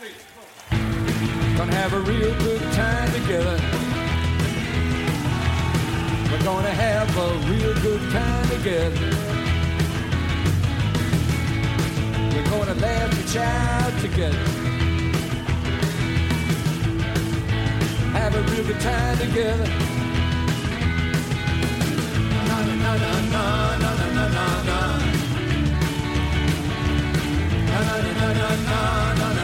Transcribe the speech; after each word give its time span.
Gonna 0.00 1.74
have 1.74 1.92
a 1.92 2.00
real 2.00 2.34
good 2.38 2.62
time 2.72 3.12
together. 3.12 3.60
We're 6.30 6.42
gonna 6.42 6.70
have 6.70 7.14
a 7.18 7.34
real 7.50 7.74
good 7.82 8.10
time 8.10 8.48
together. 8.48 9.10
We're 12.32 12.50
gonna 12.50 12.80
laugh 12.80 13.12
and 13.12 13.28
shout 13.28 14.00
together. 14.00 14.38
Have 18.16 18.34
a 18.34 18.42
real 18.50 18.64
good 18.68 18.80
time 18.80 19.18
together. 19.18 19.68
Na 22.48 22.56
na 22.64 22.74
na 22.74 22.92
na 22.96 23.12
na 23.34 23.44
na 23.76 23.90
na 24.00 24.06
na 24.16 24.28
na 24.36 24.46
na. 24.64 24.78
Na 27.68 27.80
na 27.80 27.96
na 28.14 28.32
na 28.32 28.54
na 28.64 29.39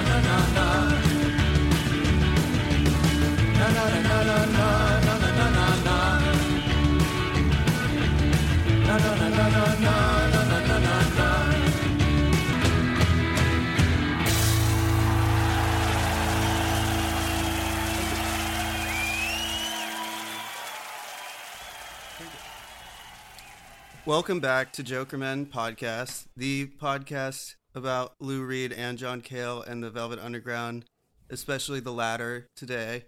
Welcome 24.06 24.38
back 24.38 24.72
to 24.74 24.84
Jokermen 24.84 25.46
Podcast, 25.46 26.26
the 26.36 26.66
podcast 26.80 27.56
about 27.74 28.14
Lou 28.20 28.44
Reed 28.44 28.72
and 28.72 28.96
John 28.98 29.20
Cale 29.20 29.62
and 29.62 29.82
the 29.82 29.90
Velvet 29.90 30.20
Underground, 30.20 30.84
especially 31.28 31.80
the 31.80 31.92
latter 31.92 32.46
today, 32.54 33.06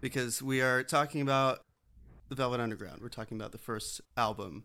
because 0.00 0.42
we 0.42 0.60
are 0.60 0.82
talking 0.82 1.20
about 1.20 1.60
the 2.28 2.34
Velvet 2.34 2.60
Underground. 2.60 3.00
We're 3.02 3.08
talking 3.08 3.36
about 3.36 3.52
the 3.52 3.58
first 3.58 4.00
album, 4.16 4.64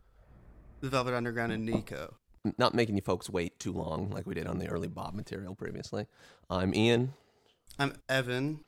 the 0.82 0.90
Velvet 0.90 1.14
Underground 1.14 1.52
and 1.52 1.66
Nico. 1.66 2.16
Not 2.58 2.74
making 2.76 2.96
you 2.96 3.02
folks 3.02 3.30
wait 3.30 3.58
too 3.60 3.72
long 3.72 4.10
like 4.10 4.28
we 4.28 4.34
did 4.34 4.48
on 4.48 4.60
the 4.60 4.68
early 4.68 4.90
Bob 4.90 5.14
material 5.14 5.56
previously. 5.56 6.08
I'm 6.50 6.76
Ian, 6.76 7.14
I'm 7.80 7.94
Evan. 8.10 8.60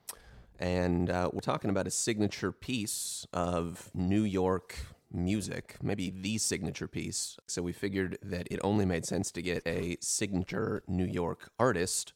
and 0.59 1.09
uh, 1.09 1.29
we're 1.33 1.41
talking 1.41 1.69
about 1.69 1.85
a 1.85 1.91
signature 1.91 2.53
piece 2.53 3.27
of 3.33 3.91
New 3.93 4.23
York 4.23 4.77
music, 5.11 5.75
maybe 5.83 6.09
the 6.09 6.37
signature 6.37 6.87
piece. 6.87 7.37
So 7.47 7.61
we 7.61 7.73
figured 7.73 8.17
that 8.23 8.47
it 8.49 8.59
only 8.63 8.85
made 8.85 9.05
sense 9.05 9.29
to 9.31 9.41
get 9.41 9.61
a 9.67 9.97
signature 10.01 10.81
New 10.87 11.05
York 11.05 11.51
artist. 11.59 12.13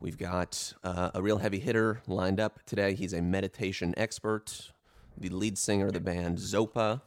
We've 0.00 0.16
got 0.16 0.72
uh, 0.82 1.10
a 1.14 1.20
real 1.20 1.38
heavy 1.38 1.60
hitter 1.60 2.00
lined 2.06 2.40
up 2.40 2.64
today. 2.64 2.94
He's 2.94 3.12
a 3.12 3.20
meditation 3.20 3.92
expert, 3.98 4.72
the 5.18 5.28
lead 5.28 5.58
singer 5.58 5.88
of 5.88 5.92
the 5.92 6.00
band 6.00 6.38
Zopa, 6.38 7.02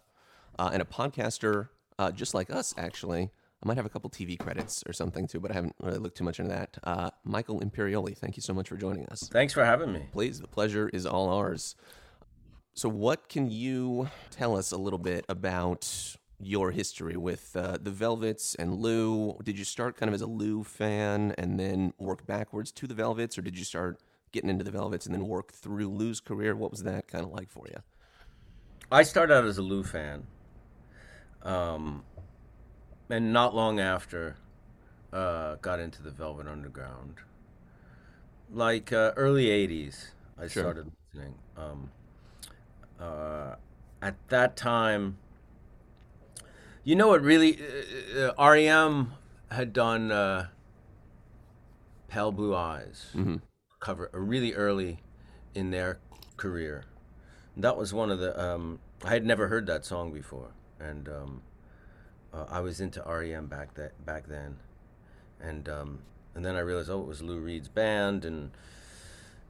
uh, 0.60 0.70
and 0.72 0.80
a 0.80 0.86
podcaster 0.86 1.70
uh, 1.98 2.12
just 2.12 2.36
like 2.36 2.52
us, 2.52 2.74
actually. 2.78 3.32
I 3.64 3.68
might 3.68 3.78
have 3.78 3.86
a 3.88 3.90
couple 3.90 4.12
TV 4.12 4.38
credits 4.38 4.84
or 4.88 4.94
something 4.94 5.26
too, 5.26 5.40
but 5.40 5.50
I 5.50 5.56
haven't 5.56 5.76
really 5.82 5.98
looked 5.98 6.18
too 6.18 6.24
much 6.24 6.40
into 6.40 6.52
that. 6.52 6.78
Uh, 6.84 7.10
Michael 7.24 7.62
Imperioli, 7.62 8.16
thank 8.16 8.38
you 8.38 8.42
so 8.42 8.54
much 8.54 8.70
for 8.70 8.78
joining 8.78 9.08
us. 9.08 9.28
Thanks 9.32 9.54
for 9.54 9.66
having 9.66 9.92
me. 9.92 10.10
Please, 10.12 10.40
the 10.40 10.48
pleasure 10.48 10.90
is 10.90 11.08
all 11.08 11.30
ours. 11.30 11.76
So, 12.76 12.90
what 12.90 13.30
can 13.30 13.50
you 13.50 14.10
tell 14.30 14.56
us 14.56 14.72
a 14.72 14.78
little 14.78 15.00
bit 15.00 15.26
about 15.30 16.16
your 16.48 16.72
history 16.72 17.18
with 17.18 17.56
uh, 17.56 17.78
the 17.82 17.92
Velvets 17.92 18.56
and 18.56 18.76
Lou? 18.76 19.38
Did 19.44 19.58
you 19.58 19.66
start 19.66 19.98
kind 19.98 20.10
of 20.10 20.14
as 20.14 20.22
a 20.22 20.28
Lou 20.28 20.64
fan 20.64 21.34
and 21.38 21.60
then 21.60 21.94
work 21.98 22.26
backwards 22.26 22.72
to 22.74 22.88
the 22.88 22.94
Velvets, 22.94 23.38
or 23.38 23.42
did 23.42 23.58
you 23.58 23.66
start 23.66 24.00
getting 24.32 24.50
into 24.50 24.64
the 24.64 24.72
Velvets 24.72 25.06
and 25.06 25.14
then 25.14 25.28
work 25.28 25.52
through 25.54 25.88
Lou's 25.90 26.20
career? 26.20 26.56
What 26.56 26.72
was 26.72 26.84
that 26.84 27.08
kind 27.08 27.24
of 27.26 27.32
like 27.32 27.50
for 27.50 27.66
you? 27.68 27.82
I 28.92 29.04
started 29.04 29.34
out 29.34 29.46
as 29.46 29.58
a 29.58 29.62
Lou 29.62 29.84
fan, 29.84 30.28
um, 31.42 32.04
and 33.10 33.34
not 33.34 33.56
long 33.56 33.80
after, 33.80 34.36
uh, 35.12 35.56
got 35.56 35.80
into 35.80 36.02
the 36.04 36.12
Velvet 36.12 36.48
Underground. 36.48 37.16
Like 38.52 38.94
uh, 38.94 39.14
early 39.16 39.50
'80s, 39.50 40.12
I 40.38 40.48
Sure. 40.48 40.64
started 40.64 40.92
listening. 41.14 41.36
Um, 41.58 41.90
uh, 43.00 43.56
at 44.02 44.16
that 44.30 44.56
time, 44.56 45.18
you 46.84 46.96
know 46.96 47.08
what? 47.08 47.22
Really, 47.22 47.60
uh, 48.16 48.32
uh, 48.38 48.52
REM 48.52 49.14
had 49.52 49.74
done 49.74 50.12
uh, 50.12 50.48
"Pale 52.08 52.34
Blue 52.34 52.56
Eyes" 52.56 53.08
cover 53.80 54.10
uh, 54.14 54.20
really 54.20 54.54
early 54.54 55.00
in 55.56 55.72
their 55.72 56.00
career. 56.38 56.86
That 57.58 57.78
was 57.78 57.94
one 57.94 58.12
of 58.12 58.20
the. 58.20 58.40
Um, 58.42 58.80
I 59.04 59.10
had 59.10 59.26
never 59.26 59.48
heard 59.48 59.68
that 59.68 59.86
song 59.86 60.12
before, 60.12 60.52
and 60.80 61.08
um, 61.08 61.42
uh, 62.34 62.46
I 62.50 62.60
was 62.62 62.82
into 62.82 63.02
REM 63.02 63.48
back 63.48 63.74
that 63.76 64.06
back 64.06 64.28
then, 64.28 64.58
and 65.40 65.70
um, 65.70 66.00
and 66.36 66.46
then 66.46 66.56
I 66.56 66.60
realized, 66.60 66.90
oh, 66.90 67.02
it 67.02 67.08
was 67.08 67.22
Lou 67.22 67.40
Reed's 67.40 67.68
band, 67.68 68.26
and 68.26 68.52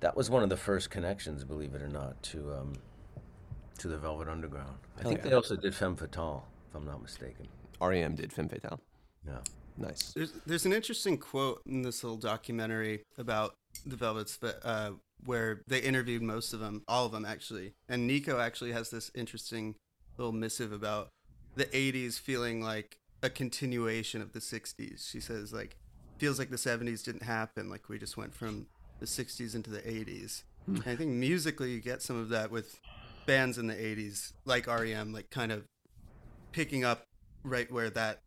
that 0.01 0.15
was 0.15 0.29
one 0.29 0.43
of 0.43 0.49
the 0.49 0.57
first 0.57 0.89
connections, 0.89 1.43
believe 1.43 1.73
it 1.73 1.81
or 1.81 1.87
not, 1.87 2.21
to 2.23 2.53
um, 2.53 2.73
to 3.77 3.87
the 3.87 3.97
Velvet 3.97 4.27
Underground. 4.27 4.77
I 4.99 5.03
think 5.03 5.19
yeah. 5.19 5.29
they 5.29 5.33
also 5.33 5.55
did 5.55 5.73
Femme 5.73 5.95
Fatale, 5.95 6.45
if 6.73 6.81
I'm 6.81 6.85
not 6.85 7.01
mistaken. 7.01 7.47
REM 7.79 8.15
did 8.15 8.33
Femme 8.33 8.49
Fatale. 8.49 8.79
Yeah. 9.25 9.37
Nice. 9.77 10.13
There's, 10.15 10.33
there's 10.45 10.65
an 10.65 10.73
interesting 10.73 11.17
quote 11.17 11.61
in 11.65 11.83
this 11.83 12.03
little 12.03 12.17
documentary 12.17 13.03
about 13.17 13.55
the 13.85 13.95
Velvets 13.95 14.37
that, 14.37 14.59
uh, 14.63 14.91
where 15.25 15.61
they 15.67 15.79
interviewed 15.79 16.21
most 16.21 16.53
of 16.53 16.59
them, 16.59 16.83
all 16.87 17.05
of 17.05 17.11
them 17.11 17.25
actually. 17.25 17.73
And 17.89 18.07
Nico 18.07 18.39
actually 18.39 18.71
has 18.71 18.89
this 18.89 19.11
interesting 19.15 19.75
little 20.17 20.33
missive 20.33 20.71
about 20.71 21.09
the 21.55 21.65
80s 21.65 22.19
feeling 22.19 22.61
like 22.61 22.97
a 23.21 23.29
continuation 23.29 24.21
of 24.21 24.33
the 24.33 24.39
60s. 24.39 25.09
She 25.09 25.19
says, 25.19 25.53
like, 25.53 25.77
feels 26.17 26.39
like 26.39 26.49
the 26.49 26.57
70s 26.57 27.03
didn't 27.03 27.23
happen. 27.23 27.69
Like, 27.69 27.89
we 27.89 27.97
just 27.97 28.17
went 28.17 28.33
from 28.33 28.67
the 28.99 29.05
60s 29.05 29.55
into 29.55 29.69
the 29.69 29.79
80s. 29.79 30.43
And 30.67 30.83
I 30.85 30.95
think 30.95 31.11
musically, 31.11 31.71
you 31.71 31.81
get 31.81 32.01
some 32.01 32.17
of 32.17 32.29
that 32.29 32.51
with 32.51 32.79
bands 33.25 33.57
in 33.57 33.67
the 33.67 33.73
80s, 33.73 34.33
like 34.45 34.67
REM, 34.67 35.13
like, 35.13 35.29
kind 35.29 35.51
of 35.51 35.65
picking 36.53 36.85
up 36.85 37.07
right 37.43 37.69
where 37.69 37.89
that 37.89 38.21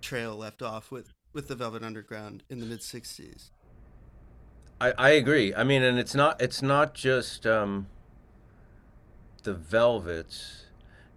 trail 0.00 0.36
left 0.36 0.62
off 0.62 0.92
with 0.92 1.12
with 1.32 1.48
the 1.48 1.56
Velvet 1.56 1.82
Underground 1.82 2.44
in 2.48 2.60
the 2.60 2.66
mid 2.66 2.80
'60s. 2.80 3.50
I, 4.80 4.92
I 4.96 5.10
agree. 5.10 5.52
I 5.54 5.64
mean, 5.64 5.82
and 5.82 5.98
it's 5.98 6.14
not 6.14 6.40
it's 6.40 6.62
not 6.62 6.94
just 6.94 7.46
um, 7.46 7.88
the 9.42 9.54
Velvets; 9.54 10.66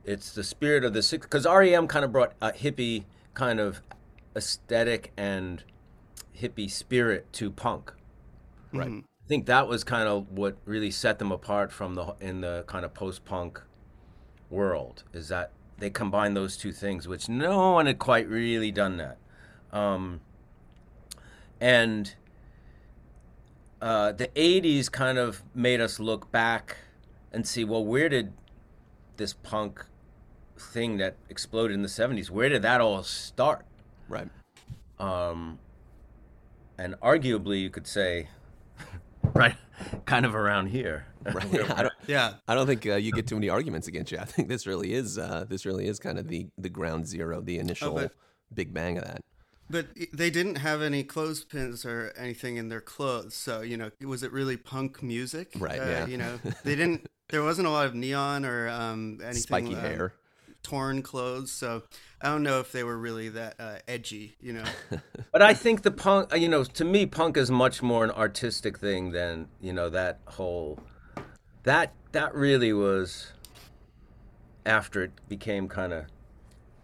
it's 0.04 0.34
the 0.34 0.44
spirit 0.44 0.84
of 0.84 0.94
the 0.94 1.04
six. 1.04 1.26
Because 1.26 1.46
REM 1.46 1.88
kind 1.88 2.04
of 2.04 2.12
brought 2.12 2.34
a 2.42 2.52
hippie 2.52 3.04
kind 3.36 3.60
of 3.60 3.82
aesthetic 4.36 5.12
and 5.16 5.64
hippie 6.36 6.72
spirit 6.72 7.32
to 7.34 7.52
punk. 7.52 7.94
Right. 8.74 8.90
Mhm. 8.90 9.04
I 9.04 9.28
think 9.28 9.46
that 9.46 9.68
was 9.68 9.84
kind 9.84 10.10
of 10.10 10.32
what 10.32 10.58
really 10.66 10.92
set 10.92 11.20
them 11.20 11.32
apart 11.32 11.72
from 11.72 11.96
the 11.96 12.16
in 12.20 12.42
the 12.42 12.64
kind 12.68 12.84
of 12.84 12.94
post-punk 12.94 13.62
world 14.50 15.04
is 15.14 15.30
that 15.30 15.52
they 15.82 15.90
combined 15.90 16.38
those 16.38 16.56
two 16.56 16.72
things, 16.72 17.08
which 17.08 17.28
no 17.28 17.72
one 17.72 17.88
had 17.88 17.98
quite 17.98 18.30
really 18.30 18.72
done 18.72 18.98
that. 18.98 19.18
Um, 19.74 20.22
and 21.60 22.14
uh, 23.82 24.12
the 24.12 24.28
80s 24.28 24.92
kind 24.92 25.18
of 25.18 25.42
made 25.56 25.82
us 25.82 26.00
look 26.00 26.32
back 26.32 26.78
and 27.34 27.48
see, 27.48 27.64
well, 27.64 27.84
where 27.84 28.10
did 28.10 28.32
this 29.18 29.34
punk 29.34 29.84
thing 30.56 30.98
that 30.98 31.16
exploded 31.30 31.74
in 31.74 31.82
the 31.82 31.90
70s, 31.90 32.30
where 32.30 32.48
did 32.48 32.62
that 32.62 32.80
all 32.80 33.02
start? 33.02 33.66
Right. 34.08 34.30
um, 35.00 35.58
and 36.78 36.94
arguably 37.00 37.60
you 37.60 37.72
could 37.72 37.88
say, 37.88 38.28
right, 39.34 39.56
kind 40.06 40.28
of 40.28 40.36
around 40.36 40.68
here. 40.68 41.08
Right. 41.24 41.46
I 41.72 41.90
Yeah, 42.08 42.34
I 42.48 42.56
don't 42.56 42.68
think 42.68 42.86
uh, 42.86 42.96
you 42.96 43.12
get 43.12 43.28
too 43.28 43.36
many 43.36 43.50
arguments 43.50 43.88
against 43.88 44.12
you. 44.12 44.18
I 44.20 44.26
think 44.26 44.48
this 44.48 44.66
really 44.68 44.94
is 44.94 45.18
uh, 45.18 45.46
this 45.48 45.66
really 45.66 45.88
is 45.88 46.00
kind 46.00 46.18
of 46.20 46.28
the 46.28 46.48
the 46.58 46.70
ground 46.70 47.08
zero, 47.08 47.42
the 47.42 47.60
initial 47.60 47.94
but- 47.96 48.12
big 48.54 48.74
bang 48.74 48.98
of 48.98 49.06
that. 49.06 49.22
but 49.70 49.88
they 50.14 50.30
didn't 50.30 50.56
have 50.58 50.82
any 50.82 51.04
clothespins 51.04 51.86
or 51.86 52.12
anything 52.18 52.58
in 52.58 52.68
their 52.70 52.82
clothes. 52.82 53.34
So 53.34 53.62
you 53.62 53.78
know, 53.78 53.92
was 54.06 54.24
it 54.24 54.32
really 54.32 54.58
punk 54.58 55.02
music? 55.02 55.52
Right, 55.58 55.80
Uh, 55.80 55.86
yeah. 55.86 56.06
You 56.08 56.18
know, 56.18 56.40
they 56.64 56.76
didn't. 56.76 57.08
There 57.30 57.44
wasn't 57.44 57.68
a 57.68 57.72
lot 57.72 57.86
of 57.86 57.96
neon 57.96 58.44
or 58.46 58.68
um, 58.68 59.20
anything. 59.24 59.42
Spiky 59.42 59.76
uh, 59.76 59.80
hair. 59.80 60.14
torn 60.64 61.02
clothes. 61.02 61.50
So 61.52 61.84
I 62.22 62.28
don't 62.28 62.44
know 62.44 62.60
if 62.60 62.72
they 62.74 62.84
were 62.84 62.98
really 62.98 63.30
that 63.30 63.56
uh, 63.60 63.76
edgy. 63.88 64.36
You 64.42 64.54
know. 64.54 64.64
But 65.32 65.42
I 65.42 65.54
think 65.54 65.84
the 65.84 65.92
punk, 65.92 66.34
uh, 66.34 66.36
you 66.36 66.50
know, 66.50 66.66
to 66.66 66.84
me, 66.84 67.06
punk 67.06 67.38
is 67.38 67.50
much 67.50 67.82
more 67.82 68.04
an 68.04 68.12
artistic 68.12 68.78
thing 68.78 69.12
than 69.12 69.48
you 69.62 69.72
know 69.72 69.88
that 69.90 70.20
whole. 70.26 70.78
That 71.64 71.94
that 72.12 72.34
really 72.36 72.74
was 72.74 73.32
after 74.66 75.04
it 75.04 75.12
became 75.30 75.68
kind 75.68 75.94
of 75.94 76.06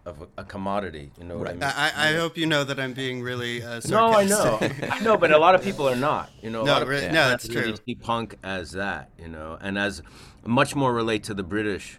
of 0.06 0.22
a, 0.22 0.40
a 0.40 0.44
commodity. 0.44 1.10
You 1.18 1.24
know 1.24 1.36
what 1.36 1.44
Right. 1.48 1.50
I 1.50 1.54
mean? 1.54 1.62
I, 1.76 2.10
I 2.12 2.14
hope 2.16 2.38
you 2.38 2.46
know 2.46 2.64
that 2.64 2.80
I'm 2.80 2.94
being 2.94 3.20
really 3.22 3.62
uh, 3.62 3.80
No, 3.88 4.12
I 4.12 4.24
know, 4.24 4.58
sarcastic. 4.58 4.90
I 4.92 5.00
know, 5.00 5.16
but 5.18 5.30
a 5.32 5.38
lot 5.38 5.54
of 5.54 5.62
people 5.62 5.86
are 5.88 5.96
not. 5.96 6.30
You 6.42 6.50
know, 6.50 6.62
a 6.62 6.64
No, 6.64 6.72
lot 6.72 6.82
of 6.82 6.88
really- 6.88 7.02
people 7.02 7.14
no, 7.14 7.28
that's 7.28 7.48
really 7.48 7.72
true. 7.72 7.80
See 7.86 7.94
punk 7.96 8.36
as 8.42 8.72
that, 8.72 9.10
you 9.18 9.28
know, 9.28 9.58
and 9.60 9.76
as 9.76 10.02
much 10.46 10.74
more 10.74 10.94
relate 10.94 11.24
to 11.24 11.34
the 11.34 11.42
British, 11.42 11.98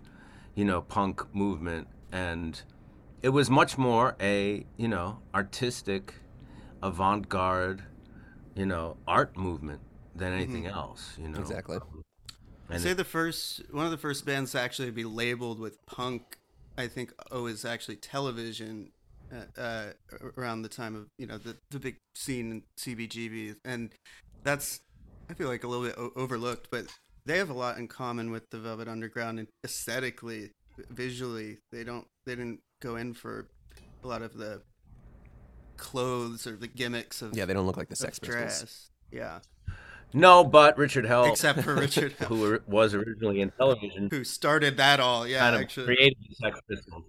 you 0.56 0.66
know, 0.66 0.82
punk 0.82 1.24
movement, 1.36 1.88
and 2.12 2.60
it 3.22 3.30
was 3.30 3.50
much 3.50 3.78
more 3.78 4.16
a 4.20 4.66
you 4.78 4.88
know 4.88 5.20
artistic, 5.36 6.16
avant-garde, 6.82 7.84
you 8.56 8.66
know, 8.66 8.98
art 9.08 9.38
movement 9.38 9.82
than 10.16 10.34
anything 10.34 10.64
Mm-hmm. 10.64 10.74
else. 10.78 11.16
You 11.22 11.28
know, 11.30 11.40
Exactly. 11.40 11.78
And 12.70 12.82
say 12.82 12.94
the 12.94 13.04
first 13.04 13.62
one 13.72 13.86
of 13.86 13.92
the 13.92 13.98
first 13.98 14.26
bands 14.26 14.52
to 14.52 14.60
actually 14.62 14.92
be 14.92 15.04
labeled 15.04 15.60
with 15.60 15.84
punk 15.86 16.38
i 16.78 16.88
think 16.88 17.12
oh 17.32 17.48
is 17.48 17.66
actually 17.66 17.96
television 17.98 18.92
uh, 19.34 19.60
uh, 19.62 19.86
around 20.38 20.62
the 20.62 20.70
time 20.70 20.96
of 20.96 21.08
you 21.18 21.28
know 21.28 21.38
the, 21.38 21.58
the 21.72 21.80
big 21.80 21.98
scene 22.16 22.52
in 22.52 22.64
cbgb 22.78 23.56
and 23.66 23.92
that's 24.44 24.80
i 25.30 25.34
feel 25.34 25.48
like 25.48 25.64
a 25.64 25.68
little 25.68 25.86
bit 25.86 25.96
o- 25.98 26.12
overlooked 26.16 26.70
but 26.72 26.86
they 27.26 27.38
have 27.38 27.50
a 27.50 27.54
lot 27.54 27.78
in 27.78 27.88
common 27.88 28.32
with 28.32 28.50
the 28.50 28.58
velvet 28.58 28.88
underground. 28.88 29.38
And 29.40 29.48
aesthetically 29.64 30.52
visually 30.90 31.58
they 31.72 31.84
don't 31.84 32.08
they 32.26 32.34
didn't 32.36 32.62
go 32.82 32.96
in 32.96 33.14
for 33.14 33.48
a 34.04 34.08
lot 34.08 34.22
of 34.22 34.36
the 34.36 34.62
clothes 35.78 36.48
or 36.48 36.56
the 36.56 36.68
gimmicks 36.68 37.22
of, 37.22 37.36
Yeah, 37.36 37.46
they 37.46 37.54
don't 37.54 37.66
look 37.66 37.78
like 37.78 37.90
the 37.90 37.96
Sex 37.96 38.18
Pistols. 38.20 38.38
dress. 38.38 38.90
Yeah 39.12 39.40
no, 40.14 40.44
but 40.44 40.78
Richard 40.78 41.06
Hell, 41.06 41.26
except 41.26 41.62
for 41.62 41.76
richard 41.86 42.14
Hell, 42.14 42.28
who 42.30 42.60
was 42.68 42.94
originally 42.94 43.42
in 43.42 43.52
television, 43.52 44.10
who 44.12 44.24
started 44.24 44.78
that 44.78 45.00
all 45.00 45.28
yeah 45.28 45.40
kind 45.40 45.56
of 45.56 45.62
actually 45.62 45.86
created 45.86 46.18
the 46.30 46.36
Sex 46.36 46.60
Pistols. 46.70 47.04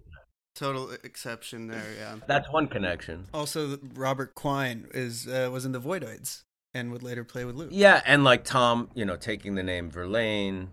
total 0.55 0.91
exception 1.05 1.69
there 1.69 1.83
yeah 1.99 2.17
That's 2.27 2.51
one 2.51 2.69
connection. 2.69 3.27
Also, 3.33 3.79
Robert 3.95 4.35
Quine 4.35 4.87
is 4.93 5.27
uh, 5.27 5.49
was 5.53 5.65
in 5.65 5.73
the 5.73 5.81
Voidoids 5.81 6.43
and 6.75 6.93
would 6.93 7.03
later 7.03 7.25
play 7.25 7.45
with 7.45 7.57
Lou. 7.57 7.69
Yeah, 7.71 8.01
and 8.07 8.23
like 8.25 8.45
Tom, 8.45 8.91
you 8.95 9.05
know, 9.05 9.17
taking 9.17 9.55
the 9.57 9.63
name 9.63 9.91
Verlaine, 9.91 10.71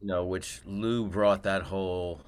you 0.00 0.08
know, 0.08 0.24
which 0.24 0.60
Lou 0.66 1.06
brought 1.06 1.42
that 1.44 1.62
whole 1.62 2.22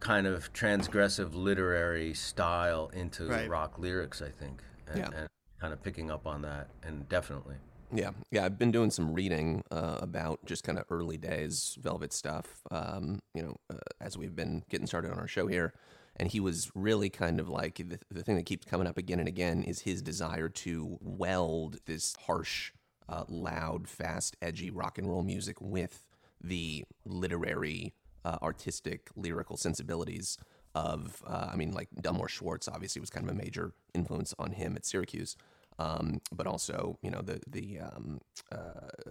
kind 0.00 0.26
of 0.26 0.52
transgressive 0.52 1.34
literary 1.34 2.14
style 2.14 2.90
into 2.94 3.26
Right. 3.26 3.48
rock 3.48 3.78
lyrics, 3.78 4.22
I 4.22 4.30
think, 4.30 4.62
and, 4.88 4.98
Yeah. 4.98 5.10
and 5.14 5.28
kind 5.60 5.72
of 5.72 5.82
picking 5.82 6.10
up 6.10 6.26
on 6.26 6.42
that, 6.42 6.68
and 6.82 7.08
definitely. 7.08 7.56
Yeah, 7.92 8.10
yeah. 8.30 8.44
I've 8.44 8.58
been 8.58 8.72
doing 8.72 8.90
some 8.90 9.14
reading 9.14 9.62
uh, 9.70 9.98
about 10.00 10.44
just 10.44 10.64
kind 10.64 10.78
of 10.78 10.84
early 10.90 11.16
days 11.16 11.78
Velvet 11.80 12.12
stuff. 12.12 12.62
Um, 12.70 13.20
you 13.32 13.42
know, 13.42 13.56
uh, 13.70 13.78
as 14.00 14.18
we've 14.18 14.34
been 14.34 14.64
getting 14.68 14.86
started 14.86 15.12
on 15.12 15.18
our 15.18 15.28
show 15.28 15.46
here, 15.46 15.72
and 16.16 16.28
he 16.28 16.40
was 16.40 16.70
really 16.74 17.10
kind 17.10 17.38
of 17.38 17.48
like 17.48 17.76
the, 17.76 17.98
the 18.10 18.24
thing 18.24 18.36
that 18.36 18.46
keeps 18.46 18.66
coming 18.66 18.86
up 18.86 18.98
again 18.98 19.20
and 19.20 19.28
again 19.28 19.62
is 19.62 19.80
his 19.80 20.02
desire 20.02 20.48
to 20.48 20.98
weld 21.00 21.78
this 21.86 22.16
harsh, 22.26 22.72
uh, 23.08 23.24
loud, 23.28 23.88
fast, 23.88 24.36
edgy 24.42 24.70
rock 24.70 24.98
and 24.98 25.08
roll 25.08 25.22
music 25.22 25.60
with 25.60 26.06
the 26.42 26.84
literary, 27.04 27.94
uh, 28.24 28.38
artistic, 28.42 29.10
lyrical 29.14 29.56
sensibilities 29.56 30.38
of. 30.74 31.22
Uh, 31.24 31.50
I 31.52 31.56
mean, 31.56 31.70
like 31.70 31.88
Delmore 32.00 32.28
Schwartz 32.28 32.66
obviously 32.66 32.98
was 32.98 33.10
kind 33.10 33.28
of 33.28 33.32
a 33.32 33.38
major 33.38 33.74
influence 33.94 34.34
on 34.40 34.52
him 34.52 34.74
at 34.74 34.84
Syracuse 34.84 35.36
um, 35.78 36.20
but 36.32 36.46
also 36.46 36.98
you 37.02 37.10
know 37.10 37.22
the 37.22 37.40
the 37.46 37.80
um, 37.80 38.20
uh, 38.52 39.10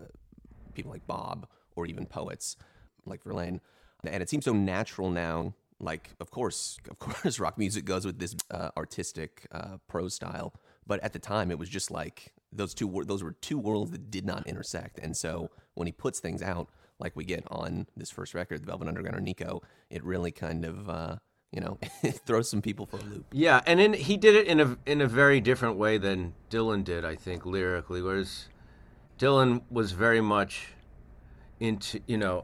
people 0.73 0.91
like 0.91 1.05
Bob 1.07 1.47
or 1.75 1.85
even 1.85 2.05
poets 2.05 2.57
like 3.05 3.23
Verlaine, 3.23 3.61
and 4.05 4.21
it 4.21 4.29
seems 4.29 4.45
so 4.45 4.53
natural 4.53 5.09
now. 5.09 5.53
Like, 5.79 6.11
of 6.21 6.31
course, 6.31 6.77
of 6.89 6.99
course, 6.99 7.39
rock 7.39 7.57
music 7.57 7.85
goes 7.85 8.05
with 8.05 8.19
this 8.19 8.35
uh, 8.49 8.69
artistic 8.77 9.45
uh, 9.51 9.77
prose 9.87 10.13
style, 10.13 10.53
but 10.87 11.01
at 11.03 11.13
the 11.13 11.19
time 11.19 11.51
it 11.51 11.59
was 11.59 11.69
just 11.69 11.91
like 11.91 12.33
those 12.51 12.73
two 12.73 13.03
those 13.05 13.23
were 13.23 13.33
two 13.33 13.57
worlds 13.57 13.91
that 13.91 14.09
did 14.09 14.25
not 14.25 14.47
intersect, 14.47 14.99
and 14.99 15.15
so 15.15 15.49
when 15.73 15.87
he 15.87 15.91
puts 15.91 16.19
things 16.19 16.41
out 16.41 16.69
like 16.99 17.15
we 17.15 17.25
get 17.25 17.43
on 17.47 17.87
this 17.97 18.09
first 18.09 18.33
record, 18.33 18.61
the 18.61 18.65
Velvet 18.65 18.87
Underground 18.87 19.17
or 19.17 19.21
Nico, 19.21 19.61
it 19.89 20.03
really 20.03 20.31
kind 20.31 20.63
of 20.63 20.89
uh, 20.89 21.15
you 21.55 21.61
know 21.61 21.77
throws 22.25 22.49
some 22.49 22.61
people 22.61 22.85
for 22.85 22.97
a 22.97 23.03
loop. 23.03 23.25
Yeah, 23.31 23.61
and 23.65 23.79
in, 23.79 23.93
he 23.93 24.17
did 24.17 24.35
it 24.35 24.45
in 24.45 24.59
a 24.59 24.77
in 24.85 24.99
a 24.99 25.07
very 25.07 25.39
different 25.39 25.77
way 25.77 25.97
than 25.97 26.33
Dylan 26.49 26.83
did, 26.83 27.05
I 27.05 27.15
think, 27.15 27.45
lyrically. 27.45 28.01
Whereas 28.01 28.49
Dylan 29.17 29.61
was 29.71 29.93
very 29.93 30.19
much 30.19 30.67
into, 31.61 32.01
you 32.07 32.17
know, 32.17 32.43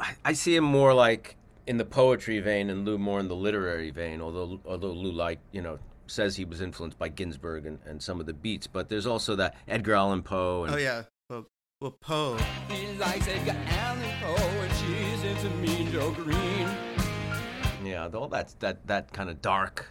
I, 0.00 0.14
I 0.24 0.32
see 0.32 0.56
him 0.56 0.64
more 0.64 0.92
like 0.92 1.36
in 1.68 1.76
the 1.76 1.84
poetry 1.84 2.40
vein 2.40 2.68
and 2.68 2.84
Lou 2.84 2.98
more 2.98 3.20
in 3.20 3.28
the 3.28 3.36
literary 3.36 3.90
vein. 3.90 4.20
Although 4.20 4.60
although 4.66 4.90
Lou 4.90 5.12
like 5.12 5.38
you 5.52 5.62
know 5.62 5.78
says 6.08 6.34
he 6.34 6.44
was 6.44 6.60
influenced 6.60 6.98
by 6.98 7.08
Ginsberg 7.08 7.64
and, 7.64 7.78
and 7.86 8.02
some 8.02 8.18
of 8.18 8.26
the 8.26 8.34
beats, 8.34 8.66
but 8.66 8.88
there's 8.88 9.06
also 9.06 9.36
that 9.36 9.54
Edgar 9.68 9.94
Allan 9.94 10.22
Poe 10.22 10.64
and 10.64 10.74
Oh 10.74 10.78
yeah, 10.78 11.04
well, 11.30 11.46
well 11.80 11.96
Poe. 12.00 12.36
He 12.68 12.98
likes 12.98 13.28
Edgar 13.28 13.56
Allan 13.68 14.10
Poe 14.20 14.34
and 14.34 14.72
she's 14.74 15.22
into 15.22 15.48
Mean 15.58 15.92
Joe 15.92 16.10
Green. 16.10 16.91
Yeah, 17.84 18.08
all 18.14 18.28
that 18.28 18.54
that 18.60 18.86
that 18.86 19.12
kind 19.12 19.28
of 19.28 19.42
dark, 19.42 19.86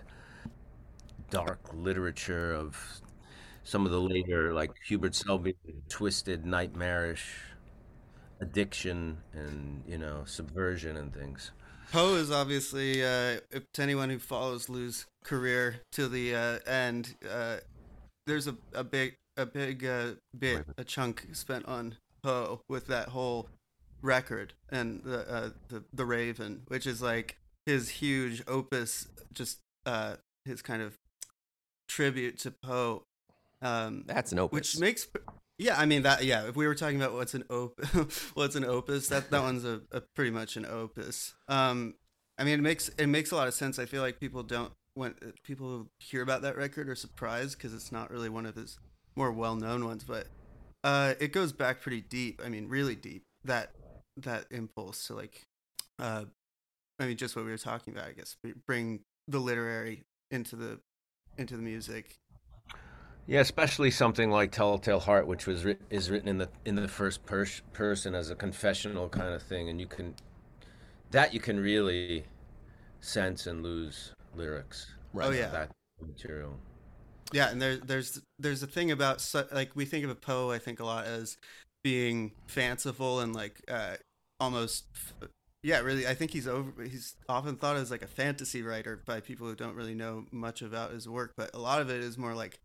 dark 1.30 1.60
literature 1.74 2.54
of 2.54 2.78
some 3.64 3.86
of 3.86 3.92
the 3.92 4.02
later, 4.02 4.54
like 4.54 4.72
Hubert 4.88 5.16
Selby, 5.16 5.56
twisted, 5.90 6.46
nightmarish 6.46 7.36
addiction 8.40 9.18
and 9.34 9.84
you 9.88 9.98
know 9.98 10.24
subversion 10.26 10.98
and 10.98 11.14
things. 11.14 11.52
Poe 11.92 12.16
is 12.16 12.32
obviously 12.32 13.04
uh, 13.04 13.40
if, 13.52 13.72
to 13.74 13.82
anyone 13.82 14.10
who 14.10 14.20
follows 14.20 14.70
Lou's 14.70 15.06
career 15.24 15.82
to 15.92 16.08
the 16.08 16.36
uh, 16.36 16.60
end. 16.70 17.16
Uh, 17.30 17.58
there's 18.26 18.48
a, 18.48 18.56
a 18.74 18.84
big 18.84 19.16
a 19.38 19.46
big 19.46 19.86
uh, 19.86 20.12
bit 20.38 20.66
a 20.78 20.84
chunk 20.84 21.28
spent 21.34 21.66
on 21.66 21.96
Poe 22.24 22.62
with 22.70 22.88
that 22.88 23.10
whole 23.10 23.50
record 24.02 24.54
and 24.70 25.04
the 25.04 25.30
uh, 25.30 25.50
the 25.70 25.84
the 25.94 26.06
Raven, 26.06 26.62
which 26.68 26.88
is 26.88 27.02
like 27.02 27.38
his 27.66 27.90
huge 27.90 28.44
opus, 28.48 29.08
just 29.34 29.60
uh, 29.86 30.16
his 30.46 30.62
kind 30.62 30.82
of 30.82 30.98
tribute 31.88 32.40
to 32.40 32.52
Poe. 32.52 33.04
Um, 33.62 34.04
That's 34.08 34.32
an 34.32 34.40
opus. 34.40 34.56
which 34.56 34.80
makes 34.80 35.08
yeah 35.60 35.80
i 35.80 35.86
mean 35.86 36.02
that 36.02 36.24
yeah 36.24 36.48
if 36.48 36.56
we 36.56 36.66
were 36.66 36.74
talking 36.74 37.00
about 37.00 37.14
what's 37.14 37.36
an 37.36 37.44
op 37.52 37.80
what's 38.34 38.56
an 38.56 38.66
opus 38.66 39.10
that 39.10 39.30
that 39.30 39.42
one's 39.44 39.64
a, 39.64 39.82
a 39.92 40.02
pretty 40.16 40.32
much 40.32 40.58
an 40.58 40.66
opus 40.66 41.36
um 41.48 41.94
i 42.40 42.44
mean 42.44 42.56
it 42.56 42.62
makes 42.64 42.90
it 42.98 43.06
makes 43.06 43.30
a 43.30 43.36
lot 43.36 43.48
of 43.48 43.54
sense 43.54 43.78
i 43.78 43.86
feel 43.86 44.02
like 44.02 44.20
people 44.20 44.42
don't 44.42 44.72
when 44.96 45.14
people 45.44 45.88
hear 46.00 46.24
about 46.24 46.42
that 46.42 46.58
record 46.58 46.90
are 46.90 46.96
surprised 46.96 47.58
because 47.58 47.76
it's 47.76 47.92
not 47.92 48.10
really 48.10 48.30
one 48.30 48.48
of 48.48 48.56
his 48.56 48.80
more 49.16 49.32
well-known 49.32 49.86
ones 49.86 50.04
but 50.04 50.26
uh 50.84 51.14
it 51.20 51.32
goes 51.32 51.54
back 51.54 51.80
pretty 51.80 52.02
deep 52.02 52.42
i 52.44 52.50
mean 52.50 52.68
really 52.68 52.96
deep 52.96 53.22
that 53.44 53.72
that 54.18 54.46
impulse 54.50 55.06
to 55.06 55.14
like 55.14 55.44
uh 56.00 56.24
i 57.02 57.06
mean 57.08 57.18
just 57.18 57.36
what 57.36 57.44
we 57.44 57.52
were 57.52 57.58
talking 57.58 57.94
about 57.94 58.08
i 58.08 58.12
guess 58.14 58.38
bring 58.66 59.02
the 59.28 59.40
literary 59.40 60.04
into 60.30 60.56
the 60.56 60.80
into 61.38 61.56
the 61.58 61.64
music 61.64 62.18
Yeah, 63.28 63.42
especially 63.42 63.92
something 63.92 64.32
like 64.32 64.52
Telltale 64.52 65.00
Heart, 65.00 65.28
which 65.28 65.46
was 65.46 65.64
writ- 65.64 65.82
is 65.90 66.10
written 66.10 66.28
in 66.28 66.38
the 66.40 66.50
in 66.66 66.76
the 66.76 66.88
first 66.88 67.24
pers- 67.26 67.62
person 67.72 68.16
as 68.16 68.30
a 68.32 68.36
confessional 68.36 69.08
kind 69.10 69.34
of 69.34 69.44
thing, 69.44 69.70
and 69.70 69.80
you 69.80 69.86
can 69.86 70.16
that 71.12 71.34
you 71.34 71.40
can 71.40 71.60
really 71.60 72.26
sense 73.00 73.46
and 73.48 73.62
Lou's 73.64 74.14
lyrics. 74.36 74.96
Right. 75.14 75.28
Oh, 75.28 75.32
yeah. 75.32 75.50
That 75.50 75.72
material. 76.02 76.58
Yeah, 77.32 77.52
and 77.52 77.62
there, 77.62 77.78
there's 77.78 78.20
there's 78.40 78.64
a 78.64 78.68
thing 78.68 78.92
about 78.92 79.24
like 79.52 79.72
we 79.76 79.86
think 79.86 80.04
of 80.04 80.10
a 80.10 80.16
Poe, 80.16 80.52
I 80.52 80.58
think 80.60 80.80
a 80.80 80.86
lot 80.86 81.06
as 81.06 81.38
being 81.84 82.32
fanciful 82.48 83.20
and 83.22 83.34
like 83.34 83.62
uh, 83.70 83.96
almost, 84.40 84.86
yeah, 85.64 85.80
really. 85.80 86.08
I 86.08 86.14
think 86.14 86.32
he's 86.32 86.48
over. 86.48 86.84
He's 86.84 87.16
often 87.30 87.56
thought 87.56 87.76
of 87.76 87.82
as 87.84 87.92
like 87.92 88.02
a 88.02 88.08
fantasy 88.08 88.62
writer 88.64 89.02
by 89.06 89.20
people 89.20 89.48
who 89.48 89.56
don't 89.56 89.76
really 89.76 89.94
know 89.96 90.26
much 90.32 90.62
about 90.62 90.92
his 90.92 91.08
work, 91.08 91.34
but 91.38 91.52
a 91.54 91.60
lot 91.60 91.82
of 91.82 91.90
it 91.90 92.02
is 92.02 92.18
more 92.18 92.34
like 92.34 92.60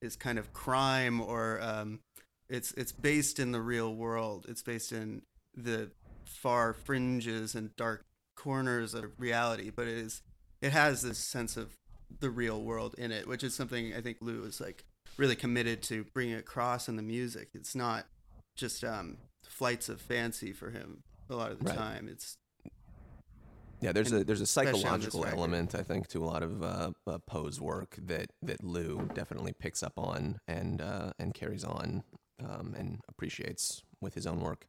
is 0.00 0.16
kind 0.16 0.38
of 0.38 0.52
crime 0.52 1.20
or 1.20 1.60
um, 1.62 2.00
it's 2.48 2.72
it's 2.72 2.92
based 2.92 3.38
in 3.38 3.52
the 3.52 3.60
real 3.60 3.94
world. 3.94 4.46
It's 4.48 4.62
based 4.62 4.92
in 4.92 5.22
the 5.54 5.90
far 6.26 6.72
fringes 6.72 7.54
and 7.54 7.74
dark 7.76 8.04
corners 8.36 8.94
of 8.94 9.12
reality, 9.18 9.70
but 9.70 9.86
it 9.88 9.96
is 9.96 10.22
it 10.60 10.72
has 10.72 11.02
this 11.02 11.18
sense 11.18 11.56
of 11.56 11.76
the 12.20 12.30
real 12.30 12.62
world 12.62 12.94
in 12.98 13.10
it, 13.12 13.26
which 13.26 13.42
is 13.42 13.54
something 13.54 13.94
I 13.94 14.00
think 14.02 14.18
Lou 14.20 14.44
is 14.44 14.60
like 14.60 14.84
really 15.16 15.36
committed 15.36 15.82
to 15.84 16.04
bringing 16.12 16.34
across 16.36 16.88
in 16.88 16.96
the 16.96 17.02
music. 17.02 17.48
It's 17.54 17.74
not 17.74 18.06
just 18.56 18.84
um, 18.84 19.16
flights 19.46 19.88
of 19.88 20.00
fancy 20.00 20.52
for 20.52 20.70
him 20.70 21.02
a 21.30 21.36
lot 21.36 21.50
of 21.52 21.58
the 21.58 21.64
Right. 21.70 21.76
time. 21.76 22.08
It's 22.10 22.36
Yeah, 23.82 23.92
there's 23.92 24.12
and 24.12 24.22
a 24.22 24.24
there's 24.24 24.40
a 24.40 24.44
especially 24.44 24.84
on 24.84 25.00
this 25.00 25.12
psychological 25.12 25.26
element 25.26 25.74
I 25.74 25.82
think 25.82 26.06
to 26.08 26.22
a 26.22 26.24
lot 26.24 26.42
of 26.42 26.62
uh, 26.62 26.92
uh, 27.06 27.18
Poe's 27.26 27.60
work 27.60 27.96
that 28.06 28.30
that 28.42 28.62
Lou 28.62 29.08
definitely 29.12 29.52
picks 29.52 29.82
up 29.82 29.94
on 29.98 30.38
and 30.46 30.80
uh, 30.80 31.12
and 31.18 31.34
carries 31.34 31.64
on 31.64 32.04
um, 32.42 32.74
and 32.78 33.00
appreciates 33.08 33.82
with 34.00 34.14
his 34.14 34.26
own 34.26 34.40
work. 34.40 34.66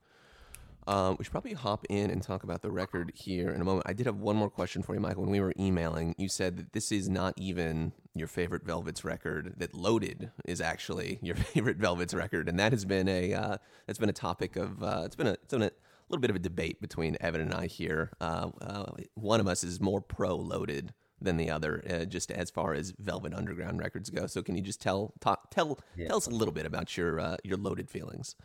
Um, 0.85 1.15
we 1.17 1.23
should 1.23 1.31
probably 1.31 1.53
hop 1.53 1.85
in 1.89 2.09
and 2.09 2.21
talk 2.21 2.43
about 2.43 2.61
the 2.61 2.69
record 2.69 3.13
here 3.15 3.51
in 3.51 3.61
a 3.61 3.63
moment. 3.63 3.85
I 3.87 3.93
did 3.93 4.05
have 4.05 4.17
one 4.17 4.35
more 4.35 4.49
question 4.49 4.83
for 4.83 4.93
you, 4.93 4.99
Michael. 4.99 5.23
When 5.23 5.31
we 5.31 5.39
were 5.39 5.53
emailing, 5.57 6.13
you 6.17 6.27
said 6.27 6.57
that 6.57 6.73
this 6.73 6.91
is 6.91 7.07
not 7.07 7.33
even 7.37 7.93
your 8.13 8.27
favorite 8.27 8.65
Velvet's 8.65 9.05
record. 9.05 9.53
That 9.57 9.73
Loaded 9.73 10.31
is 10.45 10.59
actually 10.59 11.19
your 11.21 11.35
favorite 11.53 11.77
Velvet's 11.77 12.13
record, 12.13 12.49
and 12.49 12.59
that 12.59 12.73
has 12.73 12.83
been 12.83 13.07
a 13.07 13.33
uh, 13.33 13.57
that's 13.87 13.99
been 13.99 14.09
a 14.09 14.13
topic 14.13 14.55
of 14.55 14.83
uh, 14.83 15.03
it's 15.05 15.15
been 15.15 15.27
a 15.27 15.33
it's 15.33 15.53
been 15.53 15.63
a 15.63 15.71
little 16.09 16.21
bit 16.21 16.29
of 16.29 16.35
a 16.35 16.39
debate 16.39 16.81
between 16.81 17.17
Evan 17.19 17.41
and 17.41 17.53
I 17.53 17.67
here. 17.67 18.11
Uh, 18.19 18.49
uh, 18.61 18.91
one 19.15 19.39
of 19.39 19.47
us 19.47 19.63
is 19.63 19.79
more 19.79 20.01
pro 20.01 20.35
Loaded 20.35 20.93
than 21.21 21.37
the 21.37 21.49
other, 21.49 21.83
uh, 21.89 22.05
just 22.05 22.31
as 22.31 22.49
far 22.49 22.73
as 22.73 22.93
Velvet 22.99 23.33
Underground 23.33 23.79
records 23.79 24.09
go. 24.09 24.27
So, 24.27 24.41
can 24.41 24.55
you 24.55 24.61
just 24.61 24.81
tell 24.81 25.13
talk, 25.19 25.49
tell 25.51 25.79
tell 26.07 26.17
us 26.17 26.27
a 26.27 26.31
little 26.31 26.53
bit 26.53 26.65
about 26.65 26.97
your 26.97 27.19
uh, 27.19 27.37
your 27.43 27.57
Loaded 27.57 27.89
feelings? 27.89 28.35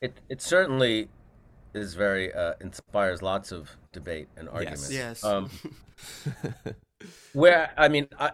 It 0.00 0.20
it 0.28 0.42
certainly 0.42 1.08
is 1.74 1.94
very 1.94 2.32
uh, 2.32 2.54
inspires 2.60 3.22
lots 3.22 3.52
of 3.52 3.70
debate 3.92 4.28
and 4.36 4.48
argument. 4.48 4.88
Yes. 4.90 5.24
Um, 5.24 5.50
where 7.32 7.72
I 7.76 7.88
mean, 7.88 8.08
I, 8.18 8.32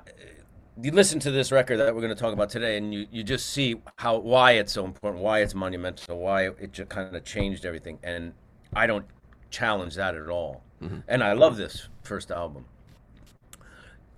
you 0.80 0.92
listen 0.92 1.20
to 1.20 1.30
this 1.30 1.52
record 1.52 1.78
that 1.78 1.94
we're 1.94 2.00
going 2.00 2.14
to 2.14 2.20
talk 2.20 2.32
about 2.32 2.50
today, 2.50 2.78
and 2.78 2.94
you, 2.94 3.06
you 3.10 3.22
just 3.22 3.50
see 3.50 3.76
how 3.96 4.18
why 4.18 4.52
it's 4.52 4.72
so 4.72 4.84
important, 4.84 5.22
why 5.22 5.40
it's 5.40 5.54
monumental, 5.54 6.18
why 6.18 6.48
it 6.48 6.72
just 6.72 6.88
kind 6.88 7.14
of 7.14 7.24
changed 7.24 7.64
everything. 7.64 7.98
And 8.02 8.32
I 8.74 8.86
don't 8.86 9.06
challenge 9.50 9.94
that 9.96 10.14
at 10.14 10.28
all. 10.28 10.62
And 11.06 11.22
I 11.22 11.32
love 11.32 11.56
this 11.56 11.88
first 12.02 12.30
album. 12.30 12.64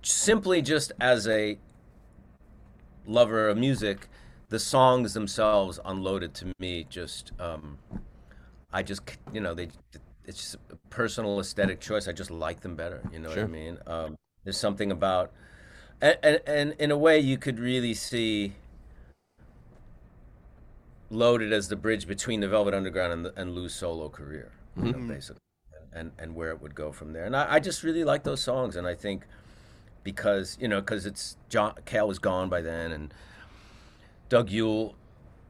Simply 0.01 0.61
just 0.61 0.91
as 0.99 1.27
a 1.27 1.57
lover 3.05 3.49
of 3.49 3.57
music, 3.57 4.07
the 4.49 4.59
songs 4.59 5.13
themselves 5.13 5.79
on 5.79 6.01
Loaded 6.01 6.33
to 6.35 6.51
me 6.59 6.85
just 6.89 7.31
um, 7.39 7.77
I 8.71 8.83
just 8.83 9.01
you 9.33 9.41
know 9.41 9.53
they 9.53 9.69
it's 10.25 10.37
just 10.37 10.55
a 10.71 10.75
personal 10.89 11.39
aesthetic 11.39 11.79
choice. 11.79 12.07
I 12.07 12.11
just 12.11 12.31
like 12.31 12.61
them 12.61 12.75
better. 12.75 13.01
You 13.11 13.19
know 13.19 13.29
what 13.29 13.39
I 13.39 13.47
mean? 13.47 13.77
Um, 13.85 14.15
there's 14.43 14.57
something 14.57 14.91
about 14.91 15.31
and, 16.01 16.17
and 16.23 16.41
and 16.47 16.73
in 16.79 16.91
a 16.91 16.97
way 16.97 17.19
you 17.19 17.37
could 17.37 17.59
really 17.59 17.93
see 17.93 18.53
loaded 21.09 21.53
as 21.53 21.67
the 21.67 21.75
bridge 21.75 22.07
between 22.07 22.39
the 22.39 22.47
Velvet 22.47 22.73
Underground 22.73 23.13
and, 23.13 23.25
the, 23.25 23.33
and 23.35 23.53
Lou's 23.53 23.73
solo 23.73 24.09
career, 24.09 24.51
you 24.77 24.91
know, 24.91 24.99
basically, 25.07 25.41
and 25.93 26.11
and 26.17 26.35
where 26.35 26.49
it 26.49 26.61
would 26.61 26.75
go 26.75 26.91
from 26.91 27.13
there. 27.13 27.25
And 27.25 27.35
I, 27.35 27.55
I 27.55 27.59
just 27.59 27.83
really 27.83 28.03
like 28.03 28.23
those 28.23 28.41
songs, 28.41 28.75
and 28.75 28.87
I 28.87 28.95
think 28.95 29.25
because 30.03 30.57
you 30.59 30.67
know 30.67 30.79
because 30.79 31.05
it's 31.05 31.37
John 31.49 31.75
Cale 31.85 32.07
was 32.07 32.19
gone 32.19 32.49
by 32.49 32.61
then, 32.61 32.91
and 32.91 33.13
Doug 34.29 34.49
Yule. 34.49 34.95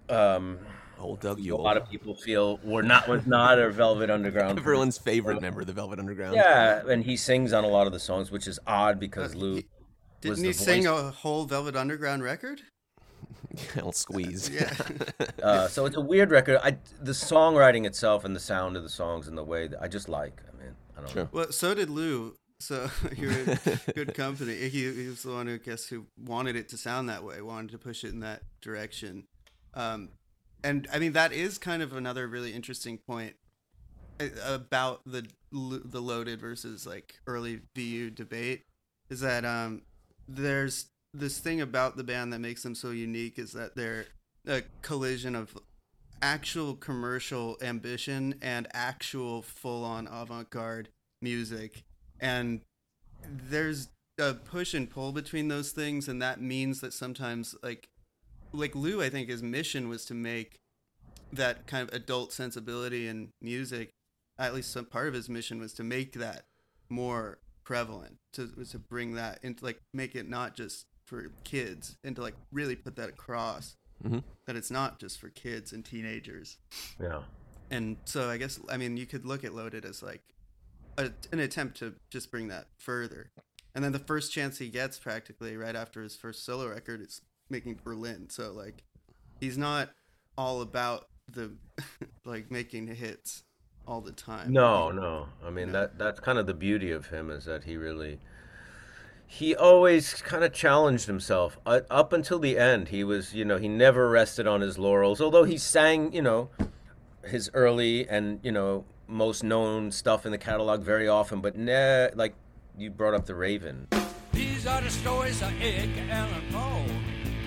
Um, 0.10 0.60
Old 1.00 1.20
Doug 1.20 1.40
Yule. 1.40 1.60
a 1.60 1.62
lot 1.62 1.78
of 1.78 1.90
people 1.90 2.16
feel 2.16 2.60
were 2.64 2.84
not 2.84 3.08
was 3.08 3.26
not 3.28 3.60
a 3.60 3.70
Velvet 3.70 4.10
Underground. 4.10 4.58
everyone's 4.60 4.98
favorite 4.98 5.42
member 5.42 5.62
of 5.62 5.68
the 5.68 5.74
Velvet 5.74 6.00
Underground. 6.00 6.36
Yeah, 6.36 6.82
and 6.88 7.04
he 7.04 7.18
sings 7.18 7.54
on 7.54 7.64
a 7.64 7.68
lot 7.68 7.88
of 7.88 7.94
the 7.94 8.00
songs, 8.00 8.32
which 8.32 8.48
is 8.48 8.60
odd 8.66 9.00
because 9.00 9.36
Lou. 9.36 9.62
Didn't 10.22 10.44
he 10.44 10.54
sing 10.54 10.88
a 10.88 11.12
whole 11.12 11.46
Velvet 11.46 11.76
Underground 11.76 12.24
record? 12.24 12.62
I'll 13.78 13.92
squeeze. 13.92 14.50
Yeah. 14.50 14.74
Uh, 15.44 15.68
so 15.68 15.86
it's 15.86 15.96
a 15.96 16.02
weird 16.02 16.32
record. 16.32 16.58
I 16.64 16.78
the 17.00 17.12
songwriting 17.12 17.86
itself 17.86 18.26
and 18.26 18.36
the 18.36 18.40
sound 18.40 18.76
of 18.76 18.82
the 18.84 18.90
songs 18.90 19.28
and 19.28 19.38
the 19.38 19.44
way 19.44 19.68
that 19.68 19.80
I 19.82 19.88
just 19.88 20.10
like. 20.10 20.42
I 20.52 20.64
mean, 20.64 20.76
I 20.98 21.02
don't 21.02 21.10
Sure. 21.12 21.24
know. 21.24 21.30
well, 21.32 21.52
so 21.52 21.76
did 21.76 21.90
Lou. 21.90 22.36
So 22.60 22.90
you're 23.16 23.32
in 23.32 23.60
good 23.94 24.16
company. 24.16 24.56
He, 24.70 24.92
he 24.92 25.08
was 25.08 25.22
the 25.22 25.34
one 25.34 25.46
who 25.46 25.60
guess 25.60 25.86
who 25.86 26.08
wanted 26.18 26.56
it 26.56 26.68
to 26.70 26.78
sound 26.78 27.10
that 27.10 27.24
way, 27.24 27.42
wanted 27.42 27.72
to 27.72 27.78
push 27.78 28.04
it 28.04 28.12
in 28.12 28.22
that 28.22 28.42
direction. 28.62 29.26
Um, 29.76 30.10
and 30.64 30.88
I 30.92 30.98
mean 31.00 31.14
that 31.14 31.32
is 31.32 31.58
kind 31.60 31.84
of 31.84 31.94
another 31.94 32.28
really 32.28 32.54
interesting 32.54 32.98
point 32.98 33.36
uh, 34.20 34.28
about 34.48 35.02
the 35.06 35.28
the 35.52 36.02
loaded 36.02 36.40
versus 36.42 36.88
like 36.88 37.20
early 37.28 37.62
VU 37.76 38.10
debate 38.10 38.64
is 39.10 39.20
that 39.20 39.46
um, 39.46 39.84
there's 40.28 40.88
this 41.20 41.38
thing 41.40 41.62
about 41.62 41.98
the 41.98 42.04
band 42.04 42.34
that 42.34 42.40
makes 42.40 42.64
them 42.64 42.76
so 42.76 42.92
unique 42.92 43.40
is 43.40 43.54
that 43.54 43.76
they're 43.76 44.06
a 44.48 44.64
collision 44.82 45.36
of 45.36 45.58
actual 46.22 46.76
commercial 46.76 47.58
ambition 47.62 48.36
and 48.42 48.68
actual 48.74 49.42
full-on 49.42 50.08
avant-garde 50.08 50.90
music. 51.22 51.84
And 52.20 52.62
there's 53.28 53.90
a 54.18 54.34
push 54.34 54.74
and 54.74 54.90
pull 54.90 55.12
between 55.12 55.48
those 55.48 55.72
things 55.72 56.08
and 56.08 56.22
that 56.22 56.40
means 56.40 56.80
that 56.82 56.94
sometimes 56.94 57.56
like 57.62 57.90
like 58.54 58.74
Lou 58.74 59.02
I 59.02 59.10
think 59.10 59.28
his 59.28 59.44
mission 59.44 59.90
was 59.90 60.06
to 60.06 60.14
make 60.14 60.56
that 61.34 61.68
kind 61.68 61.88
of 61.88 61.94
adult 61.94 62.32
sensibility 62.32 63.08
in 63.08 63.30
music 63.42 63.90
at 64.38 64.54
least 64.54 64.72
some 64.72 64.86
part 64.86 65.10
of 65.10 65.14
his 65.14 65.28
mission 65.28 65.60
was 65.60 65.74
to 65.74 65.84
make 65.84 66.14
that 66.14 66.46
more 66.90 67.40
prevalent 67.66 68.16
to 68.32 68.48
to 68.72 68.80
bring 68.80 69.16
that 69.16 69.40
into 69.44 69.66
like 69.66 69.82
make 69.94 70.16
it 70.16 70.30
not 70.30 70.56
just 70.56 70.86
for 71.06 71.32
kids 71.44 71.98
and 72.04 72.16
to 72.16 72.22
like 72.22 72.36
really 72.52 72.76
put 72.76 72.96
that 72.96 73.10
across 73.10 73.78
Mhm. 74.04 74.24
that 74.46 74.56
it's 74.58 74.70
not 74.72 75.00
just 75.00 75.20
for 75.20 75.30
kids 75.30 75.72
and 75.72 75.86
teenagers 75.86 76.58
Yeah. 77.00 77.24
and 77.72 77.98
so 78.06 78.30
I 78.30 78.38
guess 78.38 78.60
I 78.70 78.76
mean 78.78 78.98
you 78.98 79.06
could 79.06 79.26
look 79.26 79.44
at 79.44 79.54
Loaded 79.54 79.86
as 79.86 80.04
like 80.04 80.22
a, 80.98 81.12
an 81.32 81.40
attempt 81.40 81.78
to 81.80 81.96
just 82.10 82.32
bring 82.32 82.48
that 82.50 82.68
further. 82.78 83.32
And 83.74 83.84
then 83.84 83.92
the 83.92 84.00
first 84.00 84.32
chance 84.32 84.58
he 84.60 84.70
gets, 84.70 84.98
practically 84.98 85.58
right 85.58 85.76
after 85.76 86.02
his 86.02 86.16
first 86.16 86.46
solo 86.46 86.70
record, 86.70 87.02
is 87.02 87.20
making 87.50 87.82
Berlin. 87.84 88.30
So 88.30 88.54
like, 88.54 88.84
he's 89.42 89.58
not 89.58 89.90
all 90.38 90.62
about 90.62 91.10
the 91.30 91.52
like 92.26 92.50
making 92.50 92.88
hits 92.88 93.44
all 93.86 94.00
the 94.02 94.14
time. 94.14 94.54
No, 94.54 94.90
no. 94.92 95.28
I 95.44 95.50
mean 95.50 95.68
No. 95.74 95.82
that 95.82 95.98
that's 95.98 96.20
kind 96.22 96.40
of 96.40 96.48
the 96.48 96.54
beauty 96.54 96.92
of 96.92 97.08
him 97.08 97.30
is 97.30 97.44
that 97.46 97.64
he 97.66 97.76
really 97.78 98.20
he 99.28 99.56
always 99.56 100.14
kind 100.22 100.44
of 100.44 100.54
challenged 100.54 101.08
himself 101.08 101.58
uh, 101.66 101.82
up 101.90 102.14
until 102.14 102.40
the 102.40 102.58
end. 102.58 102.90
He 102.90 103.04
was, 103.04 103.34
you 103.34 103.46
know, 103.46 103.58
he 103.58 103.68
never 103.68 104.10
rested 104.10 104.48
on 104.48 104.62
his 104.62 104.78
laurels. 104.78 105.20
Although 105.20 105.44
he 105.44 105.58
sang, 105.58 106.14
you 106.14 106.22
know, 106.22 106.50
his 107.28 107.50
early 107.54 108.08
and 108.08 108.40
you 108.44 108.52
know 108.52 108.86
most 109.08 109.44
known 109.44 109.92
stuff 109.92 110.26
in 110.26 110.32
the 110.32 110.38
catalog 110.38 110.82
very 110.82 111.08
often, 111.08 111.42
but 111.42 111.58
ne- 111.58 112.10
like 112.16 112.34
you 112.78 112.90
brought 112.90 113.14
up 113.14 113.26
the 113.26 113.36
Raven. 113.36 113.88
These 114.32 114.68
are 114.68 114.82
the 114.82 114.90
stories 114.90 115.42
of 115.42 115.52
Edgar 115.62 116.12
Allan 116.12 116.44
Poe. 116.52 116.86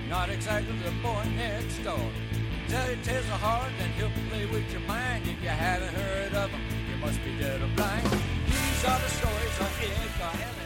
Not 0.08 0.30
exactly 0.30 0.74
the 0.78 0.90
boy 1.02 1.22
next 1.36 1.82
door. 1.84 2.10
Tell 2.68 2.86
your 2.86 3.02
tales 3.02 3.24
of 3.26 3.40
heart, 3.40 3.70
then 3.78 3.90
he'll 3.92 4.10
play 4.30 4.46
with 4.46 4.70
your 4.70 4.80
mind. 4.82 5.24
If 5.26 5.42
you 5.42 5.48
haven't 5.48 5.94
heard 5.94 6.34
of 6.34 6.50
him, 6.50 6.60
you 6.90 6.96
must 6.98 7.22
be 7.24 7.36
dead 7.38 7.60
or 7.60 7.68
blind. 7.76 8.06
These 8.46 8.84
are 8.84 8.98
the 9.00 9.08
stories 9.08 9.60
of 9.60 9.80
Edgar 9.82 10.44
Allan 10.44 10.57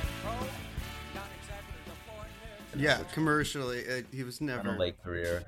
Yeah, 2.76 2.98
commercially, 3.12 3.84
uh, 3.88 4.02
he 4.12 4.22
was 4.24 4.40
on 4.40 4.46
never. 4.48 4.74
a 4.74 4.78
late 4.78 5.02
career. 5.02 5.44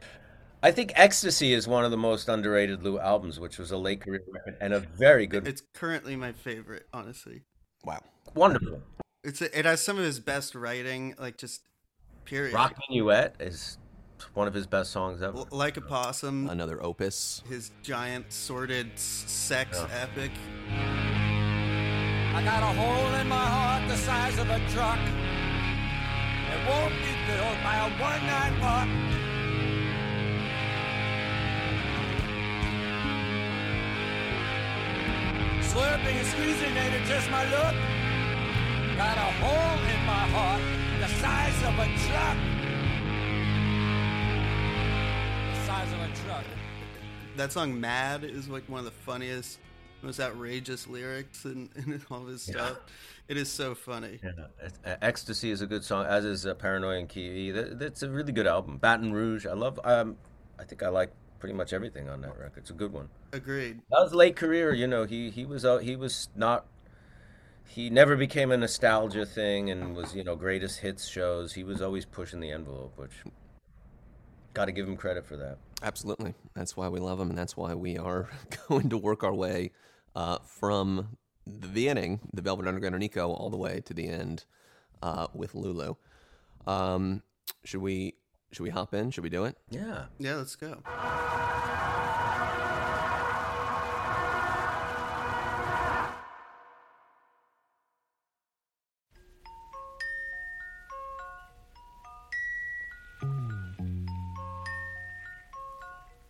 I 0.62 0.70
think 0.70 0.92
Ecstasy 0.96 1.52
is 1.52 1.68
one 1.68 1.84
of 1.84 1.90
the 1.90 1.96
most 1.96 2.28
underrated 2.28 2.82
Lou 2.82 2.98
albums, 2.98 3.38
which 3.38 3.58
was 3.58 3.70
a 3.70 3.76
late 3.76 4.00
career 4.00 4.22
record 4.32 4.56
and 4.60 4.72
a 4.72 4.80
very 4.80 5.26
good, 5.26 5.46
It's 5.46 5.62
currently 5.74 6.16
my 6.16 6.32
favorite, 6.32 6.86
honestly. 6.92 7.42
Wow. 7.84 8.00
wonderful. 8.34 8.80
It's 9.22 9.40
it 9.42 9.64
has 9.64 9.82
some 9.82 9.98
of 9.98 10.04
his 10.04 10.20
best 10.20 10.54
writing, 10.54 11.14
like 11.18 11.36
just 11.38 11.62
period. 12.24 12.54
Rock 12.54 12.74
Minuet 12.90 13.32
is 13.40 13.78
one 14.34 14.46
of 14.48 14.54
his 14.54 14.66
best 14.66 14.90
songs 14.90 15.22
ever. 15.22 15.36
L- 15.36 15.48
like 15.50 15.76
a 15.76 15.80
possum, 15.82 16.48
Another 16.48 16.82
opus. 16.82 17.42
his 17.48 17.70
giant 17.82 18.32
sordid 18.32 18.98
sex 18.98 19.78
Yeah. 19.80 20.06
epic. 20.08 20.30
I 22.34 22.42
got 22.42 22.62
a 22.62 22.66
hole 22.78 23.14
in 23.20 23.28
my 23.28 23.36
heart 23.46 23.88
the 23.88 23.96
size 23.96 24.38
of 24.38 24.48
a 24.50 24.58
truck. 24.70 24.98
It 26.54 26.68
won't 26.68 26.94
be 27.02 27.12
filled 27.26 27.58
by 27.64 27.74
a 27.74 27.90
one 28.00 28.26
night 28.26 28.54
walk. 28.62 28.88
Slurping 35.60 36.14
and 36.14 36.26
squeezing 36.28 36.76
ain't 36.76 36.94
it 36.94 37.04
just 37.06 37.28
my 37.28 37.42
look? 37.50 37.74
Got 38.96 39.18
a 39.18 39.30
hole 39.42 39.78
in 39.94 40.00
my 40.06 40.24
heart 40.30 40.62
the 41.00 41.08
size 41.18 41.58
of 41.64 41.74
a 41.76 41.86
truck. 42.06 42.38
The 45.50 45.66
size 45.66 45.92
of 45.92 46.00
a 46.00 46.10
truck. 46.24 46.44
that 47.36 47.50
song 47.52 47.80
"Mad" 47.80 48.22
is 48.22 48.48
like 48.48 48.68
one 48.68 48.78
of 48.78 48.84
the 48.84 48.92
funniest, 48.92 49.58
most 50.02 50.20
outrageous 50.20 50.86
lyrics 50.86 51.44
in, 51.46 51.68
in 51.74 52.00
all 52.12 52.22
of 52.22 52.28
his 52.28 52.42
stuff. 52.42 52.78
It 53.26 53.38
is 53.38 53.50
so 53.50 53.74
funny. 53.74 54.20
Yeah, 54.22 54.32
uh, 54.84 54.96
Ecstasy 55.00 55.50
is 55.50 55.62
a 55.62 55.66
good 55.66 55.82
song, 55.82 56.04
as 56.04 56.24
is 56.24 56.44
uh, 56.44 56.54
Paranoia 56.54 56.98
and 56.98 57.08
Key. 57.08 57.50
That, 57.50 57.78
that's 57.78 58.02
a 58.02 58.10
really 58.10 58.32
good 58.32 58.46
album. 58.46 58.76
Baton 58.76 59.12
Rouge, 59.12 59.46
I 59.46 59.54
love. 59.54 59.80
Um, 59.82 60.16
I 60.58 60.64
think 60.64 60.82
I 60.82 60.88
like 60.88 61.10
pretty 61.38 61.54
much 61.54 61.72
everything 61.72 62.08
on 62.08 62.20
that 62.20 62.38
record. 62.38 62.58
It's 62.58 62.70
a 62.70 62.74
good 62.74 62.92
one. 62.92 63.08
Agreed. 63.32 63.80
That 63.90 64.00
was 64.00 64.12
late 64.12 64.36
career, 64.36 64.74
you 64.74 64.86
know. 64.86 65.04
He 65.04 65.30
he 65.30 65.46
was 65.46 65.64
uh, 65.64 65.78
he 65.78 65.96
was 65.96 66.28
not. 66.36 66.66
He 67.66 67.88
never 67.88 68.14
became 68.14 68.50
a 68.50 68.58
nostalgia 68.58 69.24
thing 69.24 69.70
and 69.70 69.96
was 69.96 70.14
you 70.14 70.22
know 70.22 70.36
greatest 70.36 70.80
hits 70.80 71.08
shows. 71.08 71.54
He 71.54 71.64
was 71.64 71.80
always 71.80 72.04
pushing 72.04 72.40
the 72.40 72.50
envelope, 72.50 72.92
which 72.96 73.12
got 74.52 74.66
to 74.66 74.72
give 74.72 74.86
him 74.86 74.96
credit 74.96 75.24
for 75.24 75.36
that. 75.38 75.58
Absolutely. 75.82 76.34
That's 76.54 76.76
why 76.76 76.88
we 76.88 77.00
love 77.00 77.18
him, 77.18 77.30
and 77.30 77.38
that's 77.38 77.56
why 77.56 77.74
we 77.74 77.96
are 77.96 78.28
going 78.68 78.90
to 78.90 78.98
work 78.98 79.24
our 79.24 79.34
way 79.34 79.70
uh, 80.14 80.38
from 80.44 81.16
the 81.46 81.68
beginning, 81.68 82.20
the 82.32 82.42
Velvet 82.42 82.66
Underground 82.66 82.94
or 82.94 82.98
Nico, 82.98 83.30
all 83.32 83.50
the 83.50 83.56
way 83.56 83.80
to 83.84 83.94
the 83.94 84.08
end 84.08 84.44
uh, 85.02 85.26
with 85.34 85.54
Lulu. 85.54 85.94
Um, 86.66 87.22
should 87.64 87.80
we 87.82 88.14
should 88.52 88.62
we 88.62 88.70
hop 88.70 88.94
in? 88.94 89.10
Should 89.10 89.24
we 89.24 89.30
do 89.30 89.44
it? 89.44 89.56
Yeah. 89.70 90.04
Yeah, 90.18 90.36
let's 90.36 90.56
go. 90.56 90.78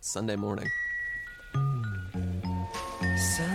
Sunday 0.01 0.35
morning. 0.35 0.69
Sunday 3.17 3.54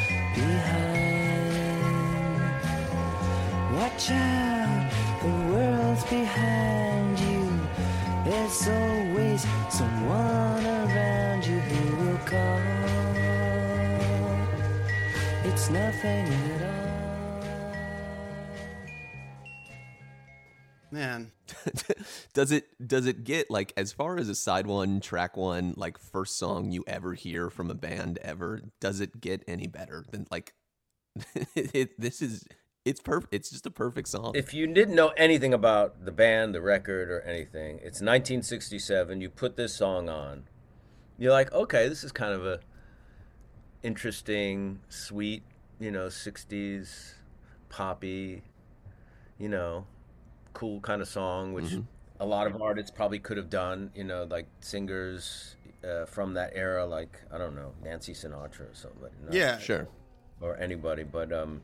Watch 4.01 4.11
out, 4.13 4.91
the 5.21 5.27
world's 5.53 6.03
behind 6.05 7.19
you. 7.19 7.47
There's 8.25 8.67
always 8.67 9.45
someone 9.69 10.65
around 10.65 11.45
you 11.45 11.59
who 11.59 11.95
will 11.97 12.17
call. 12.25 12.61
It's 15.43 15.69
nothing 15.69 16.25
at 16.25 16.61
all. 16.63 16.81
Man, 20.89 21.31
does 22.33 22.51
it 22.51 22.65
does 22.87 23.05
it 23.05 23.23
get 23.23 23.51
like 23.51 23.71
as 23.77 23.93
far 23.93 24.17
as 24.17 24.29
a 24.29 24.35
side 24.35 24.65
one 24.65 24.99
track 24.99 25.37
one 25.37 25.75
like 25.77 25.99
first 25.99 26.39
song 26.39 26.71
you 26.71 26.83
ever 26.87 27.13
hear 27.13 27.51
from 27.51 27.69
a 27.69 27.75
band 27.75 28.17
ever 28.23 28.63
does 28.79 28.99
it 28.99 29.21
get 29.21 29.43
any 29.47 29.67
better 29.67 30.03
than 30.09 30.25
like 30.31 30.55
it, 31.55 31.99
this 31.99 32.21
is 32.23 32.45
it's 32.85 32.99
perfect 32.99 33.33
it's 33.33 33.49
just 33.49 33.65
a 33.65 33.71
perfect 33.71 34.07
song 34.07 34.31
If 34.35 34.53
you 34.53 34.67
didn't 34.67 34.95
know 34.95 35.09
anything 35.09 35.53
about 35.53 36.05
the 36.05 36.11
band, 36.11 36.55
the 36.55 36.61
record, 36.61 37.09
or 37.09 37.21
anything, 37.21 37.75
it's 37.77 38.01
1967. 38.01 39.21
You 39.21 39.29
put 39.29 39.55
this 39.55 39.75
song 39.75 40.09
on, 40.09 40.43
you're 41.17 41.31
like, 41.31 41.51
okay, 41.53 41.87
this 41.87 42.03
is 42.03 42.11
kind 42.11 42.33
of 42.33 42.45
a 42.45 42.59
interesting, 43.83 44.79
sweet, 44.89 45.43
you 45.79 45.91
know, 45.91 46.07
60s 46.07 47.13
poppy, 47.69 48.43
you 49.37 49.49
know, 49.49 49.85
cool 50.53 50.79
kind 50.79 51.01
of 51.01 51.07
song, 51.07 51.53
which 51.53 51.77
a 52.19 52.25
lot 52.25 52.47
of 52.47 52.61
artists 52.61 52.91
probably 52.91 53.19
could 53.19 53.37
have 53.37 53.49
done. 53.49 53.91
You 53.95 54.03
know, 54.03 54.27
like 54.29 54.47
singers 54.59 55.55
uh, 55.83 56.05
from 56.05 56.33
that 56.33 56.51
era, 56.55 56.85
like 56.85 57.21
I 57.31 57.37
don't 57.37 57.55
know, 57.55 57.73
Nancy 57.83 58.13
Sinatra 58.13 58.61
or 58.61 58.73
somebody. 58.73 59.13
No 59.23 59.35
yeah, 59.35 59.59
sure 59.59 59.87
or 60.41 60.57
anybody, 60.57 61.03
but 61.03 61.31
um, 61.31 61.61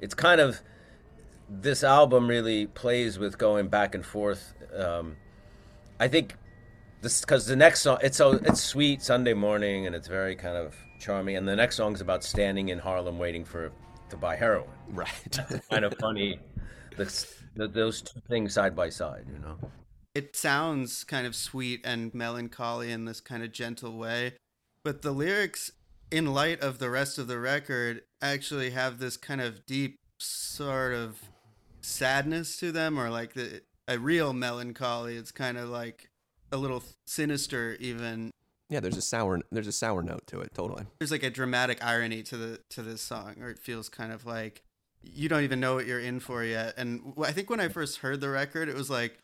it's 0.00 0.14
kind 0.14 0.40
of 0.40 0.60
this 1.48 1.84
album 1.84 2.28
really 2.28 2.66
plays 2.66 3.18
with 3.18 3.38
going 3.38 3.68
back 3.68 3.94
and 3.94 4.04
forth. 4.04 4.54
Um, 4.74 5.16
I 6.00 6.08
think 6.08 6.34
this 7.02 7.20
because 7.20 7.46
the 7.46 7.56
next 7.56 7.82
song 7.82 7.98
it's 8.02 8.16
so 8.16 8.32
it's 8.32 8.62
sweet 8.62 9.02
Sunday 9.02 9.34
morning 9.34 9.86
and 9.86 9.94
it's 9.94 10.08
very 10.08 10.34
kind 10.34 10.56
of 10.56 10.74
charming, 10.98 11.36
and 11.36 11.46
the 11.46 11.56
next 11.56 11.76
song 11.76 11.94
is 11.94 12.00
about 12.00 12.24
standing 12.24 12.70
in 12.70 12.78
Harlem 12.78 13.18
waiting 13.18 13.44
for 13.44 13.72
to 14.10 14.16
buy 14.16 14.36
heroin. 14.36 14.68
right 14.90 15.38
Kind 15.70 15.84
of 15.84 15.94
funny, 15.98 16.38
the, 16.96 17.26
the, 17.54 17.68
those 17.68 18.02
two 18.02 18.20
things 18.28 18.54
side 18.54 18.76
by 18.76 18.88
side, 18.88 19.26
you 19.32 19.38
know. 19.38 19.56
it 20.14 20.36
sounds 20.36 21.04
kind 21.04 21.26
of 21.26 21.34
sweet 21.34 21.80
and 21.84 22.14
melancholy 22.14 22.92
in 22.92 23.04
this 23.04 23.20
kind 23.20 23.42
of 23.42 23.52
gentle 23.52 23.96
way, 23.98 24.34
but 24.84 25.02
the 25.02 25.12
lyrics, 25.12 25.72
in 26.10 26.32
light 26.32 26.60
of 26.60 26.78
the 26.78 26.90
rest 26.90 27.18
of 27.18 27.26
the 27.26 27.38
record, 27.38 28.02
actually 28.22 28.70
have 28.70 28.98
this 28.98 29.16
kind 29.16 29.40
of 29.40 29.66
deep 29.66 29.98
sort 30.18 30.94
of 30.94 31.20
sadness 31.80 32.56
to 32.58 32.72
them, 32.72 32.98
or 32.98 33.10
like 33.10 33.34
the, 33.34 33.62
a 33.88 33.98
real 33.98 34.32
melancholy. 34.32 35.16
It's 35.16 35.32
kind 35.32 35.58
of 35.58 35.68
like 35.68 36.10
a 36.52 36.56
little 36.56 36.82
sinister, 37.06 37.76
even. 37.80 38.30
yeah 38.70 38.80
there's 38.80 38.96
a 38.96 39.02
sour 39.02 39.40
there's 39.52 39.66
a 39.66 39.72
sour 39.72 40.02
note 40.02 40.26
to 40.26 40.40
it 40.40 40.52
totally 40.54 40.84
There's 40.98 41.10
like 41.10 41.22
a 41.22 41.30
dramatic 41.30 41.84
irony 41.84 42.22
to 42.24 42.36
the 42.36 42.60
to 42.70 42.82
this 42.82 43.00
song, 43.00 43.36
or 43.40 43.50
it 43.50 43.58
feels 43.58 43.88
kind 43.88 44.12
of 44.12 44.26
like 44.26 44.62
you 45.02 45.28
don't 45.28 45.44
even 45.44 45.60
know 45.60 45.74
what 45.74 45.86
you're 45.86 46.00
in 46.00 46.18
for 46.20 46.42
yet. 46.42 46.74
And 46.76 47.14
I 47.22 47.32
think 47.32 47.48
when 47.48 47.60
I 47.60 47.68
first 47.68 47.98
heard 47.98 48.20
the 48.20 48.30
record, 48.30 48.68
it 48.68 48.74
was 48.74 48.90
like 48.90 49.18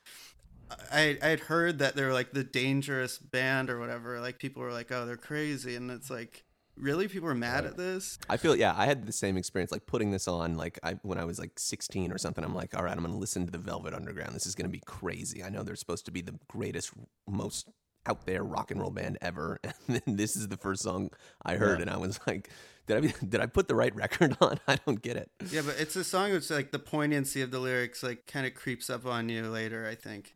I 0.93 1.19
I 1.23 1.29
had 1.29 1.41
heard 1.41 1.79
that 1.79 1.97
they 1.97 2.05
were 2.05 2.13
like 2.13 2.33
the 2.33 2.45
dangerous 2.45 3.19
band 3.19 3.71
or 3.71 3.79
whatever. 3.79 4.21
Like 4.21 4.39
people 4.39 4.63
were 4.63 4.73
like, 4.73 4.93
oh, 4.93 5.07
they're 5.07 5.17
crazy, 5.17 5.75
and 5.77 5.91
it's 5.91 6.11
like 6.11 6.45
really 6.77 7.09
people 7.09 7.29
are 7.29 7.35
mad 7.35 7.65
at 7.65 7.77
this. 7.77 8.19
I 8.29 8.37
feel 8.37 8.57
yeah, 8.57 8.75
I 8.77 8.87
had 8.87 9.07
the 9.07 9.13
same 9.13 9.37
experience 9.37 9.73
like 9.73 9.87
putting 9.87 10.11
this 10.11 10.29
on 10.29 10.57
like 10.57 10.79
I 10.83 10.95
when 11.03 11.19
I 11.19 11.25
was 11.25 11.39
like 11.39 11.59
16 11.59 12.13
or 12.13 12.19
something. 12.19 12.45
I'm 12.45 12.55
like, 12.55 12.77
all 12.77 12.85
right, 12.85 12.93
I'm 12.93 13.03
going 13.03 13.13
to 13.13 13.19
listen 13.19 13.47
to 13.47 13.53
the 13.53 13.59
Velvet 13.59 13.95
Underground. 13.95 14.35
This 14.35 14.47
is 14.47 14.55
going 14.55 14.69
to 14.69 14.73
be 14.73 14.83
crazy. 14.85 15.43
I 15.43 15.49
know 15.49 15.63
they're 15.63 15.77
supposed 15.77 16.05
to 16.07 16.11
be 16.11 16.23
the 16.23 16.35
greatest 16.49 16.93
most 17.29 17.69
out 18.07 18.27
there 18.27 18.43
rock 18.43 18.71
and 18.71 18.81
roll 18.81 18.91
band 18.91 19.19
ever. 19.21 19.61
And 19.89 20.01
then 20.07 20.17
this 20.17 20.37
is 20.37 20.49
the 20.49 20.57
first 20.57 20.83
song 20.83 21.11
I 21.45 21.57
heard 21.57 21.81
and 21.81 21.91
I 21.91 21.97
was 21.97 22.21
like, 22.27 22.51
did 22.87 23.05
I 23.05 23.15
did 23.27 23.41
I 23.41 23.47
put 23.47 23.69
the 23.69 23.75
right 23.75 23.95
record 23.95 24.37
on? 24.41 24.59
I 24.69 24.77
don't 24.87 25.03
get 25.03 25.17
it. 25.17 25.31
Yeah, 25.51 25.63
but 25.65 25.77
it's 25.79 25.97
a 25.97 26.05
song 26.05 26.33
which 26.33 26.51
like 26.51 26.71
the 26.71 26.79
poignancy 26.79 27.43
of 27.43 27.51
the 27.51 27.59
lyrics 27.59 28.03
like 28.03 28.27
kind 28.27 28.47
of 28.47 28.55
creeps 28.55 28.91
up 28.91 29.07
on 29.07 29.29
you 29.29 29.49
later. 29.49 29.87
I 29.87 29.95
think. 29.95 30.35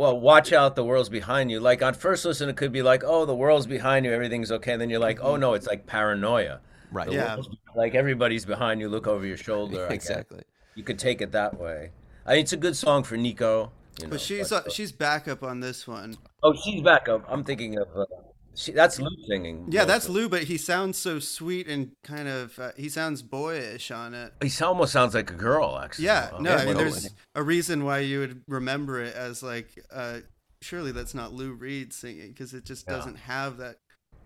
Well, 0.00 0.18
watch 0.18 0.50
out, 0.54 0.76
the 0.76 0.82
world's 0.82 1.10
behind 1.10 1.50
you. 1.50 1.60
Like 1.60 1.82
on 1.82 1.92
first 1.92 2.24
listen, 2.24 2.48
it 2.48 2.56
could 2.56 2.72
be 2.72 2.80
like, 2.80 3.04
oh, 3.04 3.26
the 3.26 3.34
world's 3.34 3.66
behind 3.66 4.06
you, 4.06 4.12
everything's 4.14 4.50
okay. 4.50 4.72
And 4.72 4.80
then 4.80 4.88
you're 4.88 4.98
like, 4.98 5.18
oh 5.20 5.36
no, 5.36 5.52
it's 5.52 5.66
like 5.66 5.84
paranoia. 5.84 6.60
Right. 6.90 7.06
The 7.06 7.16
Yeah. 7.16 7.36
Like 7.76 7.94
everybody's 7.94 8.46
behind 8.46 8.80
you, 8.80 8.88
look 8.88 9.06
over 9.06 9.26
your 9.26 9.36
shoulder. 9.36 9.86
Exactly. 9.90 10.40
You 10.74 10.84
could 10.84 10.98
take 10.98 11.20
it 11.20 11.32
that 11.32 11.60
way. 11.60 11.90
I 12.24 12.30
mean, 12.30 12.40
it's 12.40 12.54
a 12.54 12.56
good 12.56 12.76
song 12.76 13.02
for 13.02 13.18
Nico. 13.18 13.72
You 13.98 14.06
know, 14.06 14.12
But 14.12 14.22
she's 14.22 14.48
but- 14.48 14.68
uh, 14.68 14.70
she's 14.70 14.90
backup 14.90 15.42
on 15.42 15.60
this 15.60 15.86
one. 15.86 16.16
oh, 16.42 16.54
she's 16.54 16.80
back 16.80 17.10
up. 17.10 17.26
I'm 17.28 17.44
thinking 17.44 17.76
of 17.78 17.88
uh, 17.94 18.06
she, 18.54 18.72
that's 18.72 18.98
Lou 18.98 19.10
singing. 19.26 19.66
Yeah, 19.70 19.84
that's. 19.84 20.08
Lou, 20.08 20.28
but 20.28 20.44
he 20.44 20.56
sounds 20.56 20.98
so 20.98 21.18
sweet 21.18 21.66
and 21.68 21.92
kind 22.04 22.28
of 22.28 22.58
uh, 22.58 22.72
he 22.76 22.88
sounds 22.88 23.22
boyish 23.22 23.90
on 23.90 24.14
it. 24.14 24.32
He 24.42 24.50
almost 24.64 24.92
sounds 24.92 25.14
like 25.14 25.30
a 25.30 25.34
girl, 25.34 25.78
actually. 25.82 26.06
Yeah, 26.06 26.30
no, 26.40 26.56
I 26.56 26.64
mean, 26.66 26.76
there's 26.76 27.10
a 27.34 27.42
reason 27.42 27.84
why 27.84 28.00
you 28.00 28.20
would 28.20 28.42
remember 28.48 29.00
it 29.00 29.14
as 29.14 29.42
like, 29.42 29.68
uh, 29.92 30.20
surely 30.62 30.92
that's 30.92 31.14
not 31.14 31.32
Lou 31.32 31.52
Reed 31.52 31.92
singing 31.92 32.28
because 32.28 32.52
it 32.54 32.64
just 32.64 32.86
Yeah. 32.86 32.96
doesn't 32.96 33.16
have 33.16 33.56
that 33.58 33.76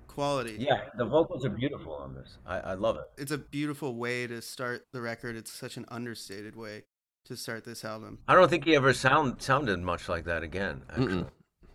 quality. 0.08 0.56
yeah, 0.60 0.82
the 0.96 1.04
vocals 1.04 1.44
are 1.44 1.50
beautiful 1.50 1.92
on 1.94 2.14
this. 2.14 2.38
I, 2.46 2.58
I 2.60 2.74
love 2.74 2.96
it. 2.96 3.02
It's 3.20 3.32
a 3.32 3.38
beautiful 3.38 3.96
way 3.96 4.26
to 4.28 4.40
start 4.42 4.87
the 4.92 5.00
record. 5.00 5.37
It's 5.37 5.50
such 5.52 5.76
an 5.76 5.84
understated 5.88 6.54
way 6.56 6.84
to 7.26 7.37
start 7.37 7.64
this 7.64 7.84
album. 7.84 8.18
I 8.28 8.34
don't 8.34 8.48
think 8.48 8.64
he 8.64 8.76
ever 8.76 8.92
sound 8.94 9.42
sounded 9.42 9.80
much 9.80 10.08
like 10.08 10.24
that 10.26 10.42
again. 10.42 10.82
Actually, 10.90 11.06
Mm-mm. 11.06 11.28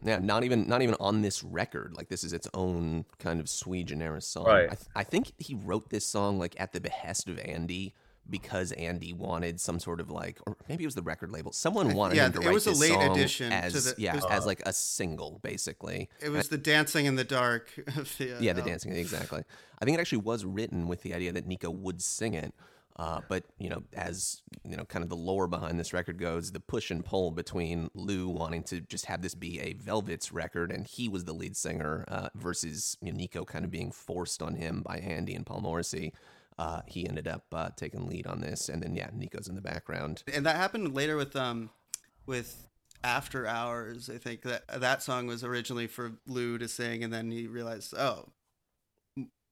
Yeah, 0.03 0.19
not 0.19 0.43
even 0.43 0.67
not 0.67 0.81
even 0.81 0.95
on 0.99 1.21
this 1.21 1.43
record. 1.43 1.93
Like 1.95 2.09
this 2.09 2.23
is 2.23 2.31
its 2.33 2.47
own 2.53 3.05
kind 3.19 3.39
of 3.39 3.49
sui 3.49 3.83
generis 3.83 4.25
song. 4.25 4.45
Right. 4.45 4.65
I, 4.71 4.75
th- 4.75 4.88
I 4.95 5.03
think 5.03 5.31
he 5.38 5.55
wrote 5.55 5.89
this 5.89 6.05
song 6.05 6.39
like 6.39 6.55
at 6.59 6.71
the 6.73 6.79
behest 6.79 7.27
of 7.27 7.38
Andy 7.39 7.93
because 8.29 8.71
Andy 8.73 9.12
wanted 9.12 9.59
some 9.59 9.79
sort 9.79 9.99
of 9.99 10.12
like, 10.12 10.39
or 10.45 10.55
maybe 10.69 10.83
it 10.83 10.88
was 10.88 10.93
the 10.93 11.01
record 11.01 11.31
label. 11.31 11.51
Someone 11.51 11.95
wanted 11.95 12.15
yeah, 12.17 12.27
him 12.27 12.33
to 12.33 12.41
it 12.41 12.45
write 12.45 12.53
was 12.53 12.67
a 12.67 12.71
late 12.73 12.91
song 12.93 13.12
addition 13.12 13.49
to 13.49 13.55
as 13.55 13.73
the- 13.85 13.95
yeah 14.01 14.13
it 14.13 14.17
was- 14.17 14.25
as 14.29 14.45
like 14.45 14.62
a 14.65 14.71
single 14.73 15.39
basically. 15.41 16.09
It 16.21 16.29
was 16.29 16.47
the 16.49 16.57
dancing 16.57 17.05
in 17.05 17.15
the 17.15 17.23
dark. 17.23 17.73
Of 17.97 18.15
the, 18.19 18.33
uh, 18.35 18.39
Yeah, 18.39 18.53
the 18.53 18.59
album. 18.62 18.65
dancing 18.65 18.91
exactly. 18.93 19.43
I 19.81 19.85
think 19.85 19.97
it 19.97 20.01
actually 20.01 20.19
was 20.19 20.45
written 20.45 20.88
with 20.88 21.01
the 21.01 21.13
idea 21.13 21.31
that 21.33 21.47
Nico 21.47 21.69
would 21.71 22.01
sing 22.01 22.35
it. 22.35 22.53
Uh, 22.95 23.21
but 23.30 23.45
you 23.58 23.69
know, 23.69 23.84
as 23.93 24.41
you 24.65 24.75
know, 24.75 24.84
kind 24.84 25.04
of 25.04 25.10
the 25.10 25.15
lore 25.15 25.47
behind 25.47 25.80
this 25.80 25.93
record 25.93 26.17
goes, 26.17 26.52
the 26.52 26.60
push 26.60 26.91
and 26.91 27.06
pull 27.06 27.32
between 27.32 27.89
Lou 27.93 28.28
wanting 28.28 28.63
to 28.63 28.82
just 28.82 29.06
have 29.06 29.21
this 29.21 29.36
be 29.36 29.60
a 29.62 29.73
Velvet's 29.73 30.32
record, 30.34 30.71
and 30.71 30.86
he 30.86 31.08
was 31.08 31.23
the 31.23 31.34
lead 31.34 31.56
singer, 31.56 32.04
uh, 32.10 32.30
versus 32.36 32.97
you 33.02 33.12
know, 33.12 33.17
Nico 33.17 33.45
kind 33.45 33.63
of 33.63 33.71
being 33.71 33.91
forced 33.91 34.41
on 34.41 34.56
him 34.56 34.82
by 34.86 34.97
Andy 34.97 35.34
and 35.34 35.45
Paul 35.45 35.62
Morrissey. 35.62 36.13
Uh, 36.58 36.82
he 36.88 37.08
ended 37.08 37.25
up 37.25 37.45
uh, 37.54 37.69
taking 37.78 38.06
lead 38.06 38.28
on 38.28 38.41
this, 38.41 38.67
and 38.67 38.84
then 38.84 38.93
yeah, 38.93 39.10
Nico's 39.13 39.47
in 39.47 39.56
the 39.56 39.62
background. 39.62 40.23
and 40.34 40.45
that 40.45 40.58
happened 40.58 40.93
later 40.93 41.15
with 41.15 41.36
um 41.38 41.69
with 42.25 42.67
after 43.02 43.47
hours 43.47 44.10
i 44.13 44.17
think 44.17 44.41
that 44.41 44.63
that 44.82 45.02
song 45.02 45.25
was 45.25 45.41
originally 45.41 45.88
for 45.88 46.12
lou 46.28 46.58
to 46.58 46.67
sing 46.67 47.02
and 47.02 47.13
then 47.13 47.32
he 47.32 47.47
realized 47.47 47.93
oh 47.97 48.28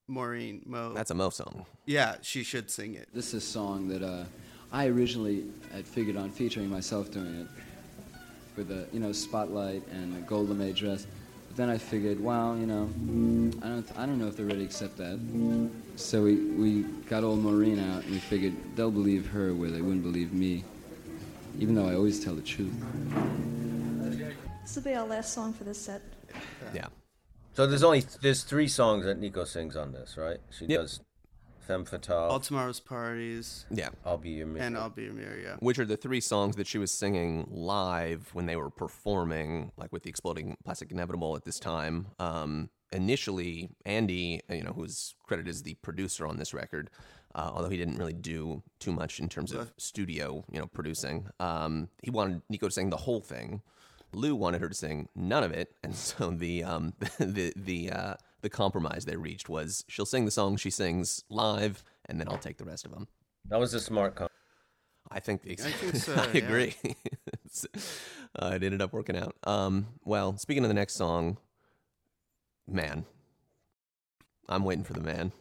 Maureen 0.08 0.62
Mo. 0.66 0.92
That's 0.94 1.10
a 1.10 1.14
Mo 1.14 1.30
song. 1.30 1.66
yeah, 1.86 2.16
she 2.22 2.42
should 2.42 2.70
sing 2.70 2.94
it. 2.94 3.08
This 3.14 3.28
is 3.28 3.34
a 3.34 3.46
song 3.46 3.88
that 3.88 4.02
uh, 4.02 4.24
I 4.72 4.86
originally 4.86 5.44
had 5.72 5.86
figured 5.86 6.16
on 6.16 6.30
featuring 6.30 6.68
myself 6.70 7.10
doing 7.10 7.42
it 7.42 7.46
with 8.56 8.70
a 8.70 8.86
you 8.92 9.00
know 9.00 9.12
spotlight 9.12 9.86
and 9.88 10.16
a 10.16 10.20
gold 10.22 10.48
lame 10.50 10.72
dress. 10.72 11.06
But 11.48 11.56
then 11.56 11.70
I 11.70 11.78
figured, 11.78 12.20
well, 12.22 12.56
you 12.56 12.66
know, 12.66 12.88
I 13.62 13.68
don't 13.68 13.98
I 13.98 14.06
don't 14.06 14.18
know 14.18 14.26
if 14.26 14.36
they're 14.36 14.46
ready 14.46 14.60
to 14.60 14.64
accept 14.64 14.96
that. 14.98 15.18
So 15.96 16.22
we, 16.22 16.36
we 16.36 16.82
got 17.08 17.24
old 17.24 17.40
Maureen 17.40 17.78
out 17.78 18.02
and 18.04 18.12
we 18.12 18.18
figured 18.18 18.54
they'll 18.76 18.90
believe 18.90 19.26
her 19.28 19.52
where 19.54 19.70
they 19.70 19.80
wouldn't 19.80 20.02
believe 20.04 20.32
me, 20.32 20.64
even 21.58 21.74
though 21.74 21.88
I 21.88 21.94
always 21.94 22.22
tell 22.24 22.34
the 22.34 22.42
truth. 22.42 22.72
This 24.62 24.76
will 24.76 24.82
be 24.82 24.94
our 24.94 25.06
last 25.06 25.32
song 25.32 25.52
for 25.52 25.64
this 25.64 25.80
set. 25.80 26.02
Yeah. 26.74 26.86
So 27.58 27.66
there's 27.66 27.82
only 27.82 28.04
there's 28.22 28.44
three 28.44 28.68
songs 28.68 29.04
that 29.04 29.18
Nico 29.18 29.42
sings 29.42 29.74
on 29.74 29.90
this, 29.90 30.16
right? 30.16 30.38
She 30.48 30.66
Yep. 30.66 30.80
does 30.80 31.00
Femme 31.58 31.84
Fatale, 31.84 32.30
All 32.30 32.38
tomorrow's 32.38 32.78
parties 32.78 33.66
Yeah. 33.68 33.88
I'll 34.04 34.16
Be 34.16 34.30
Your 34.30 34.46
Man. 34.46 34.62
and 34.62 34.78
I'll 34.78 34.90
be 34.90 35.02
your 35.02 35.12
mirror. 35.12 35.36
Yeah. 35.36 35.56
Which 35.58 35.80
are 35.80 35.84
the 35.84 35.96
three 35.96 36.20
songs 36.20 36.54
that 36.54 36.68
she 36.68 36.78
was 36.78 36.92
singing 36.92 37.48
live 37.50 38.32
when 38.32 38.46
they 38.46 38.54
were 38.54 38.70
performing, 38.70 39.72
like 39.76 39.92
with 39.92 40.04
the 40.04 40.08
Exploding 40.08 40.56
Plastic 40.64 40.92
Inevitable 40.92 41.34
at 41.34 41.42
this 41.42 41.58
time. 41.58 42.06
Um, 42.20 42.70
initially, 42.92 43.70
Andy, 43.84 44.40
you 44.48 44.62
know, 44.62 44.72
who's 44.72 45.16
credited 45.26 45.50
as 45.50 45.64
the 45.64 45.74
producer 45.82 46.28
on 46.28 46.36
this 46.36 46.54
record, 46.54 46.90
uh, 47.34 47.50
although 47.52 47.70
he 47.70 47.76
didn't 47.76 47.96
really 47.96 48.12
do 48.12 48.62
too 48.78 48.92
much 48.92 49.18
in 49.18 49.28
terms 49.28 49.50
of 49.50 49.72
studio, 49.78 50.44
you 50.48 50.60
know, 50.60 50.68
producing, 50.68 51.26
um, 51.40 51.88
he 52.04 52.10
wanted 52.10 52.40
Nico 52.48 52.68
to 52.68 52.72
sing 52.72 52.90
the 52.90 52.96
whole 52.98 53.20
thing. 53.20 53.62
Lou 54.12 54.34
wanted 54.34 54.60
her 54.60 54.68
to 54.68 54.74
sing 54.74 55.08
none 55.14 55.44
of 55.44 55.52
it, 55.52 55.74
and 55.82 55.94
so 55.94 56.30
the 56.30 56.64
um, 56.64 56.94
the 57.18 57.52
the 57.56 57.90
uh, 57.90 58.14
the 58.42 58.50
compromise 58.50 59.04
they 59.04 59.16
reached 59.16 59.48
was 59.48 59.84
she'll 59.88 60.06
sing 60.06 60.24
the 60.24 60.30
song 60.30 60.56
she 60.56 60.70
sings 60.70 61.24
live, 61.28 61.82
and 62.06 62.20
then 62.20 62.28
I'll 62.28 62.38
take 62.38 62.58
the 62.58 62.64
rest 62.64 62.84
of 62.84 62.92
them. 62.92 63.08
That 63.48 63.58
was 63.58 63.74
a 63.74 63.80
smart 63.80 64.14
com- 64.14 64.28
I 65.10 65.20
think 65.20 65.42
the 65.42 65.52
I 65.52 65.54
think 65.70 65.96
so, 65.96 66.14
I 66.14 66.26
yeah. 66.32 66.44
agree. 66.44 66.74
Uh, 68.38 68.52
it 68.54 68.62
ended 68.62 68.82
up 68.82 68.92
working 68.92 69.16
out. 69.16 69.34
Um, 69.44 69.86
well, 70.04 70.36
speaking 70.36 70.64
of 70.64 70.68
the 70.68 70.74
next 70.74 70.94
song, 70.94 71.38
man, 72.66 73.04
I'm 74.48 74.64
waiting 74.64 74.84
for 74.84 74.92
the 74.92 75.00
man. 75.00 75.32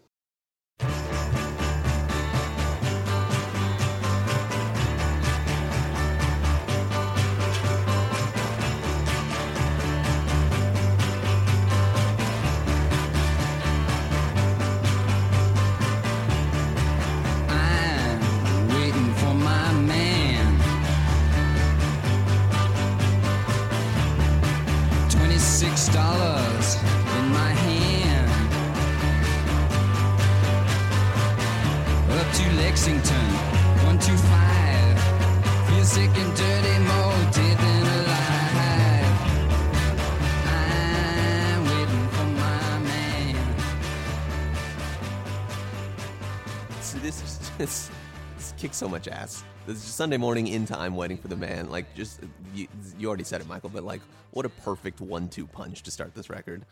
Kicks 48.58 48.76
so 48.76 48.90
much 48.90 49.08
ass. 49.08 49.44
This 49.68 49.78
is 49.78 49.84
Sunday 49.84 50.18
morning 50.18 50.48
in 50.48 50.66
time, 50.66 50.96
waiting 50.96 51.18
for 51.18 51.28
the 51.28 51.36
man. 51.36 51.70
Like, 51.70 51.94
just 51.96 52.22
you, 52.56 52.68
you 52.98 53.08
already 53.08 53.24
said 53.24 53.40
it, 53.40 53.48
Michael, 53.48 53.70
but 53.70 53.84
like, 53.84 54.02
what 54.32 54.46
a 54.46 54.50
perfect 54.50 55.00
one-two 55.00 55.46
punch 55.48 55.84
to 55.84 55.92
start 55.92 56.16
this 56.16 56.30
record. 56.30 56.66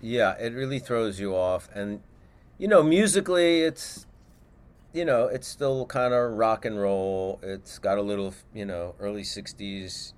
Yeah, 0.00 0.36
it 0.38 0.52
really 0.52 0.78
throws 0.78 1.18
you 1.18 1.34
off, 1.34 1.68
and 1.74 2.00
you 2.58 2.68
know, 2.68 2.82
musically, 2.82 3.62
it's 3.62 4.06
you 4.92 5.04
know, 5.04 5.26
it's 5.26 5.48
still 5.48 5.86
kind 5.86 6.14
of 6.14 6.32
rock 6.32 6.64
and 6.64 6.80
roll. 6.80 7.40
It's 7.42 7.78
got 7.78 7.98
a 7.98 8.02
little, 8.02 8.32
you 8.54 8.64
know, 8.64 8.94
early 9.00 9.22
'60s 9.22 10.12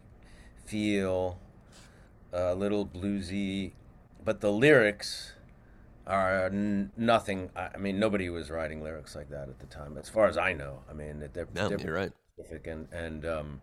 feel, 0.67 1.39
a 2.33 2.55
little 2.55 2.85
bluesy, 2.85 3.73
but 4.25 4.41
the 4.41 4.53
lyrics 4.53 5.33
are 6.09 6.47
n- 6.47 6.91
nothing. 6.97 7.51
I 7.55 7.71
I 7.75 7.77
mean, 7.79 7.99
nobody 7.99 8.31
was 8.31 8.51
writing 8.51 8.83
lyrics 8.83 9.15
like 9.15 9.31
that 9.31 9.49
at 9.49 9.59
the 9.59 9.67
time, 9.67 9.97
as 9.99 10.09
far 10.09 10.27
as 10.27 10.37
I 10.37 10.53
know. 10.53 10.81
I 10.91 10.93
mean, 10.95 11.29
they're 11.33 11.47
No, 11.55 11.69
they're 11.69 11.81
you're 11.81 11.95
right. 11.95 12.13
specific 12.35 12.67
and 12.67 12.89
and 12.93 13.25
um, 13.27 13.61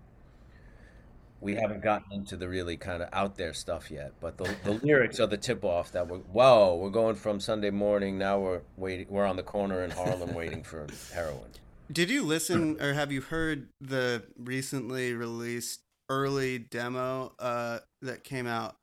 we 1.42 1.56
haven't 1.56 1.84
gotten 1.84 2.12
into 2.12 2.38
the 2.38 2.48
really 2.48 2.78
kind 2.78 3.04
of 3.04 3.10
out 3.14 3.36
there 3.38 3.54
stuff 3.54 3.92
yet. 3.92 4.14
But 4.22 4.38
the, 4.38 4.56
the 4.64 4.72
lyrics 4.84 5.20
are 5.20 5.28
the 5.28 5.38
tip 5.38 5.64
off 5.64 5.92
that 5.92 6.08
we're 6.08 6.20
whoa, 6.20 6.76
we're 6.76 6.90
going 6.90 7.16
from 7.16 7.40
Sunday 7.40 7.72
morning 7.72 8.18
now 8.18 8.40
we're 8.40 8.62
waiting 8.78 9.08
we're 9.10 9.26
on 9.26 9.36
the 9.36 9.44
corner 9.44 9.84
in 9.84 9.92
Harlem 9.92 10.34
waiting 10.42 10.64
for 10.64 10.88
heroin. 11.14 11.50
Did 11.92 12.10
you 12.10 12.24
listen 12.24 12.78
or 12.82 12.94
have 12.94 13.12
you 13.12 13.22
heard 13.22 13.70
the 13.82 14.24
recently 14.38 15.14
released 15.14 15.82
early 16.10 16.58
demo 16.60 17.34
uh, 17.40 17.80
that 18.02 18.24
came 18.24 18.48
out? 18.48 18.78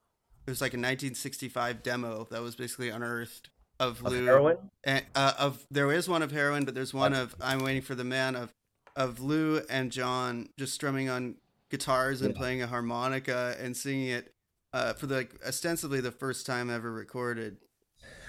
It 0.47 0.51
was 0.51 0.61
like 0.61 0.73
a 0.73 0.77
1965 0.77 1.85
demo 1.85 2.27
that 2.33 2.43
was 2.43 2.57
basically 2.57 2.89
unearthed 2.89 3.51
of 3.83 4.05
Of 4.05 4.13
Lou. 4.13 4.25
heroin? 4.25 4.57
And, 4.85 5.05
uh, 5.15 5.33
of 5.39 5.67
there 5.71 5.93
is 5.93 6.09
one 6.09 6.23
of 6.23 6.31
heroin, 6.33 6.65
but 6.65 6.75
there's 6.75 6.95
one 6.95 7.13
of 7.15 7.35
I'm 7.41 7.61
waiting 7.61 7.83
for 7.83 7.95
the 7.95 8.05
man 8.05 8.37
of 8.37 8.53
of 8.97 9.21
Lou 9.21 9.63
and 9.71 9.91
John 9.91 10.49
just 10.59 10.75
strumming 10.75 11.09
on 11.09 11.37
guitars 11.71 12.21
and 12.23 12.35
playing 12.35 12.61
a 12.63 12.67
harmonica 12.67 13.57
and 13.59 13.75
singing 13.77 14.09
it 14.09 14.35
uh, 14.75 14.93
for 14.93 15.07
the 15.07 15.17
like, 15.17 15.35
ostensibly 15.47 16.01
the 16.01 16.11
first 16.13 16.45
time 16.47 16.69
ever 16.71 16.93
recorded. 16.93 17.57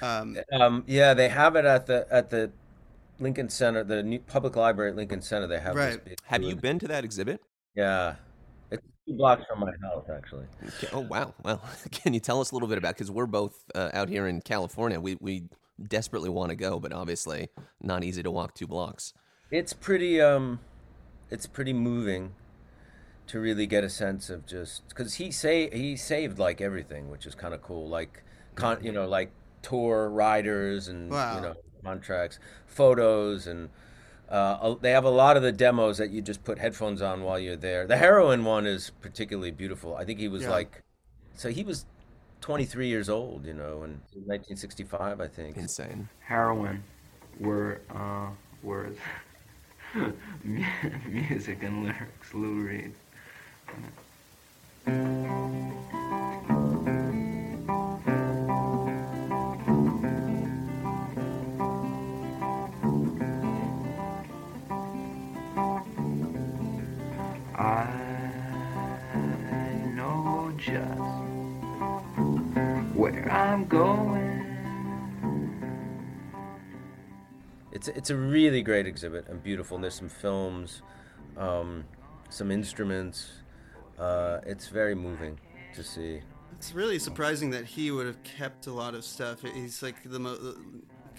Um, 0.02 0.38
Um, 0.52 0.84
yeah, 0.88 1.14
they 1.14 1.30
have 1.30 1.56
it 1.56 1.66
at 1.66 1.86
the 1.88 2.08
at 2.10 2.30
the 2.30 2.52
Lincoln 3.20 3.50
Center, 3.50 3.84
the 3.84 4.02
new 4.04 4.20
public 4.20 4.56
library 4.56 4.92
at 4.92 4.96
Lincoln 4.96 5.22
Center. 5.22 5.48
They 5.48 5.60
have 5.60 5.76
this 5.76 5.96
Right. 5.96 6.06
big 6.06 6.18
Have 6.24 6.44
you 6.44 6.56
been 6.56 6.80
to 6.80 6.88
that 6.88 7.04
exhibit? 7.04 7.42
Yeah, 7.76 8.12
it's 8.12 8.33
two 9.08 9.16
blocks 9.16 9.44
from 9.50 9.60
my 9.60 9.72
house 9.82 10.06
actually. 10.10 10.46
Okay. 10.68 10.88
Oh 10.92 11.02
wow. 11.02 11.34
Well, 11.44 11.62
can 11.92 12.14
you 12.14 12.20
tell 12.20 12.42
us 12.42 12.52
a 12.52 12.56
little 12.56 12.68
bit 12.68 12.78
about? 12.78 12.96
Because 12.96 13.12
we're 13.12 13.26
both 13.26 13.64
uh, 13.76 13.90
out 13.94 14.10
here 14.10 14.28
in 14.28 14.42
California. 14.42 15.00
We 15.00 15.16
we 15.20 15.44
desperately 15.88 16.30
want 16.30 16.50
to 16.50 16.56
go, 16.56 16.80
but 16.80 16.94
obviously 16.94 17.50
not 17.82 18.04
easy 18.04 18.24
to 18.24 18.32
walk 18.32 18.54
two 18.54 18.68
blocks. 18.68 19.14
It's 19.52 19.74
pretty 19.74 20.20
um, 20.22 20.60
it's 21.30 21.46
pretty 21.48 21.74
moving 21.74 22.34
to 23.28 23.40
really 23.40 23.66
get 23.66 23.84
a 23.84 23.90
sense 23.90 24.30
of 24.30 24.46
just 24.46 24.88
because 24.90 25.16
he 25.16 25.32
say 25.32 25.70
he 25.72 25.96
saved 25.96 26.40
like 26.40 26.62
everything, 26.62 27.10
which 27.10 27.26
is 27.26 27.36
kind 27.36 27.54
of 27.54 27.62
cool. 27.62 27.88
Like 27.88 28.24
con, 28.56 28.84
you 28.84 28.92
know, 28.92 29.08
like 29.08 29.32
tour 29.62 30.10
riders 30.10 30.88
and 30.88 31.12
Wow. 31.12 31.36
you 31.36 31.42
know 31.42 31.56
contracts, 31.84 32.40
photos, 32.66 33.48
and 33.48 33.70
uh, 34.34 34.76
they 34.82 34.92
have 34.92 35.06
a 35.06 35.10
lot 35.10 35.38
of 35.38 35.44
the 35.44 35.52
demos 35.52 35.98
that 36.00 36.10
you 36.10 36.22
just 36.22 36.44
put 36.44 36.58
headphones 36.58 37.02
on 37.02 37.24
while 37.24 37.38
you're 37.40 37.56
there. 37.56 37.86
The 37.88 37.98
heroin 37.98 38.44
one 38.44 38.66
is 38.66 38.90
particularly 39.02 39.52
beautiful. 39.52 39.96
I 39.96 40.06
think 40.06 40.20
he 40.20 40.28
was 40.28 40.42
Yeah. 40.44 40.50
like, 40.52 40.82
so 41.36 41.50
he 41.50 41.64
was 41.64 41.86
23 42.42 42.88
years 42.88 43.10
old, 43.10 43.46
you 43.46 43.54
know, 43.54 43.84
in 43.84 44.02
1965, 44.26 45.22
I 45.22 45.28
think. 45.28 45.56
Insane. 45.58 46.10
heroin 46.20 46.84
were 47.40 47.82
uh, 47.94 48.30
words, 48.64 49.00
Mu- 50.44 50.64
music 51.08 51.62
and 51.64 51.84
lyrics. 51.84 52.34
Lou 52.34 52.62
Reed. 52.62 52.94
It's 77.72 77.88
it's 77.88 78.10
a 78.12 78.16
really 78.16 78.62
great 78.62 78.86
exhibit 78.86 79.28
and 79.28 79.42
beautiful. 79.42 79.76
And 79.76 79.84
there's 79.84 79.96
some 79.96 80.10
films, 80.10 80.82
um, 81.38 81.86
some 82.30 82.52
instruments. 82.52 83.32
Uh, 83.98 84.40
it's 84.46 84.68
very 84.68 84.96
moving 84.96 85.40
to 85.76 85.84
see. 85.84 86.22
It's 86.56 86.74
really 86.74 87.00
surprising 87.00 87.50
that 87.52 87.66
he 87.66 87.92
would 87.92 88.06
have 88.06 88.22
kept 88.24 88.68
a 88.68 88.72
lot 88.74 88.96
of 88.96 89.04
stuff. 89.04 89.42
He's 89.42 89.82
like 89.84 90.04
the 90.04 90.20
mo- 90.20 90.56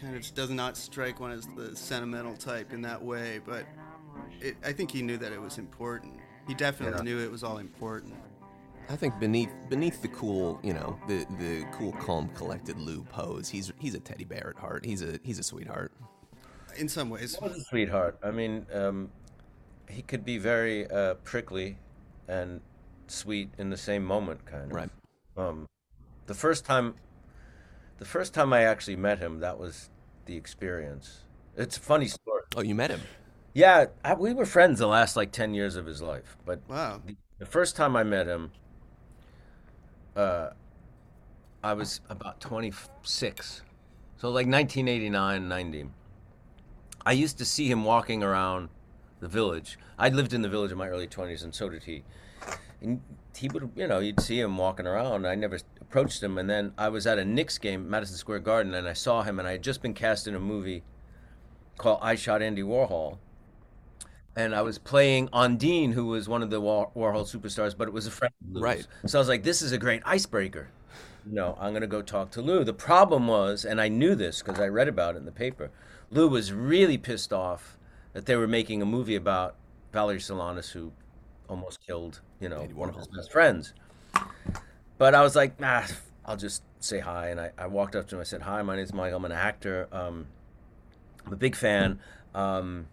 kind 0.00 0.16
of 0.16 0.34
does 0.34 0.50
not 0.50 0.76
strike 0.76 1.20
one 1.20 1.32
as 1.32 1.46
the 1.56 1.74
sentimental 1.76 2.36
type 2.36 2.72
in 2.72 2.82
that 2.82 3.02
way, 3.02 3.40
but 3.44 3.66
it, 4.40 4.56
I 4.64 4.72
think 4.72 4.90
he 4.90 5.02
knew 5.02 5.16
that 5.18 5.32
it 5.32 5.40
was 5.40 5.58
important. 5.58 6.14
He 6.46 6.54
definitely 6.54 6.98
Yeah. 6.98 7.16
knew 7.16 7.24
it 7.24 7.30
was 7.30 7.42
all 7.44 7.58
important. 7.58 8.14
I 8.88 8.96
think 8.96 9.18
beneath 9.18 9.50
beneath 9.68 10.02
the 10.02 10.08
cool, 10.08 10.60
you 10.62 10.74
know, 10.74 10.98
the 11.08 11.26
the 11.38 11.64
cool, 11.72 11.92
calm, 11.92 12.28
collected 12.30 12.78
Lou 12.78 13.02
pose, 13.04 13.48
he's 13.48 13.72
he's 13.78 13.94
a 13.94 14.00
teddy 14.00 14.24
bear 14.24 14.52
at 14.54 14.60
heart. 14.60 14.84
He's 14.84 15.02
a 15.02 15.18
he's 15.22 15.38
a 15.38 15.42
sweetheart. 15.42 15.92
In 16.76 16.88
some 16.88 17.08
ways, 17.08 17.38
was 17.40 17.56
a 17.56 17.60
sweetheart. 17.60 18.18
I 18.22 18.30
mean, 18.30 18.66
um, 18.72 19.10
he 19.88 20.02
could 20.02 20.24
be 20.24 20.38
very 20.38 20.90
uh, 20.90 21.14
prickly 21.14 21.78
and 22.28 22.60
sweet 23.06 23.50
in 23.58 23.70
the 23.70 23.76
same 23.76 24.04
moment, 24.04 24.44
kind 24.44 24.64
of. 24.64 24.72
Right. 24.72 24.90
Um, 25.36 25.66
the 26.26 26.34
first 26.34 26.64
time, 26.64 26.94
the 27.98 28.04
first 28.04 28.34
time 28.34 28.52
I 28.52 28.62
actually 28.62 28.96
met 28.96 29.18
him, 29.18 29.40
that 29.40 29.58
was 29.58 29.90
the 30.26 30.36
experience. 30.36 31.20
It's 31.56 31.76
a 31.76 31.80
funny 31.80 32.08
story. 32.08 32.42
Oh, 32.56 32.62
you 32.62 32.74
met 32.74 32.90
him? 32.90 33.00
Yeah, 33.54 33.86
I, 34.04 34.14
we 34.14 34.34
were 34.34 34.46
friends 34.46 34.80
the 34.80 34.88
last 34.88 35.16
like 35.16 35.30
ten 35.32 35.54
years 35.54 35.76
of 35.76 35.86
his 35.86 36.02
life, 36.02 36.36
but 36.44 36.60
wow. 36.68 37.00
the, 37.06 37.16
the 37.38 37.46
first 37.46 37.76
time 37.76 37.94
I 37.96 38.02
met 38.02 38.26
him, 38.26 38.50
uh, 40.16 40.50
I 41.62 41.72
was 41.72 42.00
about 42.08 42.40
26. 42.40 43.62
So 44.16 44.28
like 44.28 44.46
1989, 44.46 45.48
90. 45.48 45.86
I 47.06 47.12
used 47.12 47.38
to 47.38 47.44
see 47.44 47.68
him 47.68 47.84
walking 47.84 48.22
around 48.22 48.68
the 49.20 49.28
village. 49.28 49.78
I'd 49.98 50.14
lived 50.14 50.32
in 50.32 50.42
the 50.42 50.48
village 50.48 50.72
in 50.72 50.78
my 50.78 50.88
early 50.88 51.06
20s, 51.06 51.44
and 51.44 51.54
so 51.54 51.68
did 51.68 51.84
he. 51.84 52.02
And 52.80 53.00
he 53.36 53.48
would, 53.48 53.70
you 53.76 53.86
know, 53.86 53.98
you'd 53.98 54.20
see 54.20 54.40
him 54.40 54.56
walking 54.56 54.86
around. 54.86 55.26
I 55.26 55.34
never 55.34 55.58
approached 55.80 56.22
him. 56.22 56.38
And 56.38 56.48
then 56.48 56.72
I 56.76 56.88
was 56.88 57.06
at 57.06 57.18
a 57.18 57.24
Knicks 57.24 57.58
game, 57.58 57.88
Madison 57.88 58.16
Square 58.16 58.40
Garden, 58.40 58.74
and 58.74 58.88
I 58.88 58.92
saw 58.92 59.22
him, 59.22 59.38
and 59.38 59.48
I 59.48 59.52
had 59.52 59.62
just 59.62 59.82
been 59.82 59.94
cast 59.94 60.26
in 60.26 60.34
a 60.34 60.40
movie 60.40 60.82
called 61.76 61.98
I 62.02 62.14
Shot 62.14 62.42
Andy 62.42 62.62
Warhol. 62.62 63.18
And 64.36 64.54
I 64.54 64.62
was 64.62 64.78
playing 64.78 65.28
Ondine, 65.28 65.92
who 65.92 66.06
was 66.06 66.28
one 66.28 66.42
of 66.42 66.50
the 66.50 66.60
War- 66.60 66.90
Warhol 66.96 67.24
superstars, 67.24 67.76
but 67.76 67.86
it 67.86 67.94
was 67.94 68.06
a 68.06 68.10
friend. 68.10 68.34
Right. 68.52 68.86
So 69.06 69.18
I 69.18 69.20
was 69.20 69.28
like, 69.28 69.44
this 69.44 69.62
is 69.62 69.72
a 69.72 69.78
great 69.78 70.02
icebreaker. 70.04 70.70
No, 71.24 71.56
I'm 71.60 71.72
going 71.72 71.82
to 71.82 71.86
go 71.86 72.02
talk 72.02 72.30
to 72.32 72.42
Lou. 72.42 72.64
The 72.64 72.72
problem 72.72 73.28
was, 73.28 73.64
and 73.64 73.80
I 73.80 73.88
knew 73.88 74.14
this 74.14 74.42
because 74.42 74.60
I 74.60 74.66
read 74.66 74.88
about 74.88 75.14
it 75.14 75.18
in 75.18 75.24
the 75.24 75.32
paper, 75.32 75.70
Lou 76.10 76.28
was 76.28 76.52
really 76.52 76.98
pissed 76.98 77.32
off 77.32 77.78
that 78.12 78.26
they 78.26 78.36
were 78.36 78.48
making 78.48 78.82
a 78.82 78.86
movie 78.86 79.16
about 79.16 79.54
Valerie 79.92 80.18
Solanas, 80.18 80.72
who 80.72 80.92
almost 81.48 81.84
killed, 81.86 82.20
you 82.40 82.48
know, 82.48 82.62
one 82.74 82.88
of 82.88 82.96
his 82.96 83.06
best 83.06 83.32
friends. 83.32 83.72
But 84.98 85.14
I 85.14 85.22
was 85.22 85.34
like, 85.34 85.58
nah, 85.60 85.82
I'll 86.24 86.36
just 86.36 86.62
say 86.80 86.98
hi. 86.98 87.28
And 87.28 87.40
I, 87.40 87.50
I 87.56 87.66
walked 87.66 87.96
up 87.96 88.08
to 88.08 88.16
him. 88.16 88.20
I 88.20 88.24
said, 88.24 88.42
hi, 88.42 88.62
my 88.62 88.76
name 88.76 88.84
is 88.84 88.92
Mike. 88.92 89.12
I'm 89.12 89.24
an 89.24 89.32
actor. 89.32 89.88
Um, 89.92 90.26
I'm 91.26 91.32
a 91.32 91.36
big 91.36 91.56
fan. 91.56 92.00
Um, 92.34 92.86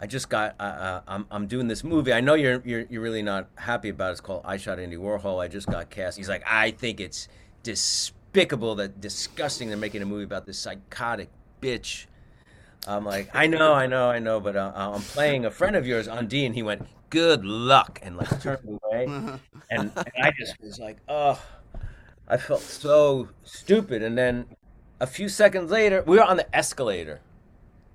I 0.00 0.06
just 0.06 0.28
got. 0.28 0.54
Uh, 0.58 0.62
uh, 0.62 1.00
I'm 1.06 1.26
I'm 1.30 1.46
doing 1.46 1.68
this 1.68 1.84
movie. 1.84 2.12
I 2.12 2.20
know 2.20 2.34
you're 2.34 2.62
you're 2.64 2.84
you're 2.90 3.02
really 3.02 3.22
not 3.22 3.48
happy 3.56 3.88
about. 3.88 4.08
it. 4.08 4.12
It's 4.12 4.20
called 4.20 4.42
I 4.44 4.56
Shot 4.56 4.78
Andy 4.78 4.96
Warhol. 4.96 5.42
I 5.42 5.48
just 5.48 5.66
got 5.66 5.90
cast. 5.90 6.16
He's 6.16 6.28
like, 6.28 6.42
I 6.46 6.72
think 6.72 7.00
it's 7.00 7.28
despicable, 7.62 8.74
that 8.76 9.00
disgusting. 9.00 9.68
They're 9.68 9.76
making 9.76 10.02
a 10.02 10.06
movie 10.06 10.24
about 10.24 10.46
this 10.46 10.58
psychotic 10.58 11.30
bitch. 11.60 12.06
I'm 12.86 13.04
like, 13.04 13.30
I 13.34 13.46
know, 13.46 13.72
I 13.72 13.86
know, 13.86 14.10
I 14.10 14.18
know, 14.18 14.40
but 14.40 14.56
uh, 14.56 14.72
I'm 14.74 15.00
playing 15.00 15.46
a 15.46 15.50
friend 15.50 15.74
of 15.74 15.86
yours, 15.86 16.06
Ondine. 16.06 16.52
He 16.52 16.62
went, 16.62 16.86
good 17.08 17.44
luck, 17.44 17.98
and 18.02 18.18
like 18.18 18.42
turned 18.42 18.78
away, 18.84 19.04
and, 19.06 19.40
and 19.70 19.92
I 20.22 20.32
just 20.38 20.60
was 20.60 20.78
like, 20.78 20.98
oh, 21.08 21.40
I 22.28 22.36
felt 22.36 22.60
so 22.60 23.28
stupid. 23.42 24.02
And 24.02 24.18
then 24.18 24.46
a 25.00 25.06
few 25.06 25.30
seconds 25.30 25.70
later, 25.70 26.02
we 26.06 26.16
were 26.16 26.24
on 26.24 26.36
the 26.36 26.56
escalator 26.56 27.20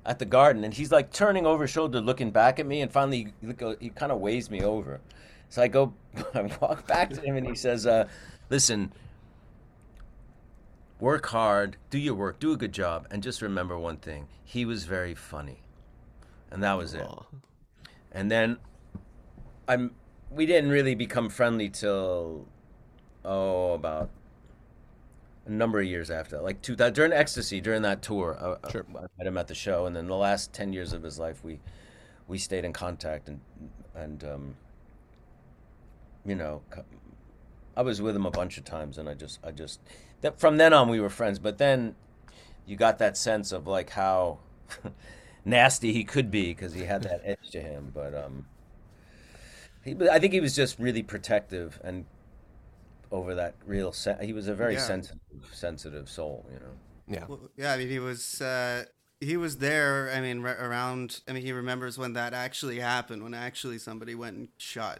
at 0.05 0.19
the 0.19 0.25
garden, 0.25 0.63
and 0.63 0.73
he's 0.73 0.91
like 0.91 1.11
turning 1.11 1.45
over 1.45 1.63
his 1.63 1.71
shoulder, 1.71 2.01
looking 2.01 2.31
back 2.31 2.59
at 2.59 2.65
me, 2.65 2.81
and 2.81 2.91
finally 2.91 3.33
he, 3.41 3.75
he 3.79 3.89
kind 3.89 4.11
of 4.11 4.19
waves 4.19 4.49
me 4.49 4.63
over. 4.63 4.99
So 5.49 5.61
I 5.61 5.67
go, 5.67 5.93
I 6.33 6.41
walk 6.61 6.87
back 6.87 7.09
to 7.11 7.21
him, 7.21 7.35
and 7.37 7.45
he 7.45 7.55
says, 7.55 7.85
uh, 7.85 8.07
"Listen, 8.49 8.91
work 10.99 11.27
hard, 11.27 11.77
do 11.89 11.97
your 11.97 12.15
work, 12.15 12.39
do 12.39 12.51
a 12.51 12.57
good 12.57 12.73
job, 12.73 13.07
and 13.11 13.21
just 13.21 13.41
remember 13.41 13.77
one 13.77 13.97
thing: 13.97 14.27
he 14.43 14.65
was 14.65 14.85
very 14.85 15.15
funny, 15.15 15.63
and 16.49 16.63
that 16.63 16.77
was 16.77 16.93
it." 16.93 17.07
And 18.11 18.31
then 18.31 18.57
I'm 19.67 19.91
we 20.31 20.45
didn't 20.45 20.69
really 20.69 20.95
become 20.95 21.29
friendly 21.29 21.69
till 21.69 22.47
oh 23.25 23.73
about 23.73 24.09
a 25.49 25.53
number 25.53 25.79
of 25.79 25.85
years 25.85 26.11
after 26.11 26.39
like 26.39 26.61
two 26.61 26.75
that 26.75 26.93
during 26.93 27.11
ecstasy 27.11 27.59
during 27.59 27.81
that 27.81 28.01
tour 28.01 28.37
uh, 28.39 28.69
Sure. 28.69 28.85
I 28.95 29.01
met 29.17 29.27
him 29.27 29.37
at 29.37 29.47
the 29.47 29.55
show 29.55 29.85
and 29.85 29.95
then 29.95 30.07
the 30.07 30.15
last 30.15 30.53
10 30.53 30.73
years 30.73 30.93
of 30.93 31.03
his 31.03 31.19
life 31.19 31.43
we 31.43 31.59
we 32.27 32.37
stayed 32.37 32.63
in 32.63 32.73
contact 32.73 33.27
and 33.27 33.39
and 33.95 34.23
um 34.23 34.55
you 36.25 36.35
know 36.35 36.61
I 37.75 37.81
was 37.81 38.01
with 38.01 38.15
him 38.15 38.25
a 38.25 38.31
bunch 38.31 38.57
of 38.57 38.65
times 38.65 38.97
and 38.97 39.09
I 39.09 39.15
just 39.15 39.39
I 39.43 39.51
just 39.51 39.79
that 40.21 40.39
from 40.39 40.57
then 40.57 40.71
on 40.73 40.87
we 40.89 40.99
were 40.99 41.09
friends 41.09 41.39
but 41.39 41.57
then 41.57 41.95
you 42.65 42.75
got 42.75 42.99
that 42.99 43.17
sense 43.17 43.51
of 43.51 43.65
like 43.67 43.89
how 43.89 44.39
nasty 45.45 45.91
he 45.91 46.03
could 46.03 46.29
be 46.29 46.49
because 46.49 46.73
he 46.73 46.83
had 46.83 47.03
that 47.03 47.21
edge 47.25 47.49
to 47.51 47.61
him 47.61 47.91
but 47.93 48.13
um 48.13 48.45
he, 49.83 49.95
I 50.11 50.19
think 50.19 50.33
he 50.33 50.41
was 50.41 50.55
just 50.55 50.77
really 50.77 51.01
protective 51.01 51.79
and 51.83 52.05
over 53.11 53.35
that 53.35 53.55
real. 53.65 53.91
Sen- 53.91 54.19
he 54.21 54.33
was 54.33 54.47
a 54.47 54.53
very 54.55 54.73
Yeah. 54.75 54.79
sensitive, 54.81 55.19
sensitive 55.51 56.09
soul. 56.09 56.45
You 56.51 56.59
know. 56.59 56.73
Yeah. 57.07 57.25
Well, 57.27 57.49
yeah, 57.57 57.73
I 57.73 57.77
mean, 57.77 57.89
he 57.89 57.99
was 57.99 58.41
uh, 58.41 58.85
he 59.19 59.35
was 59.37 59.57
there. 59.57 60.11
I 60.15 60.21
mean, 60.21 60.45
r- 60.45 60.57
around. 60.59 61.21
I 61.27 61.33
mean, 61.33 61.43
he 61.43 61.51
remembers 61.51 61.97
when 61.97 62.13
that 62.13 62.33
actually 62.33 62.79
happened, 62.79 63.23
when 63.23 63.33
actually 63.33 63.79
somebody 63.79 64.15
went 64.15 64.37
and 64.37 64.47
shot 64.57 64.99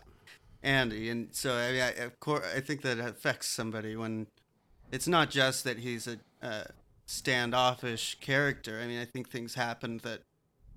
Andy, 0.63 1.09
and 1.09 1.29
so 1.33 1.53
I 1.55 1.71
mean, 1.71 1.81
I, 1.81 1.91
of 2.03 2.19
course, 2.19 2.45
I 2.55 2.59
think 2.61 2.81
that 2.81 2.99
affects 2.99 3.47
somebody 3.47 3.95
when 3.95 4.27
it's 4.91 5.07
not 5.07 5.29
just 5.29 5.63
that 5.63 5.77
he's 5.79 6.07
a 6.07 6.17
uh, 6.41 6.63
standoffish 7.05 8.17
character. 8.21 8.79
I 8.83 8.87
mean, 8.87 8.99
I 8.99 9.05
think 9.05 9.29
things 9.29 9.53
happened 9.55 10.01
that 10.01 10.21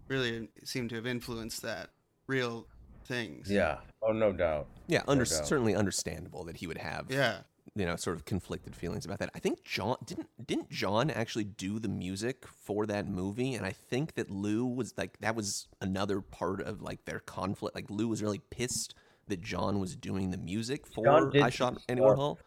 really 0.09 0.49
seem 0.64 0.88
to 0.88 0.97
have 0.97 1.07
influenced 1.07 1.62
that 1.62 1.90
real 2.27 2.66
things. 3.07 3.51
Yeah. 3.51 3.79
Oh, 4.03 4.12
no 4.12 4.33
doubt. 4.33 4.66
Yeah, 4.92 5.02
under, 5.09 5.24
doubt. 5.24 5.46
certainly 5.46 5.74
understandable 5.74 6.44
that 6.44 6.59
he 6.59 6.66
would 6.66 6.78
have, 6.78 7.11
Yeah. 7.11 7.38
you 7.74 7.87
know, 7.87 7.96
sort 7.96 8.16
of 8.16 8.24
conflicted 8.24 8.76
feelings 8.76 9.07
about 9.07 9.18
that. 9.20 9.31
I 9.35 9.38
think 9.38 9.64
John 9.64 9.96
didn't 10.05 10.28
didn't 10.46 10.68
John 10.68 11.11
actually 11.11 11.44
do 11.44 11.78
the 11.78 11.88
music 11.88 12.46
for 12.46 12.85
that 12.87 13.09
movie, 13.09 13.55
and 13.55 13.64
I 13.64 13.72
think 13.72 14.14
that 14.14 14.31
Lou 14.31 14.66
was 14.66 14.92
like 14.98 15.18
that 15.20 15.35
was 15.35 15.68
another 15.81 16.20
part 16.20 16.61
of 16.61 16.83
like 16.83 17.05
their 17.07 17.20
conflict. 17.20 17.74
Like 17.74 17.88
Lou 17.90 18.09
was 18.09 18.22
really 18.22 18.40
pissed 18.50 18.94
that 19.28 19.40
John 19.40 19.81
was 19.81 19.96
doing 19.96 20.31
the 20.31 20.37
music 20.37 20.87
for 20.87 21.05
John 21.05 21.31
did 21.31 21.42
I 21.42 21.48
Shot 21.50 21.74
some 21.74 21.83
Andy 21.88 22.02
stuff. 22.02 22.38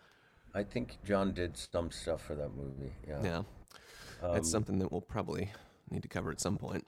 I 0.53 0.63
think 0.63 0.97
John 1.03 1.34
did 1.34 1.58
some 1.58 1.89
stuff 1.91 2.21
for 2.21 2.36
that 2.36 2.49
movie. 2.55 2.93
Yeah. 3.08 3.21
Yeah, 3.23 3.43
that's 4.21 4.47
um, 4.49 4.51
something 4.51 4.79
that 4.79 4.91
we'll 4.91 5.01
probably 5.01 5.51
need 5.89 6.03
to 6.03 6.08
cover 6.08 6.31
at 6.31 6.39
some 6.39 6.58
point. 6.58 6.86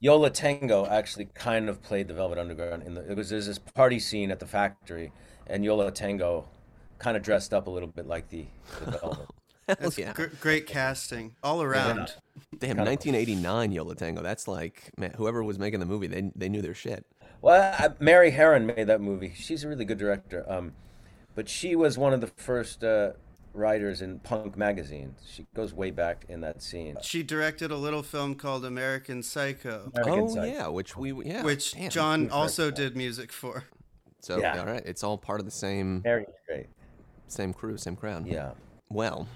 Yo 0.00 0.16
La 0.16 0.28
Tengo 0.28 0.86
actually 0.86 1.26
kind 1.34 1.68
of 1.68 1.82
played 1.82 2.08
the 2.08 2.14
Velvet 2.14 2.38
Underground 2.38 2.82
in 2.82 2.94
the. 2.94 3.10
It 3.10 3.16
was 3.16 3.30
there's 3.30 3.46
this 3.46 3.58
party 3.58 3.98
scene 3.98 4.30
at 4.30 4.40
the 4.40 4.46
factory, 4.46 5.12
and 5.46 5.64
Yo 5.64 5.76
La 5.76 5.90
Tengo 5.90 6.46
kind 6.98 7.16
of 7.16 7.22
dressed 7.22 7.54
up 7.54 7.66
a 7.66 7.70
little 7.70 7.88
bit 7.88 8.06
like 8.06 8.28
the, 8.28 8.46
the 8.84 8.90
Velvet. 8.98 9.28
Hell 9.68 9.76
That's 9.80 9.98
yeah. 9.98 10.12
gr- 10.12 10.26
great 10.40 10.66
casting 10.66 11.34
all 11.42 11.60
around. 11.62 12.14
Damn, 12.58 12.76
1989 12.76 13.72
Yo 13.72 13.84
La 13.84 13.94
Tengo. 13.94 14.22
That's 14.22 14.46
like, 14.46 14.92
man, 14.96 15.12
whoever 15.16 15.42
was 15.42 15.58
making 15.58 15.80
the 15.80 15.86
movie, 15.86 16.06
they 16.06 16.30
they 16.36 16.48
knew 16.48 16.62
their 16.62 16.74
shit. 16.74 17.04
Well, 17.40 17.74
I, 17.78 17.88
Mary 17.98 18.32
Harron 18.32 18.66
made 18.66 18.86
that 18.86 19.00
movie. 19.00 19.32
She's 19.34 19.64
a 19.64 19.68
really 19.68 19.84
good 19.84 19.98
director. 19.98 20.44
Um, 20.48 20.72
but 21.34 21.48
she 21.48 21.76
was 21.76 21.98
one 21.98 22.12
of 22.12 22.20
the 22.20 22.28
first 22.28 22.82
uh, 22.82 23.12
writers 23.56 24.02
in 24.02 24.18
punk 24.20 24.56
magazine. 24.56 25.14
She 25.26 25.46
goes 25.54 25.72
way 25.72 25.90
back 25.90 26.26
in 26.28 26.40
that 26.42 26.62
scene. 26.62 26.96
She 27.02 27.22
directed 27.22 27.70
a 27.70 27.76
little 27.76 28.02
film 28.02 28.34
called 28.34 28.64
American 28.64 29.22
Psycho, 29.22 29.90
American 29.94 30.24
oh 30.24 30.28
Psycho. 30.28 30.44
yeah, 30.44 30.68
which 30.68 30.96
we 30.96 31.12
yeah, 31.24 31.42
which 31.42 31.72
damn. 31.72 31.90
John 31.90 32.30
also 32.30 32.70
did 32.70 32.96
music 32.96 33.32
for. 33.32 33.64
So 34.20 34.38
Yeah. 34.38 34.58
all 34.60 34.66
right, 34.66 34.82
it's 34.84 35.02
all 35.02 35.18
part 35.18 35.40
of 35.40 35.46
the 35.46 35.52
same 35.52 36.02
Mary's 36.04 36.26
great. 36.46 36.66
same 37.28 37.52
crew, 37.52 37.76
same 37.76 37.96
crowd. 37.96 38.26
Yeah. 38.26 38.52
Well, 38.88 39.26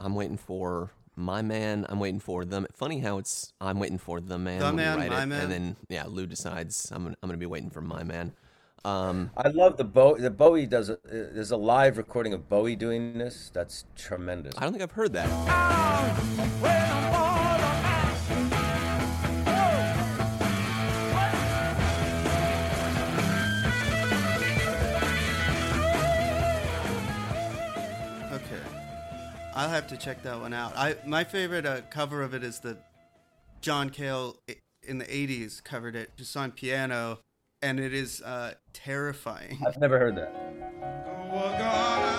I'm 0.00 0.14
waiting 0.14 0.36
for 0.36 0.92
my 1.16 1.42
man. 1.42 1.86
I'm 1.88 2.00
waiting 2.00 2.20
for 2.20 2.44
them. 2.44 2.66
Funny 2.74 2.98
how 3.00 3.18
it's 3.18 3.52
I'm 3.60 3.78
waiting 3.78 3.98
for 3.98 4.20
the 4.20 4.38
man. 4.38 4.60
The 4.60 4.72
man, 4.72 4.98
write 4.98 5.10
my 5.10 5.22
it, 5.22 5.26
man. 5.26 5.42
and 5.42 5.52
then 5.52 5.76
yeah, 5.88 6.04
Lou 6.06 6.26
decides 6.26 6.90
I'm 6.92 7.06
I'm 7.06 7.14
gonna 7.22 7.36
be 7.36 7.46
waiting 7.46 7.70
for 7.70 7.80
my 7.80 8.02
man. 8.02 8.32
Um, 8.84 9.30
I 9.34 9.48
love 9.48 9.78
the 9.78 9.84
Bowie. 9.84 10.20
The 10.20 10.30
Bowie 10.30 10.66
does. 10.66 10.90
A, 10.90 10.98
there's 11.04 11.50
a 11.50 11.56
live 11.56 11.96
recording 11.96 12.34
of 12.34 12.50
Bowie 12.50 12.76
doing 12.76 13.16
this. 13.16 13.50
That's 13.54 13.86
tremendous. 13.96 14.54
I 14.58 14.64
don't 14.64 14.72
think 14.72 14.82
I've 14.82 14.92
heard 14.92 15.14
that. 15.14 15.24
Okay, 28.34 28.60
I'll 29.54 29.70
have 29.70 29.86
to 29.86 29.96
check 29.96 30.22
that 30.24 30.38
one 30.38 30.52
out. 30.52 30.76
I 30.76 30.96
my 31.06 31.24
favorite 31.24 31.64
uh, 31.64 31.80
cover 31.88 32.22
of 32.22 32.34
it 32.34 32.44
is 32.44 32.60
the 32.60 32.76
John 33.62 33.88
Cale 33.88 34.36
in 34.82 34.98
the 34.98 35.06
'80s 35.06 35.64
covered 35.64 35.96
it 35.96 36.10
just 36.18 36.36
on 36.36 36.50
piano, 36.50 37.20
and 37.64 37.80
it 37.80 37.94
is 37.94 38.20
uh, 38.20 38.52
terrifying. 38.74 39.58
I've 39.66 39.78
never 39.78 39.98
heard 39.98 40.16
that. 40.16 42.13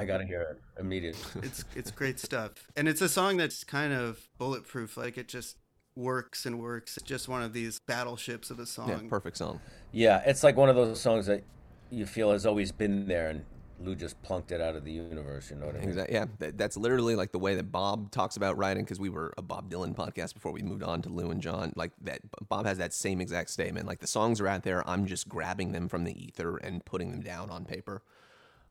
I 0.00 0.04
gotta 0.04 0.24
hear 0.24 0.42
it 0.42 0.60
immediately. 0.80 1.42
it's 1.42 1.64
it's 1.74 1.90
great 1.90 2.18
stuff, 2.18 2.52
and 2.76 2.88
it's 2.88 3.00
a 3.00 3.08
song 3.08 3.36
that's 3.36 3.64
kind 3.64 3.92
of 3.92 4.28
bulletproof. 4.38 4.96
Like 4.96 5.18
it 5.18 5.28
just 5.28 5.56
works 5.94 6.46
and 6.46 6.58
works. 6.58 6.96
It's 6.96 7.06
just 7.06 7.28
one 7.28 7.42
of 7.42 7.52
these 7.52 7.80
battleships 7.80 8.50
of 8.50 8.58
a 8.58 8.66
song. 8.66 8.88
Yeah, 8.88 9.00
perfect 9.08 9.36
song. 9.36 9.60
Yeah, 9.92 10.22
it's 10.24 10.42
like 10.42 10.56
one 10.56 10.68
of 10.68 10.76
those 10.76 11.00
songs 11.00 11.26
that 11.26 11.42
you 11.90 12.06
feel 12.06 12.32
has 12.32 12.46
always 12.46 12.72
been 12.72 13.06
there, 13.06 13.28
and 13.28 13.44
Lou 13.80 13.94
just 13.94 14.20
plunked 14.22 14.52
it 14.52 14.60
out 14.60 14.76
of 14.76 14.84
the 14.84 14.92
universe. 14.92 15.50
You 15.50 15.56
know 15.56 15.66
what 15.66 15.76
I 15.76 15.80
mean? 15.80 15.88
Exactly. 15.88 16.14
Yeah, 16.14 16.26
that, 16.38 16.58
that's 16.58 16.76
literally 16.76 17.16
like 17.16 17.32
the 17.32 17.38
way 17.38 17.54
that 17.54 17.72
Bob 17.72 18.10
talks 18.10 18.36
about 18.36 18.56
writing 18.56 18.84
because 18.84 19.00
we 19.00 19.08
were 19.08 19.32
a 19.36 19.42
Bob 19.42 19.70
Dylan 19.70 19.94
podcast 19.94 20.34
before 20.34 20.52
we 20.52 20.62
moved 20.62 20.82
on 20.82 21.02
to 21.02 21.08
Lou 21.08 21.30
and 21.30 21.40
John. 21.40 21.72
Like 21.76 21.92
that, 22.02 22.20
Bob 22.48 22.66
has 22.66 22.78
that 22.78 22.92
same 22.92 23.20
exact 23.20 23.50
statement. 23.50 23.86
Like 23.86 24.00
the 24.00 24.06
songs 24.06 24.40
are 24.40 24.48
out 24.48 24.62
there, 24.62 24.88
I'm 24.88 25.06
just 25.06 25.28
grabbing 25.28 25.72
them 25.72 25.88
from 25.88 26.04
the 26.04 26.24
ether 26.24 26.56
and 26.56 26.84
putting 26.84 27.10
them 27.10 27.20
down 27.20 27.50
on 27.50 27.64
paper. 27.64 28.02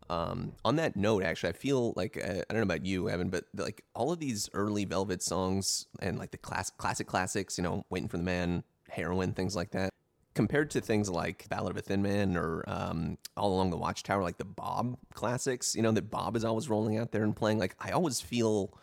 Um, 0.09 0.53
on 0.65 0.77
that 0.77 0.95
note, 0.95 1.23
actually, 1.23 1.49
I 1.49 1.53
feel 1.53 1.93
like 1.95 2.17
uh, 2.17 2.41
I 2.49 2.53
don't 2.53 2.57
know 2.57 2.63
about 2.63 2.85
you, 2.85 3.09
Evan, 3.09 3.29
but 3.29 3.45
like 3.55 3.83
all 3.93 4.11
of 4.11 4.19
these 4.19 4.49
early 4.53 4.85
Velvet 4.85 5.21
songs 5.21 5.85
and 6.01 6.17
like 6.17 6.31
the 6.31 6.37
class, 6.37 6.69
classic 6.71 7.07
classics, 7.07 7.57
you 7.57 7.63
know, 7.63 7.85
"Waiting 7.89 8.09
for 8.09 8.17
the 8.17 8.23
Man," 8.23 8.63
"Heroin," 8.89 9.33
things 9.33 9.55
like 9.55 9.71
that. 9.71 9.93
Compared 10.33 10.71
to 10.71 10.81
things 10.81 11.09
like 11.09 11.47
"Ballad 11.49 11.71
of 11.71 11.77
a 11.77 11.81
Thin 11.81 12.01
Man" 12.01 12.35
or 12.35 12.63
um, 12.67 13.17
"All 13.37 13.53
Along 13.53 13.69
the 13.69 13.77
Watchtower," 13.77 14.23
like 14.23 14.37
the 14.37 14.45
Bob 14.45 14.97
classics, 15.13 15.75
you 15.75 15.81
know, 15.83 15.91
that 15.91 16.09
Bob 16.09 16.35
is 16.35 16.43
always 16.43 16.69
rolling 16.69 16.97
out 16.97 17.11
there 17.11 17.23
and 17.23 17.35
playing. 17.35 17.59
Like 17.59 17.75
I 17.79 17.91
always 17.91 18.19
feel 18.19 18.73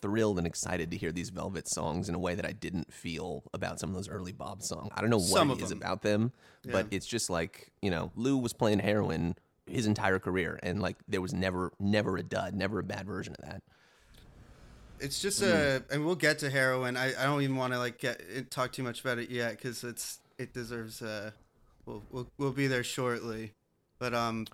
thrilled 0.00 0.38
and 0.38 0.46
excited 0.46 0.90
to 0.90 0.96
hear 0.96 1.10
these 1.10 1.30
Velvet 1.30 1.66
songs 1.66 2.08
in 2.08 2.14
a 2.14 2.18
way 2.18 2.34
that 2.34 2.44
I 2.44 2.52
didn't 2.52 2.92
feel 2.92 3.42
about 3.54 3.80
some 3.80 3.88
of 3.90 3.96
those 3.96 4.08
early 4.08 4.32
Bob 4.32 4.62
songs. 4.62 4.90
I 4.94 5.00
don't 5.00 5.10
know 5.10 5.16
what 5.16 5.26
Some 5.26 5.50
it 5.50 5.60
is 5.60 5.70
them. 5.70 5.78
about 5.78 6.02
them, 6.02 6.32
but 6.70 6.86
it's 6.92 7.06
just 7.06 7.28
like 7.30 7.72
you 7.82 7.90
know, 7.90 8.12
Lou 8.14 8.36
was 8.36 8.52
playing 8.52 8.80
heroin 8.80 9.34
his 9.66 9.86
entire 9.86 10.18
career, 10.18 10.58
and 10.62 10.80
like 10.80 10.96
there 11.08 11.20
was 11.20 11.32
never, 11.32 11.72
never 11.78 12.16
a 12.16 12.22
dud, 12.22 12.54
never 12.54 12.78
a 12.78 12.84
bad 12.84 13.06
version 13.06 13.34
of 13.38 13.44
that. 13.46 13.62
It's 14.98 15.20
just 15.20 15.42
Mm. 15.42 15.52
a, 15.52 15.94
and 15.94 16.06
we'll 16.06 16.14
get 16.14 16.38
to 16.38 16.50
heroin. 16.50 16.96
I, 16.96 17.08
I 17.20 17.24
don't 17.24 17.42
even 17.42 17.56
want 17.56 17.72
to 17.74 17.78
like 17.78 17.98
get 17.98 18.50
talk 18.50 18.72
too 18.72 18.82
much 18.82 19.00
about 19.00 19.18
it 19.18 19.30
yet 19.30 19.52
because 19.52 19.84
it's 19.84 20.20
it 20.38 20.52
deserves 20.54 21.02
a. 21.02 21.34
We'll, 21.84 22.02
we'll 22.10 22.28
we'll 22.38 22.52
be 22.52 22.66
there 22.66 22.84
shortly, 22.84 23.52
but 23.98 24.14
um. 24.14 24.46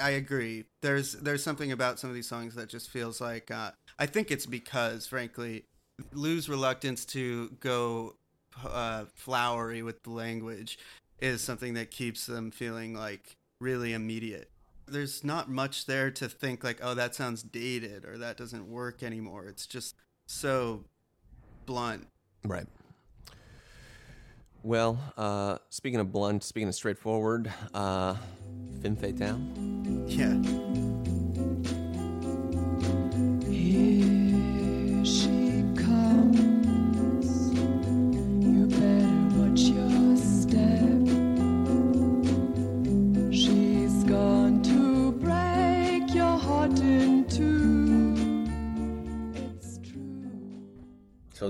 I 0.00 0.10
agree. 0.10 0.64
There's 0.80 1.14
there's 1.14 1.42
something 1.42 1.72
about 1.72 1.98
some 1.98 2.08
of 2.08 2.14
these 2.14 2.28
songs 2.28 2.54
that 2.54 2.68
just 2.68 2.90
feels 2.90 3.20
like 3.20 3.50
uh, 3.50 3.72
I 3.98 4.06
think 4.06 4.30
it's 4.30 4.46
because 4.46 5.06
frankly, 5.06 5.64
Lou's 6.12 6.48
reluctance 6.48 7.04
to 7.06 7.48
go 7.58 8.14
uh, 8.64 9.06
flowery 9.14 9.82
with 9.82 10.02
the 10.04 10.10
language 10.10 10.78
is 11.22 11.40
something 11.40 11.74
that 11.74 11.90
keeps 11.90 12.26
them 12.26 12.50
feeling 12.50 12.94
like 12.94 13.36
really 13.60 13.92
immediate. 13.92 14.50
There's 14.86 15.22
not 15.22 15.48
much 15.48 15.86
there 15.86 16.10
to 16.10 16.28
think 16.28 16.64
like, 16.64 16.80
oh, 16.82 16.94
that 16.94 17.14
sounds 17.14 17.44
dated 17.44 18.04
or 18.04 18.18
that 18.18 18.36
doesn't 18.36 18.68
work 18.68 19.04
anymore. 19.04 19.46
It's 19.46 19.66
just 19.66 19.94
so 20.26 20.84
blunt. 21.64 22.08
Right. 22.44 22.66
Well, 24.64 24.98
uh, 25.16 25.58
speaking 25.70 26.00
of 26.00 26.12
blunt, 26.12 26.42
speaking 26.42 26.68
of 26.68 26.74
straightforward, 26.74 27.52
uh, 27.72 28.16
Femme 28.82 28.96
Fatale. 28.96 29.40
Yeah. 30.06 30.71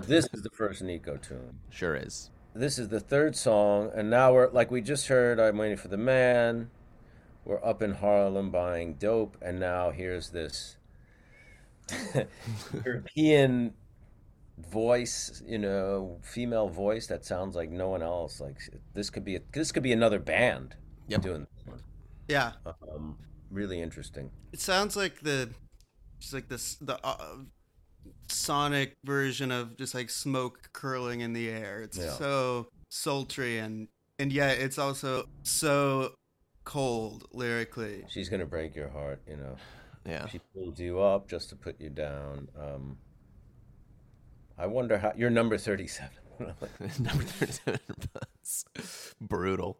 This 0.07 0.29
is 0.33 0.43
the 0.43 0.51
first 0.51 0.83
Nico 0.83 1.17
tune. 1.17 1.61
Sure 1.71 1.95
is. 1.97 2.31
This 2.55 2.79
is 2.79 2.89
the 2.89 3.01
third 3.01 3.35
song, 3.35 3.91
and 3.95 4.11
now 4.11 4.33
we're 4.35 4.51
like 4.51 4.71
we 4.71 4.81
just 4.81 5.09
heard. 5.09 5.41
I'm 5.41 5.57
waiting 5.59 5.77
for 5.79 5.89
the 5.89 5.97
man. 5.97 6.71
We're 7.45 7.65
up 7.65 7.83
in 7.83 7.95
Harlem 7.95 8.51
buying 8.51 8.95
dope, 8.95 9.37
and 9.43 9.59
now 9.59 9.91
here's 9.91 10.31
this 10.31 10.77
European 12.85 13.75
voice, 14.59 15.43
you 15.47 15.59
know, 15.59 16.19
female 16.23 16.69
voice 16.69 17.07
that 17.09 17.25
sounds 17.25 17.57
like 17.57 17.71
no 17.71 17.89
one 17.89 18.03
else. 18.03 18.41
Like 18.41 18.59
this 18.95 19.11
could 19.11 19.25
be 19.25 19.37
a, 19.37 19.41
this 19.53 19.73
could 19.73 19.83
be 19.83 19.93
another 19.93 20.19
band 20.19 20.77
Yep. 21.09 21.23
doing 21.23 21.47
this 21.57 21.67
one. 21.67 21.83
Yeah. 22.29 22.53
Um, 22.67 23.19
really 23.51 23.81
interesting. 23.81 24.31
It 24.53 24.61
sounds 24.61 24.97
like 24.97 25.21
the 25.21 25.51
just 26.21 26.33
like 26.33 26.49
this 26.49 26.77
the 26.77 26.99
uh, 27.05 27.37
sonic 28.33 28.95
version 29.05 29.51
of 29.53 29.77
just 29.77 29.95
like 29.95 30.11
smoke 30.11 30.71
curling 30.73 31.21
in 31.21 31.33
the 31.33 31.49
air. 31.51 31.81
It's 31.83 31.99
Yeah. 31.99 32.11
so 32.13 32.69
sultry 32.91 33.59
and 33.59 33.89
and 34.19 34.33
yet 34.33 34.59
it's 34.59 34.79
also 34.79 35.29
so 35.43 36.15
cold 36.65 37.27
lyrically. 37.33 38.05
She's 38.09 38.29
gonna 38.29 38.47
break 38.47 38.75
your 38.77 38.89
heart, 38.89 39.21
you 39.29 39.37
know. 39.37 39.57
Yeah. 40.05 40.27
She 40.29 40.41
pulls 40.55 40.79
you 40.79 41.01
up 41.01 41.29
just 41.29 41.49
to 41.51 41.57
put 41.57 41.81
you 41.81 41.91
down. 41.91 42.49
Um, 42.59 42.99
I 44.59 44.67
wonder 44.67 44.99
how 44.99 45.13
you're 45.17 45.31
number 45.31 45.59
thirty-seven. 45.59 46.11
Number 46.99 47.23
37 47.25 47.79
bus. 48.13 48.65
Brutal. 49.21 49.79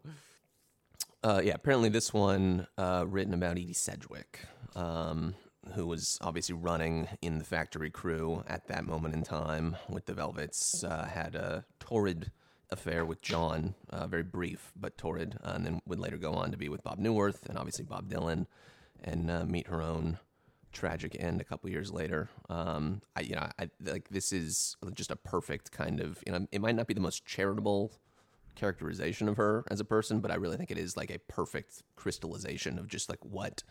Uh, 1.25 1.41
yeah, 1.43 1.55
apparently 1.55 1.89
this 1.89 2.13
one 2.13 2.67
uh, 2.79 3.05
written 3.09 3.35
about 3.35 3.53
Edie 3.53 3.73
Sedgwick, 3.73 4.41
um, 4.77 5.35
who 5.75 5.87
was 5.87 6.19
obviously 6.21 6.55
running 6.55 7.09
in 7.21 7.39
the 7.39 7.45
factory 7.45 7.91
crew 7.91 8.45
at 8.47 8.69
that 8.69 8.87
moment 8.87 9.15
in 9.15 9.23
time 9.23 9.77
with 9.89 10.07
the 10.07 10.15
Velvets, 10.15 10.85
uh, 10.85 11.07
had 11.07 11.35
a 11.35 11.65
torrid 11.79 12.33
affair 12.71 13.05
with 13.05 13.23
John, 13.23 13.75
uh, 13.91 14.07
very 14.07 14.23
brief 14.23 14.73
but 14.75 14.99
torrid, 14.99 15.39
uh, 15.45 15.53
and 15.55 15.67
then 15.67 15.81
would 15.87 16.01
later 16.01 16.17
go 16.17 16.33
on 16.33 16.51
to 16.51 16.57
be 16.57 16.69
with 16.69 16.83
Bob 16.83 16.99
Newirth 16.99 17.49
and 17.49 17.59
obviously 17.59 17.85
Bob 17.85 18.09
Dylan, 18.09 18.47
and 19.03 19.31
uh, 19.31 19.45
meet 19.45 19.67
her 19.69 19.83
own 19.83 20.19
tragic 20.73 21.15
end 21.19 21.41
a 21.41 21.45
couple 21.45 21.69
years 21.71 21.93
later. 21.93 22.31
Um, 22.49 23.03
I, 23.15 23.21
you 23.21 23.35
know, 23.35 23.49
I 23.59 23.69
like 23.85 24.09
this 24.09 24.33
is 24.33 24.77
just 24.95 25.11
a 25.11 25.17
perfect 25.17 25.71
kind 25.71 26.01
of, 26.01 26.23
you 26.27 26.33
know, 26.33 26.47
it 26.51 26.61
might 26.61 26.75
not 26.75 26.87
be 26.87 26.95
the 26.95 27.01
most 27.01 27.25
charitable 27.27 27.93
characterization 28.55 29.29
of 29.29 29.37
her 29.37 29.65
as 29.71 29.81
a 29.81 29.85
person, 29.85 30.21
but 30.21 30.31
I 30.31 30.35
really 30.37 30.57
think 30.57 30.71
it 30.71 30.79
is 30.79 30.97
like 30.97 31.11
a 31.11 31.19
perfect 31.19 31.83
crystallization 31.97 32.79
of 32.79 32.89
just 32.89 33.09
like 33.09 33.23
what, 33.23 33.63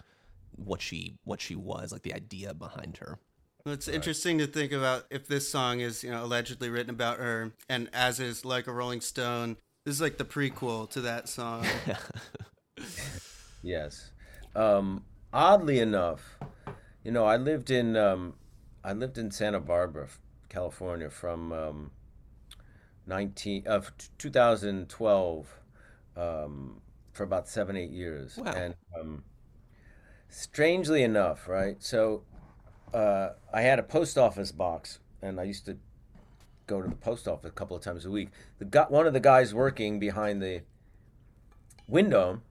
what 0.55 0.81
she, 0.81 1.15
what 1.23 1.41
she 1.41 1.55
was, 1.55 1.91
like 1.91 2.03
the 2.03 2.13
idea 2.13 2.53
behind 2.53 2.97
her. 2.97 3.19
Well, 3.65 3.73
It's 3.75 3.87
interesting 3.87 4.37
to 4.39 4.47
think 4.47 4.71
about 4.71 5.05
if 5.11 5.27
this 5.27 5.47
song 5.49 5.81
is, 5.81 6.03
you 6.03 6.09
know, 6.11 6.23
allegedly 6.23 6.69
written 6.69 6.89
about 6.89 7.17
her, 7.19 7.51
and 7.69 7.89
as 7.93 8.19
is 8.19 8.43
like 8.43 8.65
a 8.67 8.71
Rolling 8.71 9.01
Stone, 9.01 9.57
this 9.85 9.95
is 9.95 10.01
like 10.01 10.17
the 10.17 10.25
prequel 10.25 10.89
to 10.91 11.01
that 11.01 11.29
song. 11.29 11.65
Yes. 13.63 14.09
Um, 14.55 15.03
oddly 15.31 15.79
enough, 15.79 16.37
you 17.03 17.11
know, 17.11 17.25
I 17.25 17.37
lived 17.37 17.69
in 17.69 17.95
um, 17.95 18.33
I 18.83 18.93
lived 18.93 19.17
in 19.17 19.31
Santa 19.31 19.59
Barbara, 19.59 20.07
California, 20.49 21.09
from 21.09 21.51
um, 21.53 21.91
nineteen 23.05 23.63
of 23.67 23.91
2012 24.17 25.47
um, 26.17 26.81
for 27.13 27.23
about 27.23 27.47
seven 27.47 27.75
eight 27.77 27.91
years, 27.91 28.37
Wow. 28.37 28.51
and 28.53 28.75
um, 28.99 29.23
strangely 30.31 31.03
enough, 31.03 31.47
right? 31.47 31.81
So 31.83 32.23
uh, 32.93 33.29
I 33.53 33.61
had 33.61 33.77
a 33.77 33.83
post 33.83 34.17
office 34.17 34.51
box, 34.51 34.99
and 35.21 35.39
I 35.39 35.43
used 35.43 35.65
to 35.65 35.77
go 36.65 36.81
to 36.81 36.87
the 36.87 36.95
post 36.95 37.27
office 37.27 37.49
a 37.49 37.53
couple 37.53 37.75
of 37.75 37.83
times 37.83 38.05
a 38.05 38.11
week. 38.11 38.29
The 38.57 38.65
guy, 38.65 38.85
one 38.89 39.05
of 39.05 39.13
the 39.13 39.19
guys 39.19 39.53
working 39.53 39.99
behind 39.99 40.41
the 40.41 40.61
window 41.87 42.41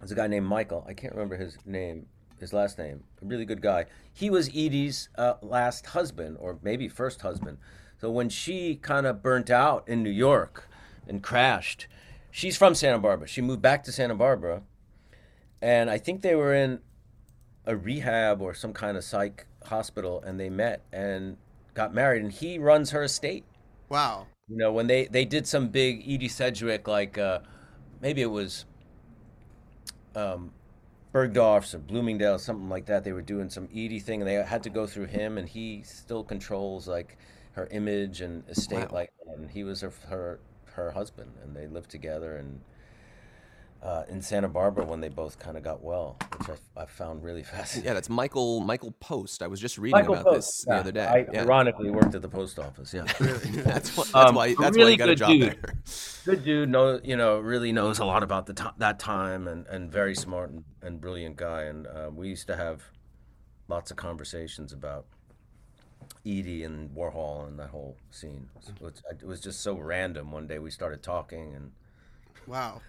was 0.00 0.12
a 0.12 0.14
guy 0.14 0.28
named 0.28 0.46
Michael. 0.46 0.84
I 0.88 0.94
can't 0.94 1.12
remember 1.12 1.36
his 1.36 1.58
name, 1.66 2.06
his 2.38 2.52
last 2.52 2.78
name. 2.78 3.04
A 3.20 3.26
really 3.26 3.44
good 3.44 3.60
guy. 3.60 3.86
He 4.12 4.30
was 4.30 4.48
Edie's 4.48 5.08
uh, 5.16 5.34
last 5.42 5.86
husband, 5.86 6.36
or 6.40 6.58
maybe 6.62 6.88
first 6.88 7.22
husband. 7.22 7.58
So 8.00 8.10
when 8.10 8.28
she 8.28 8.76
kind 8.76 9.06
of 9.06 9.22
burnt 9.22 9.50
out 9.50 9.88
in 9.88 10.02
New 10.02 10.10
York 10.10 10.68
and 11.06 11.22
crashed, 11.22 11.88
she's 12.30 12.56
from 12.56 12.74
Santa 12.74 12.98
Barbara. 12.98 13.28
She 13.28 13.40
moved 13.40 13.62
back 13.62 13.84
to 13.84 13.92
Santa 13.92 14.14
Barbara, 14.14 14.62
and 15.60 15.90
I 15.90 15.98
think 15.98 16.22
they 16.22 16.34
were 16.34 16.54
in 16.54 16.80
a 17.66 17.76
rehab 17.76 18.40
or 18.42 18.54
some 18.54 18.72
kind 18.72 18.96
of 18.96 19.04
psych 19.04 19.46
hospital, 19.64 20.22
and 20.26 20.38
they 20.40 20.50
met 20.50 20.82
and 20.92 21.36
got 21.74 21.94
married. 21.94 22.22
And 22.22 22.32
he 22.32 22.58
runs 22.58 22.90
her 22.90 23.02
estate. 23.04 23.44
Wow. 23.88 24.26
You 24.48 24.56
know, 24.56 24.72
when 24.72 24.86
they 24.86 25.06
they 25.06 25.24
did 25.24 25.46
some 25.46 25.68
big 25.68 26.02
Edie 26.08 26.28
Sedgwick, 26.28 26.86
like 26.88 27.18
uh, 27.18 27.40
maybe 28.00 28.22
it 28.22 28.30
was 28.30 28.64
um, 30.14 30.52
Bergdorf's 31.12 31.74
or 31.74 31.78
Bloomingdale, 31.78 32.38
something 32.38 32.68
like 32.68 32.86
that. 32.86 33.04
They 33.04 33.12
were 33.12 33.22
doing 33.22 33.50
some 33.50 33.68
Edie 33.72 34.00
thing, 34.00 34.20
and 34.22 34.28
they 34.28 34.34
had 34.34 34.62
to 34.64 34.70
go 34.70 34.86
through 34.86 35.06
him, 35.06 35.38
and 35.38 35.48
he 35.48 35.82
still 35.84 36.24
controls 36.24 36.88
like 36.88 37.16
her 37.52 37.66
image 37.70 38.20
and 38.20 38.44
estate, 38.48 38.90
Wow. 38.90 38.92
like, 38.92 39.12
and 39.26 39.50
he 39.50 39.64
was 39.64 39.80
her 39.82 39.92
her 40.08 40.40
her 40.66 40.90
husband, 40.92 41.32
and 41.42 41.54
they 41.56 41.66
lived 41.66 41.90
together 41.90 42.36
and. 42.36 42.60
Uh, 43.82 44.04
in 44.08 44.22
Santa 44.22 44.48
Barbara, 44.48 44.84
when 44.84 45.00
they 45.00 45.08
both 45.08 45.40
kind 45.40 45.56
of 45.56 45.64
got 45.64 45.82
well, 45.82 46.16
which 46.38 46.50
I, 46.76 46.82
I 46.82 46.86
found 46.86 47.24
really 47.24 47.42
fascinating. 47.54 47.88
Yeah, 47.88 47.94
that's 47.94 48.08
Michael 48.08 48.60
Michael 48.60 48.92
Post. 49.00 49.42
I 49.42 49.48
was 49.48 49.58
just 49.58 49.76
reading 49.76 50.06
about 50.06 50.24
this 50.32 50.62
the 50.62 50.74
other 50.74 50.92
day. 50.92 51.04
I 51.04 51.26
yeah. 51.32 51.42
ironically 51.42 51.90
worked 51.90 52.14
at 52.14 52.22
the 52.22 52.28
post 52.28 52.60
office. 52.60 52.94
Yeah, 52.94 53.02
that's 53.18 53.96
why, 53.96 54.04
that's 54.04 54.14
Um, 54.14 54.34
why 54.36 54.54
that's 54.54 54.76
really 54.76 54.84
why 54.84 54.90
you 54.90 54.96
got 54.98 55.08
a 55.08 55.16
job 55.16 55.30
dude. 55.30 55.42
there. 55.42 55.74
good 56.24 56.44
dude. 56.44 56.68
Know 56.68 57.00
you 57.02 57.16
know 57.16 57.40
really 57.40 57.72
knows 57.72 57.98
a 57.98 58.04
lot 58.04 58.22
about 58.22 58.46
the 58.46 58.54
to- 58.54 58.74
that 58.78 59.00
time 59.00 59.48
and, 59.48 59.66
and 59.66 59.90
very 59.90 60.14
smart 60.14 60.50
and, 60.50 60.62
and 60.80 61.00
brilliant 61.00 61.34
guy. 61.36 61.62
And 61.62 61.88
uh, 61.88 62.10
we 62.14 62.28
used 62.28 62.46
to 62.46 62.56
have 62.56 62.84
lots 63.66 63.90
of 63.90 63.96
conversations 63.96 64.72
about 64.72 65.06
Edie 66.24 66.62
and 66.62 66.88
Warhol 66.94 67.48
and 67.48 67.58
that 67.58 67.70
whole 67.70 67.96
scene. 68.12 68.48
It 68.68 68.80
was, 68.80 69.02
it 69.10 69.26
was 69.26 69.40
just 69.40 69.60
so 69.60 69.74
random. 69.74 70.30
One 70.30 70.46
day 70.46 70.60
we 70.60 70.70
started 70.70 71.02
talking 71.02 71.54
and 71.56 71.72
Wow. 72.46 72.80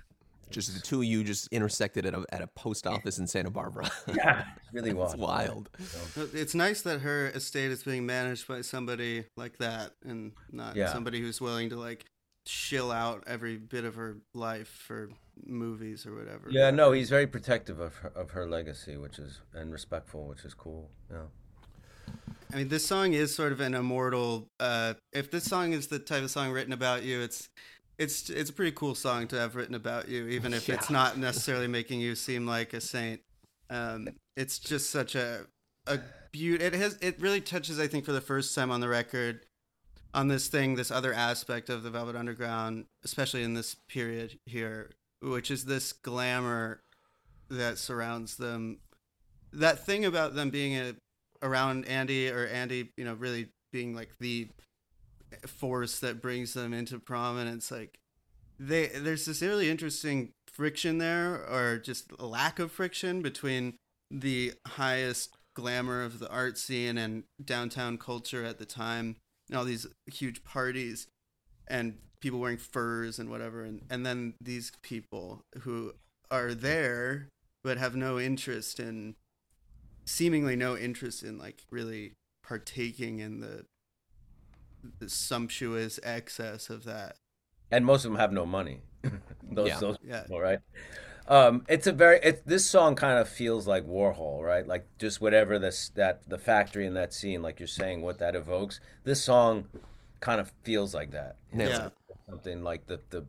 Just 0.53 0.73
the 0.73 0.79
two 0.81 0.99
of 0.99 1.05
you 1.05 1.23
just 1.23 1.47
intersected 1.51 2.05
at 2.05 2.13
a, 2.13 2.25
at 2.29 2.41
a 2.41 2.47
post 2.47 2.87
office 2.87 3.17
in 3.19 3.27
Santa 3.27 3.49
Barbara. 3.49 3.89
yeah, 4.15 4.45
really 4.71 4.91
It's 4.91 5.15
wild. 5.15 5.19
wild. 5.19 5.69
It's 6.33 6.55
nice 6.55 6.81
that 6.83 7.01
her 7.01 7.27
estate 7.29 7.71
is 7.71 7.83
being 7.83 8.05
managed 8.05 8.47
by 8.47 8.61
somebody 8.61 9.25
like 9.35 9.57
that 9.57 9.91
and 10.05 10.31
not 10.51 10.75
Yeah. 10.75 10.91
somebody 10.93 11.19
who's 11.21 11.41
willing 11.41 11.69
to 11.69 11.75
like 11.75 12.05
shill 12.45 12.91
out 12.91 13.23
every 13.27 13.57
bit 13.57 13.85
of 13.85 13.95
her 13.95 14.17
life 14.33 14.67
for 14.67 15.09
movies 15.45 16.05
or 16.05 16.13
whatever. 16.15 16.49
Yeah, 16.49 16.71
no, 16.71 16.91
he's 16.91 17.09
very 17.09 17.25
protective 17.27 17.79
of 17.79 17.95
her, 17.97 18.09
of 18.15 18.31
her 18.31 18.45
legacy, 18.47 18.97
which 18.97 19.17
is 19.19 19.39
and 19.53 19.71
respectful, 19.71 20.27
which 20.27 20.43
is 20.45 20.53
cool. 20.53 20.89
Yeah. 21.11 21.23
I 22.53 22.57
mean, 22.57 22.67
this 22.67 22.85
song 22.85 23.13
is 23.13 23.33
sort 23.33 23.51
of 23.51 23.61
an 23.61 23.73
immortal. 23.73 24.47
Uh, 24.59 24.93
if 25.11 25.31
this 25.31 25.45
song 25.45 25.73
is 25.73 25.87
the 25.87 25.97
type 25.97 26.21
of 26.21 26.29
song 26.29 26.51
written 26.51 26.71
about 26.73 27.03
you, 27.03 27.19
it's 27.21 27.49
it's 27.97 28.29
it's 28.29 28.49
a 28.49 28.53
pretty 28.53 28.71
cool 28.71 28.95
song 28.95 29.27
to 29.27 29.39
have 29.39 29.55
written 29.55 29.75
about 29.75 30.07
you, 30.07 30.27
even 30.27 30.53
if 30.53 30.69
it's 30.69 30.89
not 30.89 31.17
necessarily 31.17 31.67
making 31.67 31.99
you 31.99 32.15
seem 32.15 32.45
like 32.45 32.73
a 32.73 32.81
saint. 32.81 33.21
Um, 33.69 34.09
it's 34.35 34.59
just 34.59 34.89
such 34.89 35.15
a 35.15 35.45
a 35.87 35.99
beauty. 36.31 36.63
It 36.63 36.73
has 36.73 36.97
it 37.01 37.19
really 37.21 37.41
touches, 37.41 37.79
I 37.79 37.87
think, 37.87 38.05
for 38.05 38.11
the 38.11 38.21
first 38.21 38.55
time 38.55 38.71
on 38.71 38.79
the 38.79 38.89
record, 38.89 39.45
on 40.13 40.27
this 40.27 40.47
thing, 40.47 40.75
this 40.75 40.91
other 40.91 41.13
aspect 41.13 41.69
of 41.69 41.83
the 41.83 41.89
Velvet 41.89 42.15
Underground, 42.15 42.85
especially 43.03 43.43
in 43.43 43.53
this 43.53 43.75
period 43.87 44.39
here, 44.45 44.91
which 45.21 45.51
is 45.51 45.65
this 45.65 45.93
glamour 45.93 46.81
that 47.49 47.77
surrounds 47.77 48.37
them. 48.37 48.79
That 49.51 49.85
thing 49.85 50.05
about 50.05 50.33
them 50.33 50.49
being 50.49 50.75
a 50.75 50.95
around 51.43 51.85
Andy 51.87 52.29
or 52.29 52.47
Andy, 52.47 52.89
you 52.97 53.05
know, 53.05 53.13
really 53.13 53.49
being 53.71 53.93
like 53.93 54.17
the 54.19 54.47
force 55.45 55.99
that 55.99 56.21
brings 56.21 56.53
them 56.53 56.73
into 56.73 56.99
prominence. 56.99 57.71
Like 57.71 57.99
they, 58.59 58.87
there's 58.87 59.25
this 59.25 59.41
really 59.41 59.69
interesting 59.69 60.31
friction 60.47 60.97
there, 60.97 61.35
or 61.49 61.77
just 61.77 62.19
lack 62.19 62.59
of 62.59 62.71
friction 62.71 63.21
between 63.21 63.75
the 64.11 64.53
highest 64.67 65.35
glamour 65.55 66.03
of 66.03 66.19
the 66.19 66.29
art 66.29 66.57
scene 66.57 66.97
and 66.97 67.23
downtown 67.43 67.97
culture 67.97 68.43
at 68.43 68.59
the 68.59 68.65
time, 68.65 69.15
and 69.49 69.57
all 69.57 69.65
these 69.65 69.87
huge 70.11 70.43
parties, 70.43 71.07
and 71.67 71.97
people 72.19 72.39
wearing 72.39 72.57
furs 72.57 73.19
and 73.19 73.29
whatever, 73.29 73.63
and 73.63 73.81
and 73.89 74.05
then 74.05 74.33
these 74.41 74.71
people 74.81 75.41
who 75.61 75.93
are 76.31 76.53
there 76.53 77.29
but 77.63 77.77
have 77.77 77.95
no 77.95 78.19
interest 78.19 78.79
in 78.79 79.15
seemingly 80.05 80.55
no 80.55 80.75
interest 80.75 81.23
in 81.23 81.37
like 81.37 81.63
really 81.71 82.13
partaking 82.43 83.19
in 83.19 83.39
the 83.39 83.65
the 84.99 85.09
sumptuous 85.09 85.99
excess 86.03 86.69
of 86.69 86.83
that. 86.85 87.17
and 87.71 87.85
most 87.85 88.05
of 88.05 88.11
them 88.11 88.19
have 88.19 88.31
no 88.31 88.45
money. 88.45 88.81
those, 89.51 89.67
Yeah. 89.69 89.79
those 89.79 89.97
Yeah. 90.03 90.21
people, 90.21 90.39
right? 90.39 90.59
Um, 91.27 91.65
it's 91.69 91.87
a 91.87 91.91
very 91.93 92.19
it, 92.21 92.45
this 92.45 92.65
song 92.65 92.95
kind 92.95 93.17
of 93.17 93.29
feels 93.29 93.65
like 93.65 93.85
Warhol, 93.87 94.41
right? 94.43 94.67
Like 94.67 94.85
just 94.99 95.21
whatever 95.21 95.57
this 95.57 95.89
that 95.95 96.27
the 96.29 96.37
factory 96.37 96.85
in 96.85 96.93
that 96.95 97.13
scene, 97.13 97.41
like 97.41 97.59
you're 97.59 97.67
saying, 97.67 98.01
what 98.01 98.19
that 98.19 98.35
evokes. 98.35 98.79
This 99.05 99.23
song 99.23 99.67
kind 100.19 100.41
of 100.41 100.51
feels 100.63 100.93
like 100.93 101.11
that. 101.11 101.37
Nails 101.53 101.71
Yeah. 101.71 101.85
it. 101.87 101.93
Something 102.29 102.63
like 102.63 102.87
the 102.87 102.99
the 103.09 103.25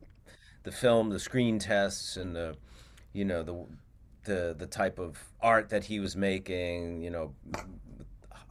the 0.63 0.71
film, 0.71 1.09
the 1.09 1.19
screen 1.19 1.57
tests, 1.57 2.17
and 2.17 2.35
the 2.35 2.57
you 3.13 3.23
know 3.23 3.43
the 3.43 3.65
the 4.25 4.55
the 4.57 4.67
type 4.67 4.99
of 4.99 5.23
art 5.41 5.69
that 5.69 5.85
he 5.85 5.99
was 6.01 6.15
making, 6.17 7.01
you 7.01 7.09
know, 7.11 7.33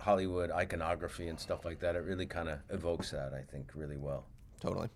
Hollywood 0.05 0.51
iconography 0.51 1.29
and 1.29 1.39
stuff 1.41 1.65
like 1.65 1.81
that. 1.81 1.97
It 1.97 2.05
really 2.05 2.27
kind 2.27 2.49
of 2.49 2.59
evokes 2.71 3.11
that, 3.11 3.33
I 3.35 3.43
think, 3.51 3.71
really 3.75 3.97
well. 3.97 4.27
Totally. 4.61 4.89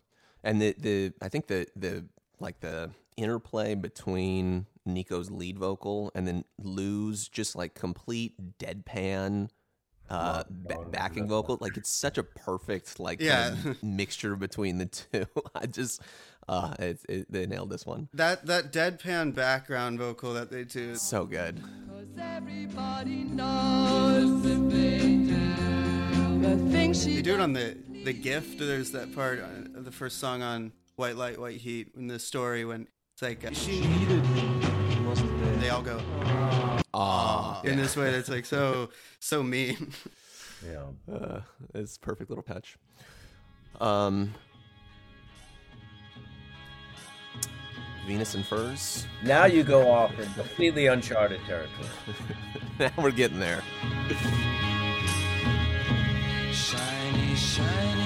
And 0.45 0.61
the 0.63 0.75
the 0.79 1.13
I 1.23 1.29
think 1.29 1.47
the 1.49 1.67
the 1.75 2.05
like 2.39 2.61
the 2.61 2.91
interplay 3.17 3.75
between 3.75 4.67
Nico's 4.87 5.31
lead 5.31 5.59
vocal 5.59 6.11
and 6.15 6.27
then 6.29 6.45
Lou's 6.63 7.29
just 7.29 7.57
like 7.57 7.75
complete 7.75 8.35
deadpan 8.59 9.49
uh 10.11 10.43
ba- 10.49 10.87
backing 10.91 11.29
vocal 11.29 11.59
like 11.61 11.77
it's 11.77 11.91
such 11.91 12.17
a 12.17 12.23
perfect 12.23 12.99
like 12.99 13.19
kind 13.21 13.53
of 13.67 13.83
mixture 14.01 14.37
between 14.37 14.79
the 14.79 14.87
two 14.87 15.27
i 15.55 15.67
just 15.67 16.01
uh 16.49 16.73
it, 16.79 16.99
it, 17.11 17.31
they 17.31 17.45
nailed 17.47 17.69
this 17.69 17.85
one 17.85 18.09
That 18.15 18.47
that 18.47 18.73
deadpan 18.73 19.35
background 19.35 19.99
vocal 19.99 20.33
that 20.33 20.51
they 20.51 20.65
do. 20.65 20.95
so 20.95 21.27
good 21.27 21.63
Everybody 22.19 23.25
knows 23.25 24.18
They 26.49 27.21
do 27.21 27.35
it 27.35 27.41
on 27.41 27.53
the 27.53 27.77
the 28.05 28.15
gift. 28.15 28.59
There's 28.59 28.93
that 28.93 29.15
part 29.15 29.43
on 29.43 29.85
the 29.85 29.93
first 29.93 30.19
song 30.19 30.41
on 30.41 30.73
White 30.97 31.17
Light, 31.17 31.39
White 31.39 31.61
Heat 31.61 31.93
in 31.95 32.07
the 32.07 32.19
story 32.19 32.65
when 32.65 32.89
it's 33.13 33.21
like 33.21 33.45
uh, 33.45 33.51
they 35.61 35.69
all 35.69 35.83
go 35.83 36.01
ah 36.95 37.61
in 37.63 37.77
this 37.77 37.97
way 37.97 38.11
that's 38.11 38.31
like 38.31 38.47
so 38.47 38.89
so 39.21 39.43
mean. 39.43 39.93
Yeah. 40.67 41.15
uh, 41.15 41.41
it's 41.75 41.99
perfect 41.99 42.31
little 42.31 42.43
patch 42.43 42.79
um 43.81 44.35
venus 48.07 48.35
and 48.35 48.45
furs 48.45 49.07
Now 49.23 49.45
you 49.45 49.63
go 49.63 49.91
off 49.91 50.19
in 50.19 50.33
completely 50.33 50.87
uncharted 50.87 51.41
territory. 51.47 51.89
now 52.81 52.91
we're 52.97 53.11
getting 53.11 53.39
there 53.39 53.63
Shiny, 57.59 57.98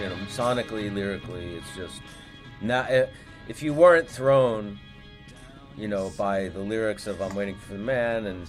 You 0.00 0.08
know, 0.08 0.16
sonically, 0.28 0.94
lyrically, 0.94 1.56
it's 1.56 1.74
just 1.76 2.00
now. 2.60 2.82
Eh, 2.88 3.06
if 3.48 3.62
you 3.62 3.74
weren't 3.74 4.08
thrown, 4.08 4.78
you 5.76 5.88
know, 5.88 6.12
by 6.16 6.48
the 6.48 6.60
lyrics 6.60 7.06
of 7.06 7.20
"I'm 7.20 7.34
waiting 7.34 7.56
for 7.56 7.72
the 7.72 7.80
man" 7.80 8.26
and 8.26 8.46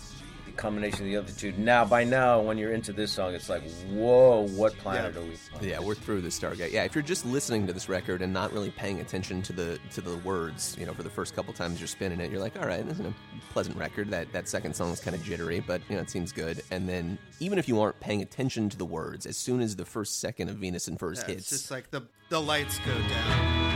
combination 0.60 1.02
of 1.02 1.06
the 1.06 1.18
other 1.18 1.32
two. 1.32 1.54
Now, 1.58 1.86
by 1.86 2.04
now, 2.04 2.42
when 2.42 2.58
you're 2.58 2.74
into 2.74 2.92
this 2.92 3.12
song, 3.12 3.34
it's 3.34 3.50
like, 3.50 3.64
whoa, 3.90 4.48
what 4.50 4.78
planet 4.78 5.16
are 5.16 5.22
we? 5.22 5.36
on? 5.56 5.64
Yeah, 5.64 5.80
we're 5.80 5.96
through 5.96 6.22
the 6.22 6.30
Stargate. 6.30 6.72
Yeah, 6.72 6.84
if 6.84 6.94
you're 6.94 7.02
just 7.02 7.26
listening 7.26 7.66
to 7.68 7.74
this 7.74 7.90
record 7.90 8.22
and 8.22 8.34
not 8.34 8.52
really 8.52 8.72
paying 8.72 9.00
attention 9.00 9.42
to 9.44 9.54
the 9.54 9.80
to 9.92 10.02
the 10.02 10.18
words, 10.18 10.76
you 10.80 10.86
know, 10.86 10.94
for 10.94 11.04
the 11.04 11.10
first 11.10 11.34
couple 11.36 11.54
times 11.54 11.80
you're 11.80 11.88
spinning 11.88 12.20
it, 12.20 12.30
you're 12.30 12.42
like, 12.42 12.58
all 12.60 12.68
right, 12.68 12.86
this 12.86 13.00
is 13.00 13.06
a 13.06 13.14
pleasant 13.52 13.78
record. 13.78 14.10
That 14.10 14.32
that 14.34 14.48
second 14.48 14.76
song 14.76 14.92
is 14.92 15.00
kind 15.00 15.16
of 15.16 15.24
jittery, 15.24 15.62
but 15.62 15.82
you 15.90 15.96
know, 15.96 16.02
it 16.02 16.10
seems 16.10 16.32
good. 16.32 16.62
And 16.72 16.88
then 16.88 17.18
even 17.40 17.58
if 17.58 17.68
you 17.68 17.80
aren't 17.80 18.00
paying 18.00 18.22
attention 18.22 18.70
to 18.70 18.78
the 18.78 18.86
words, 18.86 19.26
as 19.26 19.38
soon 19.38 19.62
as 19.62 19.76
the 19.76 19.86
first 19.86 20.20
second 20.20 20.50
of 20.50 20.58
Venus 20.58 20.88
and 20.88 21.00
Furs 21.00 21.20
Yeah, 21.20 21.36
hits, 21.36 21.52
it's 21.52 21.62
just 21.62 21.72
like 21.72 21.90
the 21.92 22.04
the 22.30 22.42
lights 22.42 22.80
go 22.80 22.94
down. 23.08 23.70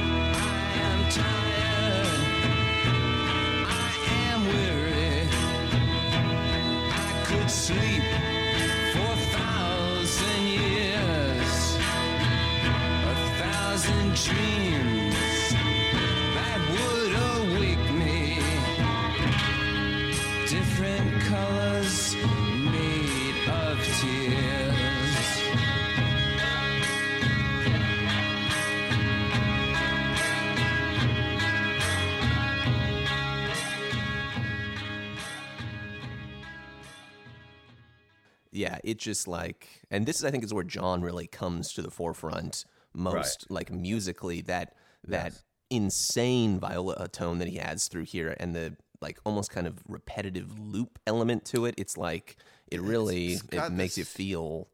Yeah, 38.64 38.78
it 38.84 38.98
just 38.98 39.28
like, 39.28 39.68
and 39.92 40.06
this 40.06 40.18
is 40.18 40.24
I 40.24 40.32
think 40.32 40.44
is 40.44 40.54
where 40.54 40.64
John 40.64 41.02
really 41.02 41.28
comes 41.28 41.74
to 41.74 41.82
the 41.82 41.92
forefront 41.92 42.66
most, 42.94 43.50
like 43.50 43.72
musically. 43.72 44.42
That 44.42 44.76
that 45.06 45.34
insane 45.70 46.60
viola 46.60 47.08
tone 47.08 47.40
that 47.40 47.48
he 47.48 47.60
adds 47.60 47.88
through 47.88 48.06
here, 48.06 48.36
and 48.40 48.56
the 48.56 48.76
like 49.02 49.20
almost 49.26 49.52
kind 49.52 49.68
of 49.68 49.84
repetitive 49.88 50.58
loop 50.60 51.00
element 51.06 51.46
to 51.46 51.66
it. 51.66 51.76
It's 51.78 51.98
like 51.98 52.38
it 52.72 52.82
really 52.82 53.34
it's 53.34 53.44
it 53.52 53.72
makes 53.72 53.98
you 53.98 54.06
feel 54.06 54.68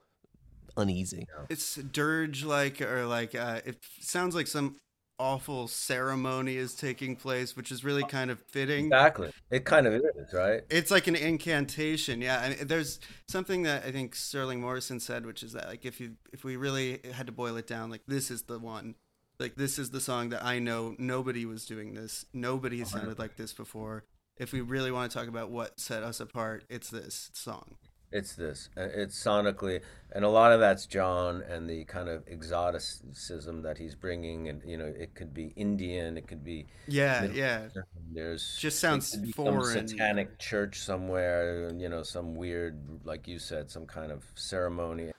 uneasy. 0.77 1.27
It's 1.49 1.75
dirge 1.75 2.43
like 2.43 2.81
or 2.81 3.05
like 3.05 3.35
uh, 3.35 3.61
it 3.65 3.83
sounds 3.99 4.35
like 4.35 4.47
some 4.47 4.77
awful 5.19 5.67
ceremony 5.67 6.55
is 6.55 6.73
taking 6.73 7.15
place, 7.15 7.55
which 7.55 7.71
is 7.71 7.83
really 7.83 8.03
kind 8.03 8.31
of 8.31 8.39
fitting. 8.47 8.85
Exactly. 8.85 9.31
It 9.51 9.65
kind 9.65 9.85
of 9.85 9.93
is, 9.93 10.33
right? 10.33 10.61
It's 10.69 10.89
like 10.89 11.07
an 11.07 11.15
incantation, 11.15 12.21
yeah. 12.21 12.43
And 12.43 12.69
there's 12.69 12.99
something 13.27 13.63
that 13.63 13.85
I 13.85 13.91
think 13.91 14.15
Sterling 14.15 14.61
Morrison 14.61 14.99
said, 14.99 15.25
which 15.25 15.43
is 15.43 15.53
that 15.53 15.67
like 15.67 15.85
if 15.85 15.99
you 15.99 16.13
if 16.31 16.43
we 16.43 16.55
really 16.55 17.01
had 17.13 17.27
to 17.27 17.31
boil 17.31 17.57
it 17.57 17.67
down, 17.67 17.89
like 17.89 18.03
this 18.07 18.31
is 18.31 18.43
the 18.43 18.57
one, 18.57 18.95
like 19.39 19.55
this 19.55 19.77
is 19.77 19.91
the 19.91 20.01
song 20.01 20.29
that 20.29 20.43
I 20.43 20.59
know 20.59 20.95
nobody 20.97 21.45
was 21.45 21.65
doing 21.65 21.93
this, 21.93 22.25
nobody 22.33 22.83
sounded 22.85 23.19
like 23.19 23.35
this 23.35 23.53
before. 23.53 24.05
If 24.37 24.53
we 24.53 24.61
really 24.61 24.91
want 24.91 25.11
to 25.11 25.17
talk 25.17 25.27
about 25.27 25.49
what 25.49 25.79
set 25.79 26.01
us 26.01 26.21
apart, 26.21 26.63
it's 26.69 26.89
this 26.89 27.29
song. 27.33 27.75
It's 28.11 28.35
this. 28.35 28.69
Uh, 28.75 28.87
It's 28.93 29.21
sonically, 29.21 29.81
and 30.11 30.25
a 30.25 30.29
lot 30.29 30.51
of 30.51 30.59
that's 30.59 30.85
John 30.85 31.43
and 31.43 31.69
the 31.69 31.85
kind 31.85 32.09
of 32.09 32.23
exoticism 32.27 33.61
that 33.61 33.77
he's 33.77 33.95
bringing, 33.95 34.49
and 34.49 34.61
you 34.65 34.77
know, 34.77 34.85
it 34.85 35.13
could 35.15 35.33
be 35.33 35.53
Indian, 35.55 36.17
it 36.17 36.27
could 36.27 36.43
be 36.43 36.67
Yeah, 36.87 37.25
yeah. 37.25 37.67
Eastern, 37.67 37.83
There's 38.11 38.57
Just 38.57 38.79
sounds 38.79 39.15
foreign. 39.35 39.63
Some 39.63 39.87
satanic 39.87 40.39
church 40.39 40.79
somewhere, 40.79 41.71
you 41.77 41.89
know, 41.89 42.03
some 42.03 42.35
weird, 42.35 43.01
like 43.03 43.27
you 43.27 43.37
said, 43.37 43.69
some 43.69 43.85
kind 43.85 44.11
of 44.11 44.23
ceremony. 44.35 45.11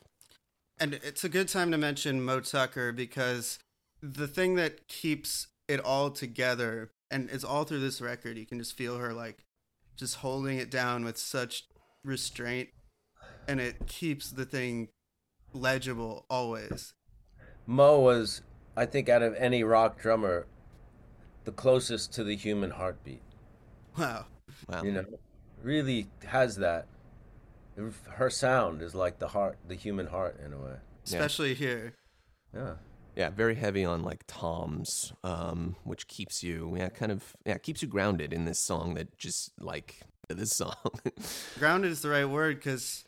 And 0.80 0.94
it's 0.94 1.24
a 1.24 1.28
good 1.28 1.48
time 1.48 1.70
to 1.70 1.78
mention 1.78 2.22
Mo 2.22 2.40
Tucker 2.40 2.90
because 2.90 3.58
the 4.02 4.26
thing 4.26 4.54
that 4.56 4.88
keeps 4.88 5.46
it 5.68 5.78
all 5.78 6.10
together, 6.10 6.90
and 7.10 7.30
it's 7.30 7.44
all 7.44 7.64
through 7.64 7.80
this 7.80 8.00
record, 8.00 8.36
you 8.36 8.46
can 8.46 8.58
just 8.58 8.76
feel 8.76 8.98
her 8.98 9.12
like 9.12 9.44
just 9.96 10.16
holding 10.16 10.58
it 10.58 10.70
down 10.70 11.04
with 11.04 11.18
such 11.18 11.64
restraint, 12.04 12.70
and 13.50 13.60
it 13.60 13.88
keeps 13.88 14.30
the 14.30 14.44
thing 14.44 14.88
legible 15.52 16.24
always. 16.30 16.94
Mo 17.66 17.98
was, 17.98 18.42
I 18.76 18.86
think, 18.86 19.08
out 19.08 19.22
of 19.22 19.34
any 19.34 19.64
rock 19.64 20.00
drummer, 20.00 20.46
the 21.42 21.50
closest 21.50 22.12
to 22.12 22.22
the 22.22 22.36
human 22.36 22.70
heartbeat. 22.70 23.22
Wow. 23.98 24.26
Wow. 24.68 24.84
You 24.84 24.92
know, 24.92 25.04
really 25.64 26.06
has 26.24 26.56
that. 26.58 26.86
Her 28.08 28.30
sound 28.30 28.82
is 28.82 28.94
like 28.94 29.18
the 29.18 29.28
heart, 29.28 29.58
the 29.66 29.74
human 29.74 30.06
heart, 30.06 30.38
in 30.44 30.52
a 30.52 30.58
way. 30.58 30.76
Especially 31.04 31.54
here. 31.54 31.94
Yeah. 32.54 32.74
Yeah, 33.16 33.30
very 33.30 33.56
heavy 33.56 33.84
on 33.84 34.04
like 34.04 34.24
toms, 34.28 35.12
um, 35.24 35.74
which 35.82 36.06
keeps 36.06 36.44
you, 36.44 36.74
yeah, 36.76 36.88
kind 36.88 37.10
of, 37.10 37.34
yeah, 37.44 37.58
keeps 37.58 37.82
you 37.82 37.88
grounded 37.88 38.32
in 38.32 38.44
this 38.44 38.60
song 38.60 38.94
that 38.94 39.18
just 39.18 39.50
like 39.58 40.02
this 40.28 40.52
song. 40.52 40.76
Grounded 41.58 41.90
is 41.90 42.02
the 42.02 42.10
right 42.10 42.24
word 42.24 42.56
because 42.56 43.04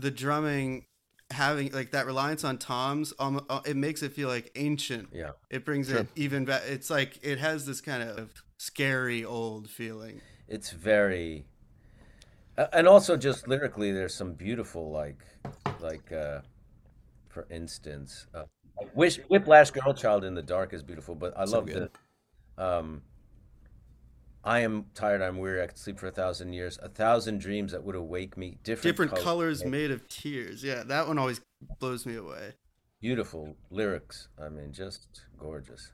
the 0.00 0.10
drumming 0.10 0.84
having 1.30 1.72
like 1.72 1.90
that 1.90 2.06
reliance 2.06 2.44
on 2.44 2.56
toms 2.58 3.12
um, 3.18 3.44
uh, 3.50 3.60
it 3.66 3.76
makes 3.76 4.02
it 4.02 4.12
feel 4.12 4.28
like 4.28 4.50
ancient 4.54 5.08
Yeah. 5.12 5.32
it 5.50 5.64
brings 5.64 5.88
Sure. 5.88 5.98
it 6.00 6.08
even 6.14 6.44
back 6.44 6.62
it's 6.68 6.88
like 6.90 7.18
it 7.22 7.38
has 7.38 7.66
this 7.66 7.80
kind 7.80 8.02
of 8.02 8.30
scary 8.58 9.24
old 9.24 9.68
feeling 9.68 10.20
It's 10.48 10.70
very, 10.70 11.44
a- 12.56 12.72
and 12.72 12.86
also 12.86 13.16
just 13.16 13.48
lyrically, 13.48 13.90
there's 13.90 14.14
some 14.14 14.32
beautiful 14.34 14.90
like, 14.92 15.18
like, 15.80 16.12
uh, 16.12 16.40
for 17.28 17.46
instance, 17.50 18.26
uh, 18.32 18.44
Wish 18.94 19.18
Whiplash 19.28 19.72
Girl 19.72 19.92
Child 19.92 20.22
in 20.24 20.34
the 20.34 20.42
Dark 20.42 20.72
is 20.72 20.82
beautiful, 20.84 21.14
but 21.16 21.36
I 21.36 21.44
So 21.46 21.56
love 21.56 21.66
good. 21.66 21.90
the, 22.56 22.64
um, 22.64 23.02
I 24.46 24.60
am 24.60 24.86
tired, 24.94 25.20
I'm 25.20 25.38
weary, 25.38 25.62
I 25.62 25.66
could 25.66 25.78
sleep 25.78 25.98
for 25.98 26.06
a 26.06 26.12
thousand 26.12 26.52
years, 26.52 26.78
a 26.82 26.88
thousand 26.88 27.40
dreams 27.40 27.72
that 27.72 27.84
would 27.84 27.96
awake 27.96 28.36
me, 28.36 28.58
different, 28.62 28.82
different 28.82 29.10
colors, 29.10 29.60
colors 29.60 29.64
made 29.64 29.90
of 29.90 30.06
tears 30.08 30.62
yeah 30.62 30.82
that 30.84 31.06
one 31.08 31.18
always 31.18 31.40
blows 31.80 32.06
me 32.06 32.14
away 32.14 32.54
beautiful 33.00 33.56
lyrics. 33.70 34.28
I 34.36 34.48
mean, 34.48 34.72
just 34.72 35.06
gorgeous. 35.38 35.92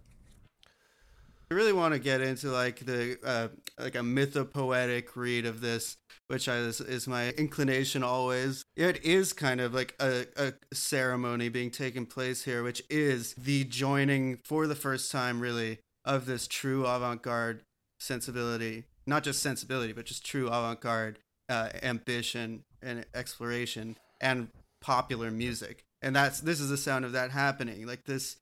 I 1.51 1.55
really 1.55 1.73
want 1.73 1.93
to 1.93 2.01
get 2.01 2.23
into 2.23 2.51
like 2.51 2.81
the 2.81 3.19
uh, 3.23 3.49
like 3.79 3.95
a 3.95 3.99
mythopoetic 3.99 5.09
read 5.15 5.45
of 5.45 5.61
this, 5.61 5.99
which 6.29 6.49
is, 6.49 6.81
is 6.81 7.07
my 7.07 7.31
inclination 7.31 8.03
always. 8.03 8.65
It 8.75 9.05
is 9.05 9.35
kind 9.35 9.61
of 9.61 9.75
like 9.75 9.95
a, 10.01 10.27
a 10.37 10.55
ceremony 10.73 11.51
being 11.51 11.71
taken 11.71 12.07
place 12.07 12.45
here, 12.45 12.63
which 12.63 12.83
is 12.89 13.35
the 13.35 13.65
joining 13.65 14.39
for 14.45 14.67
the 14.67 14.75
first 14.75 15.13
time, 15.13 15.41
really, 15.41 15.81
of 16.07 16.25
this 16.25 16.47
true 16.47 16.87
avant-garde 16.87 17.63
sensibility. 18.03 18.85
Not 19.07 19.25
just 19.25 19.43
sensibility, 19.43 19.93
but 19.93 20.07
just 20.07 20.25
true 20.25 20.47
avant-garde 20.47 21.19
uh, 21.49 21.71
ambition 21.83 22.65
and 22.83 23.05
exploration 23.15 23.97
and 24.21 24.49
popular 24.81 25.31
music. 25.31 25.85
And 26.01 26.15
that's 26.15 26.41
this 26.41 26.61
is 26.61 26.69
the 26.69 26.77
sound 26.77 27.05
of 27.05 27.13
that 27.13 27.31
happening. 27.31 27.87
Like 27.87 28.05
this 28.05 28.37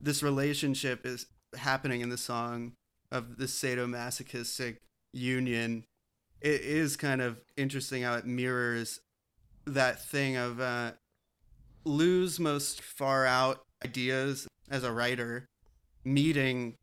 this 0.00 0.22
relationship 0.22 1.06
is 1.06 1.26
happening 1.56 2.00
in 2.00 2.08
the 2.08 2.18
song 2.18 2.72
of 3.10 3.38
this 3.38 3.58
sadomasochistic 3.60 4.76
union. 5.12 5.84
It 6.40 6.60
is 6.60 6.96
kind 6.96 7.22
of 7.22 7.40
interesting 7.56 8.02
how 8.02 8.14
it 8.16 8.26
mirrors 8.26 9.00
that 9.66 10.02
thing 10.04 10.36
of 10.36 10.60
uh, 10.60 10.92
Lou's 11.84 12.38
most 12.38 12.82
far 12.82 13.26
out 13.26 13.62
ideas 13.84 14.46
as 14.70 14.84
a 14.84 14.92
writer 14.92 15.46
meeting 16.04 16.76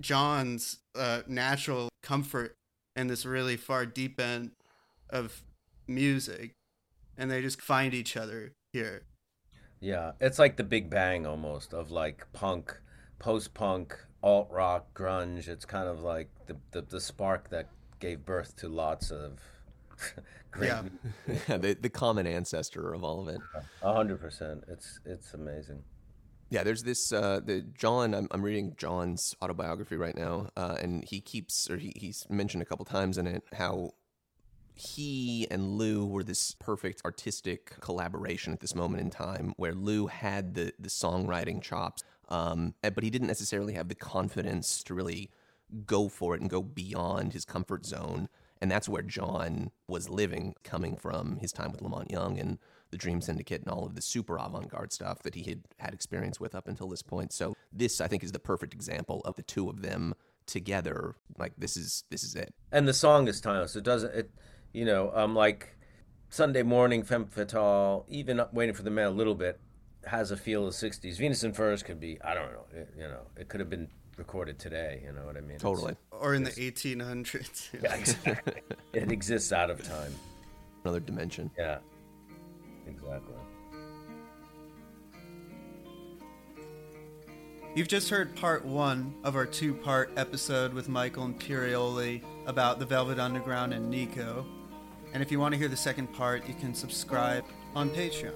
John's 0.00 0.78
uh, 0.94 1.22
natural 1.26 1.88
comfort 2.02 2.54
in 2.96 3.06
this 3.06 3.24
really 3.24 3.56
far 3.56 3.86
deep 3.86 4.20
end 4.20 4.52
of 5.10 5.42
music, 5.86 6.52
and 7.16 7.30
they 7.30 7.40
just 7.42 7.60
find 7.60 7.94
each 7.94 8.16
other 8.16 8.52
here. 8.72 9.02
Yeah, 9.80 10.12
it's 10.20 10.38
like 10.38 10.56
the 10.56 10.64
Big 10.64 10.90
Bang 10.90 11.26
almost 11.26 11.74
of 11.74 11.90
like 11.90 12.26
punk, 12.32 12.78
post 13.18 13.52
punk, 13.54 13.96
alt 14.22 14.48
rock, 14.50 14.94
grunge. 14.94 15.48
It's 15.48 15.64
kind 15.64 15.88
of 15.88 16.00
like 16.00 16.28
the, 16.46 16.56
the, 16.70 16.82
the 16.82 17.00
spark 17.00 17.50
that 17.50 17.68
gave 17.98 18.24
birth 18.24 18.56
to 18.56 18.68
lots 18.68 19.10
of 19.10 19.38
great. 20.50 20.68
Yeah. 20.68 20.82
yeah, 21.48 21.56
the, 21.56 21.76
the 21.80 21.90
common 21.90 22.26
ancestor 22.26 22.92
of 22.92 23.02
all 23.02 23.20
of 23.20 23.34
it. 23.34 23.40
A 23.82 23.92
hundred 23.92 24.20
percent. 24.20 24.64
It's 24.68 25.00
it's 25.04 25.34
amazing. 25.34 25.82
Yeah, 26.52 26.64
there's 26.64 26.82
this 26.82 27.12
uh, 27.14 27.40
the 27.42 27.62
John. 27.62 28.12
I'm, 28.14 28.28
I'm 28.30 28.42
reading 28.42 28.74
John's 28.76 29.34
autobiography 29.40 29.96
right 29.96 30.14
now, 30.14 30.48
uh, 30.54 30.76
and 30.82 31.02
he 31.02 31.18
keeps 31.22 31.70
or 31.70 31.78
he, 31.78 31.94
he's 31.96 32.26
mentioned 32.28 32.62
a 32.62 32.66
couple 32.66 32.84
times 32.84 33.16
in 33.16 33.26
it 33.26 33.42
how 33.54 33.92
he 34.74 35.46
and 35.50 35.78
Lou 35.78 36.04
were 36.04 36.22
this 36.22 36.54
perfect 36.60 37.00
artistic 37.06 37.80
collaboration 37.80 38.52
at 38.52 38.60
this 38.60 38.74
moment 38.74 39.00
in 39.00 39.08
time, 39.08 39.54
where 39.56 39.72
Lou 39.72 40.08
had 40.08 40.52
the 40.52 40.74
the 40.78 40.90
songwriting 40.90 41.62
chops, 41.62 42.04
um, 42.28 42.74
eh, 42.82 42.90
but 42.90 43.02
he 43.02 43.08
didn't 43.08 43.28
necessarily 43.28 43.72
have 43.72 43.88
the 43.88 43.94
confidence 43.94 44.82
to 44.82 44.92
really 44.92 45.30
go 45.86 46.06
for 46.06 46.34
it 46.34 46.42
and 46.42 46.50
go 46.50 46.60
beyond 46.60 47.32
his 47.32 47.46
comfort 47.46 47.86
zone. 47.86 48.28
And 48.60 48.70
that's 48.70 48.90
where 48.90 49.02
John 49.02 49.70
was 49.88 50.10
living, 50.10 50.54
coming 50.64 50.96
from 50.96 51.38
his 51.38 51.50
time 51.50 51.72
with 51.72 51.80
Lamont 51.80 52.10
Young 52.10 52.38
and 52.38 52.58
the 52.92 52.96
Dream 52.98 53.20
Syndicate 53.20 53.62
and 53.62 53.70
all 53.70 53.84
of 53.84 53.96
the 53.96 54.02
super 54.02 54.36
avant 54.36 54.68
garde 54.70 54.92
stuff 54.92 55.22
that 55.24 55.34
he 55.34 55.42
had 55.42 55.62
had 55.78 55.92
experience 55.92 56.38
with 56.38 56.54
up 56.54 56.68
until 56.68 56.88
this 56.88 57.02
point. 57.02 57.32
So 57.32 57.56
this, 57.72 58.00
I 58.00 58.06
think, 58.06 58.22
is 58.22 58.30
the 58.30 58.38
perfect 58.38 58.72
example 58.74 59.22
of 59.24 59.34
the 59.34 59.42
two 59.42 59.68
of 59.68 59.82
them 59.82 60.14
together. 60.46 61.16
Like 61.38 61.54
this 61.58 61.76
is 61.76 62.04
this 62.10 62.22
is 62.22 62.36
it. 62.36 62.54
and 62.70 62.86
the 62.86 62.92
song 62.94 63.26
is 63.26 63.40
timeless. 63.40 63.74
It 63.74 63.82
doesn't, 63.82 64.14
it, 64.14 64.30
you 64.72 64.84
know, 64.84 65.10
um, 65.14 65.34
like 65.34 65.74
Sunday 66.28 66.62
morning, 66.62 67.02
Femme 67.02 67.26
Fatale, 67.26 68.04
even 68.08 68.40
waiting 68.52 68.74
for 68.74 68.82
the 68.82 68.90
man 68.90 69.06
a 69.06 69.10
little 69.10 69.34
bit, 69.34 69.58
has 70.06 70.30
a 70.30 70.36
feel 70.36 70.66
of 70.66 70.74
'60s. 70.74 71.16
Venus 71.16 71.42
and 71.42 71.56
Furs 71.56 71.82
could 71.82 71.98
be, 71.98 72.20
I 72.22 72.34
don't 72.34 72.52
know, 72.52 72.64
it, 72.74 72.94
you 72.96 73.04
know, 73.04 73.22
it 73.36 73.48
could 73.48 73.60
have 73.60 73.70
been 73.70 73.88
recorded 74.18 74.58
today. 74.58 75.00
You 75.04 75.12
know 75.12 75.24
what 75.24 75.36
I 75.38 75.40
mean? 75.40 75.56
It's- 75.56 75.62
Totally. 75.62 75.96
Or 76.10 76.34
in 76.34 76.44
the 76.44 76.50
1800s. 76.50 77.68
Yeah, 77.82 77.94
exactly. 77.94 78.60
it 78.92 79.10
exists 79.10 79.52
out 79.52 79.70
of 79.70 79.82
time. 79.82 80.14
Another 80.84 81.00
dimension. 81.00 81.50
Yeah, 81.58 81.78
exactly. 82.86 83.34
You've 87.74 87.88
just 87.88 88.10
heard 88.10 88.36
part 88.36 88.66
one 88.66 89.14
of 89.24 89.34
our 89.34 89.46
two 89.46 89.72
part 89.72 90.12
episode 90.18 90.74
with 90.74 90.90
Michael 90.90 91.26
Imperioli 91.26 92.22
about 92.46 92.78
the 92.78 92.84
Velvet 92.84 93.18
Underground 93.18 93.72
and 93.72 93.90
Nico. 93.90 94.44
And 95.14 95.22
if 95.22 95.32
you 95.32 95.40
want 95.40 95.54
to 95.54 95.58
hear 95.58 95.68
the 95.68 95.76
second 95.76 96.12
part, 96.12 96.46
you 96.46 96.52
can 96.52 96.74
subscribe 96.74 97.44
on 97.74 97.88
Patreon. 97.88 98.32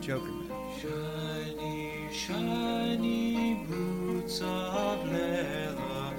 Jokerman. 0.00 0.48
Shiny, 0.80 2.08
shiny 2.10 3.66
boots 3.68 4.40
of 4.40 5.06
leather, 5.12 6.14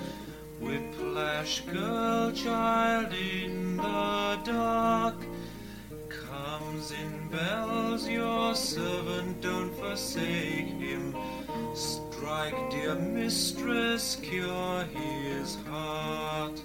whiplash 0.60 1.62
girl 1.62 2.32
child 2.32 3.12
in 3.14 3.78
the 3.78 4.40
dark. 4.44 5.16
In 6.92 7.30
bells, 7.30 8.08
your 8.08 8.54
servant, 8.54 9.42
don't 9.42 9.74
forsake 9.76 10.68
him. 10.68 11.16
Strike, 11.74 12.70
dear 12.70 12.96
mistress, 12.96 14.18
cure 14.22 14.84
his 14.84 15.56
heart. 15.68 16.62